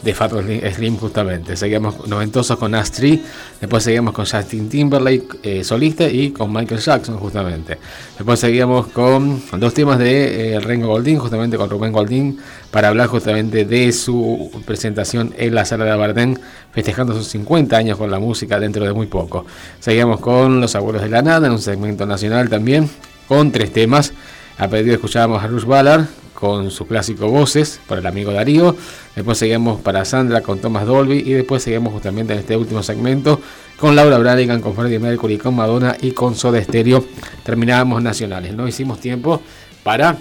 de 0.02 0.14
Fatboy 0.14 0.60
Slim- 0.74 0.96
justamente. 0.98 1.56
Seguíamos 1.56 2.06
noventosos 2.08 2.58
con 2.58 2.74
Astrid, 2.74 3.20
después 3.60 3.82
seguíamos 3.84 4.14
con 4.14 4.24
Justin 4.24 4.68
Timberlake 4.68 5.26
eh, 5.42 5.64
solista 5.64 6.08
y 6.08 6.30
con 6.30 6.52
Michael 6.52 6.80
Jackson 6.80 7.16
justamente. 7.18 7.78
Después 8.16 8.40
seguíamos 8.40 8.86
con 8.88 9.42
dos 9.58 9.74
temas 9.74 9.98
de 9.98 10.54
eh, 10.54 10.60
Rengo 10.60 10.88
Goldín, 10.88 11.18
justamente 11.18 11.56
con 11.56 11.68
Rubén 11.68 11.92
Goldín, 11.92 12.38
para 12.70 12.88
hablar 12.88 13.08
justamente 13.08 13.64
de 13.64 13.92
su 13.92 14.50
presentación 14.64 15.34
en 15.36 15.54
la 15.54 15.64
sala 15.64 15.84
de 15.84 15.94
Bardem, 15.96 16.34
festejando 16.72 17.14
sus 17.14 17.26
50 17.28 17.76
años 17.76 17.98
con 17.98 18.10
la 18.10 18.18
música 18.18 18.58
dentro 18.58 18.84
de 18.84 18.92
muy 18.92 19.06
poco. 19.06 19.44
Seguíamos 19.80 20.20
con 20.20 20.60
Los 20.60 20.74
Abuelos 20.76 21.02
de 21.02 21.08
la 21.10 21.20
Nada, 21.22 21.46
en 21.46 21.52
un 21.52 21.60
segmento 21.60 22.06
nacional 22.06 22.48
también, 22.48 22.88
con 23.28 23.52
tres 23.52 23.72
temas. 23.72 24.12
A 24.58 24.68
pedido 24.68 24.94
escuchábamos 24.94 25.42
a 25.42 25.46
Rush 25.46 25.64
Ballard 25.64 26.04
con 26.40 26.70
su 26.70 26.86
clásico 26.86 27.28
Voces 27.28 27.80
para 27.86 28.00
el 28.00 28.06
amigo 28.06 28.32
Darío. 28.32 28.74
Después 29.14 29.38
seguimos 29.38 29.80
para 29.80 30.04
Sandra 30.04 30.40
con 30.40 30.58
Thomas 30.58 30.86
Dolby. 30.86 31.18
Y 31.18 31.32
después 31.34 31.62
seguimos 31.62 31.92
justamente 31.92 32.32
en 32.32 32.40
este 32.40 32.56
último 32.56 32.82
segmento 32.82 33.40
con 33.78 33.94
Laura 33.94 34.18
Branigan, 34.18 34.60
con 34.60 34.74
Freddie 34.74 34.98
Mercury, 34.98 35.38
con 35.38 35.54
Madonna 35.54 35.96
y 36.00 36.12
con 36.12 36.34
Soda 36.34 36.62
Stereo. 36.62 37.04
Terminábamos 37.44 38.02
nacionales. 38.02 38.54
No 38.54 38.66
hicimos 38.66 39.00
tiempo 39.00 39.42
para 39.82 40.16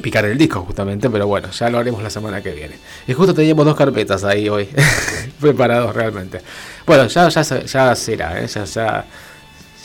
picar 0.00 0.24
el 0.24 0.38
disco 0.38 0.60
justamente, 0.62 1.10
pero 1.10 1.26
bueno, 1.26 1.50
ya 1.50 1.68
lo 1.68 1.78
haremos 1.78 2.02
la 2.02 2.10
semana 2.10 2.40
que 2.40 2.52
viene. 2.52 2.76
Y 3.06 3.12
justo 3.12 3.34
teníamos 3.34 3.66
dos 3.66 3.76
carpetas 3.76 4.24
ahí 4.24 4.48
hoy, 4.48 4.68
preparados 5.40 5.94
realmente. 5.94 6.40
Bueno, 6.86 7.06
ya, 7.08 7.28
ya, 7.28 7.42
ya 7.42 7.94
será, 7.94 8.42
¿eh? 8.42 8.46
ya, 8.46 8.64
ya, 8.64 9.04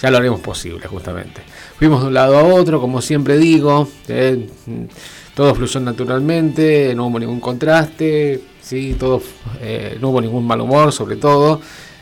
ya 0.01 0.11
lo 0.11 0.17
haremos 0.17 0.39
posible 0.41 0.87
justamente. 0.87 1.41
Fuimos 1.77 2.01
de 2.01 2.07
un 2.07 2.13
lado 2.13 2.37
a 2.37 2.43
otro, 2.43 2.79
como 2.79 3.01
siempre 3.01 3.37
digo, 3.37 3.87
¿eh? 4.07 4.47
todo 5.35 5.53
fluyó 5.55 5.79
naturalmente, 5.79 6.93
no 6.95 7.07
hubo 7.07 7.19
ningún 7.19 7.39
contraste, 7.39 8.41
¿sí? 8.61 8.95
todo, 8.99 9.21
eh, 9.61 9.97
no 9.99 10.09
hubo 10.09 10.21
ningún 10.21 10.45
mal 10.45 10.61
humor 10.61 10.91
sobre 10.91 11.15
todo, 11.15 11.61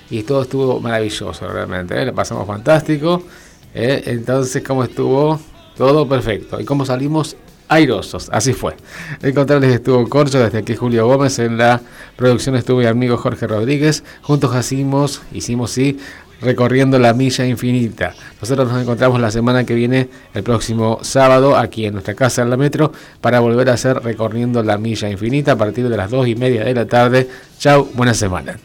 y 0.09 0.23
todo 0.23 0.43
estuvo 0.43 0.79
maravilloso 0.79 1.47
realmente, 1.47 2.01
¿eh? 2.01 2.05
le 2.05 2.13
pasamos 2.13 2.45
fantástico. 2.47 3.23
Entonces, 3.73 4.63
¿cómo 4.65 4.85
estuvo? 4.85 5.37
Todo 5.75 6.07
perfecto. 6.07 6.61
¿Y 6.61 6.63
cómo 6.63 6.85
salimos? 6.85 7.35
Airosos, 7.67 8.29
así 8.31 8.53
fue. 8.53 8.75
El 9.23 9.33
control 9.33 9.63
estuvo 9.63 10.07
Corcho, 10.07 10.39
desde 10.39 10.59
aquí 10.59 10.75
Julio 10.75 11.07
Gómez, 11.07 11.39
en 11.39 11.57
la 11.57 11.81
producción 12.15 12.55
estuvo 12.55 12.77
mi 12.77 12.85
amigo 12.85 13.17
Jorge 13.17 13.47
Rodríguez, 13.47 14.03
juntos 14.21 14.53
hacimos, 14.53 15.23
hicimos 15.33 15.71
sí, 15.71 15.97
recorriendo 16.41 16.99
la 16.99 17.13
milla 17.13 17.45
infinita. 17.45 18.13
Nosotros 18.41 18.71
nos 18.71 18.81
encontramos 18.81 19.19
la 19.19 19.31
semana 19.31 19.63
que 19.63 19.73
viene, 19.73 20.09
el 20.33 20.43
próximo 20.43 20.99
sábado, 21.01 21.55
aquí 21.57 21.85
en 21.85 21.93
nuestra 21.93 22.13
casa 22.13 22.41
en 22.41 22.49
la 22.49 22.57
metro, 22.57 22.91
para 23.21 23.39
volver 23.39 23.69
a 23.69 23.73
hacer 23.73 23.97
recorriendo 24.03 24.63
la 24.63 24.77
milla 24.77 25.09
infinita 25.09 25.53
a 25.53 25.57
partir 25.57 25.89
de 25.89 25.97
las 25.97 26.09
dos 26.09 26.27
y 26.27 26.35
media 26.35 26.63
de 26.63 26.73
la 26.73 26.85
tarde. 26.85 27.27
Chau, 27.57 27.89
buena 27.93 28.13
semana. 28.13 28.57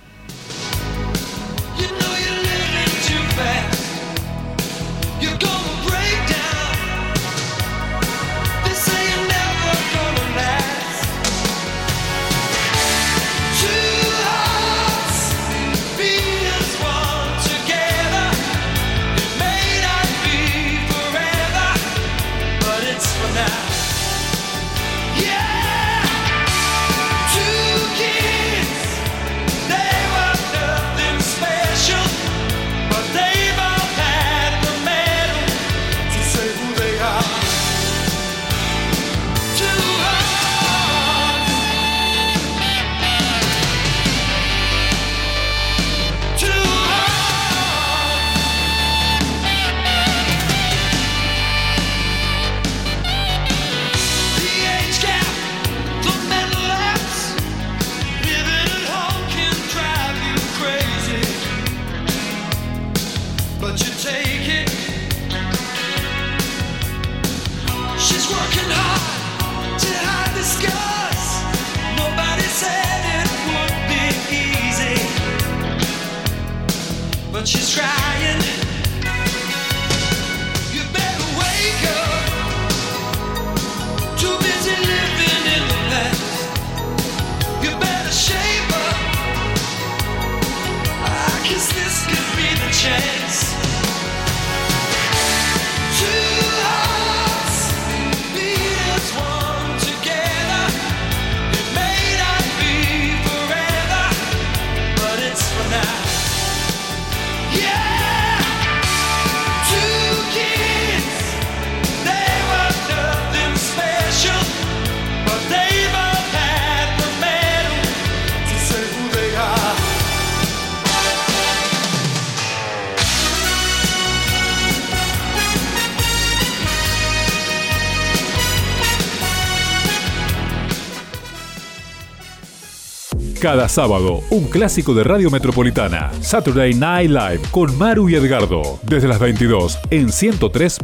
Cada 133.51 133.68
sábado, 133.68 134.22
un 134.31 134.44
clásico 134.44 134.94
de 134.94 135.02
Radio 135.02 135.28
Metropolitana. 135.28 136.12
Saturday 136.20 136.72
Night 136.72 137.10
Live 137.10 137.40
con 137.51 137.77
Maru 137.77 138.09
y 138.09 138.14
Edgardo. 138.14 138.78
Desde 138.82 139.09
las 139.09 139.18
22 139.18 139.77
en 139.90 140.12
103. 140.12 140.78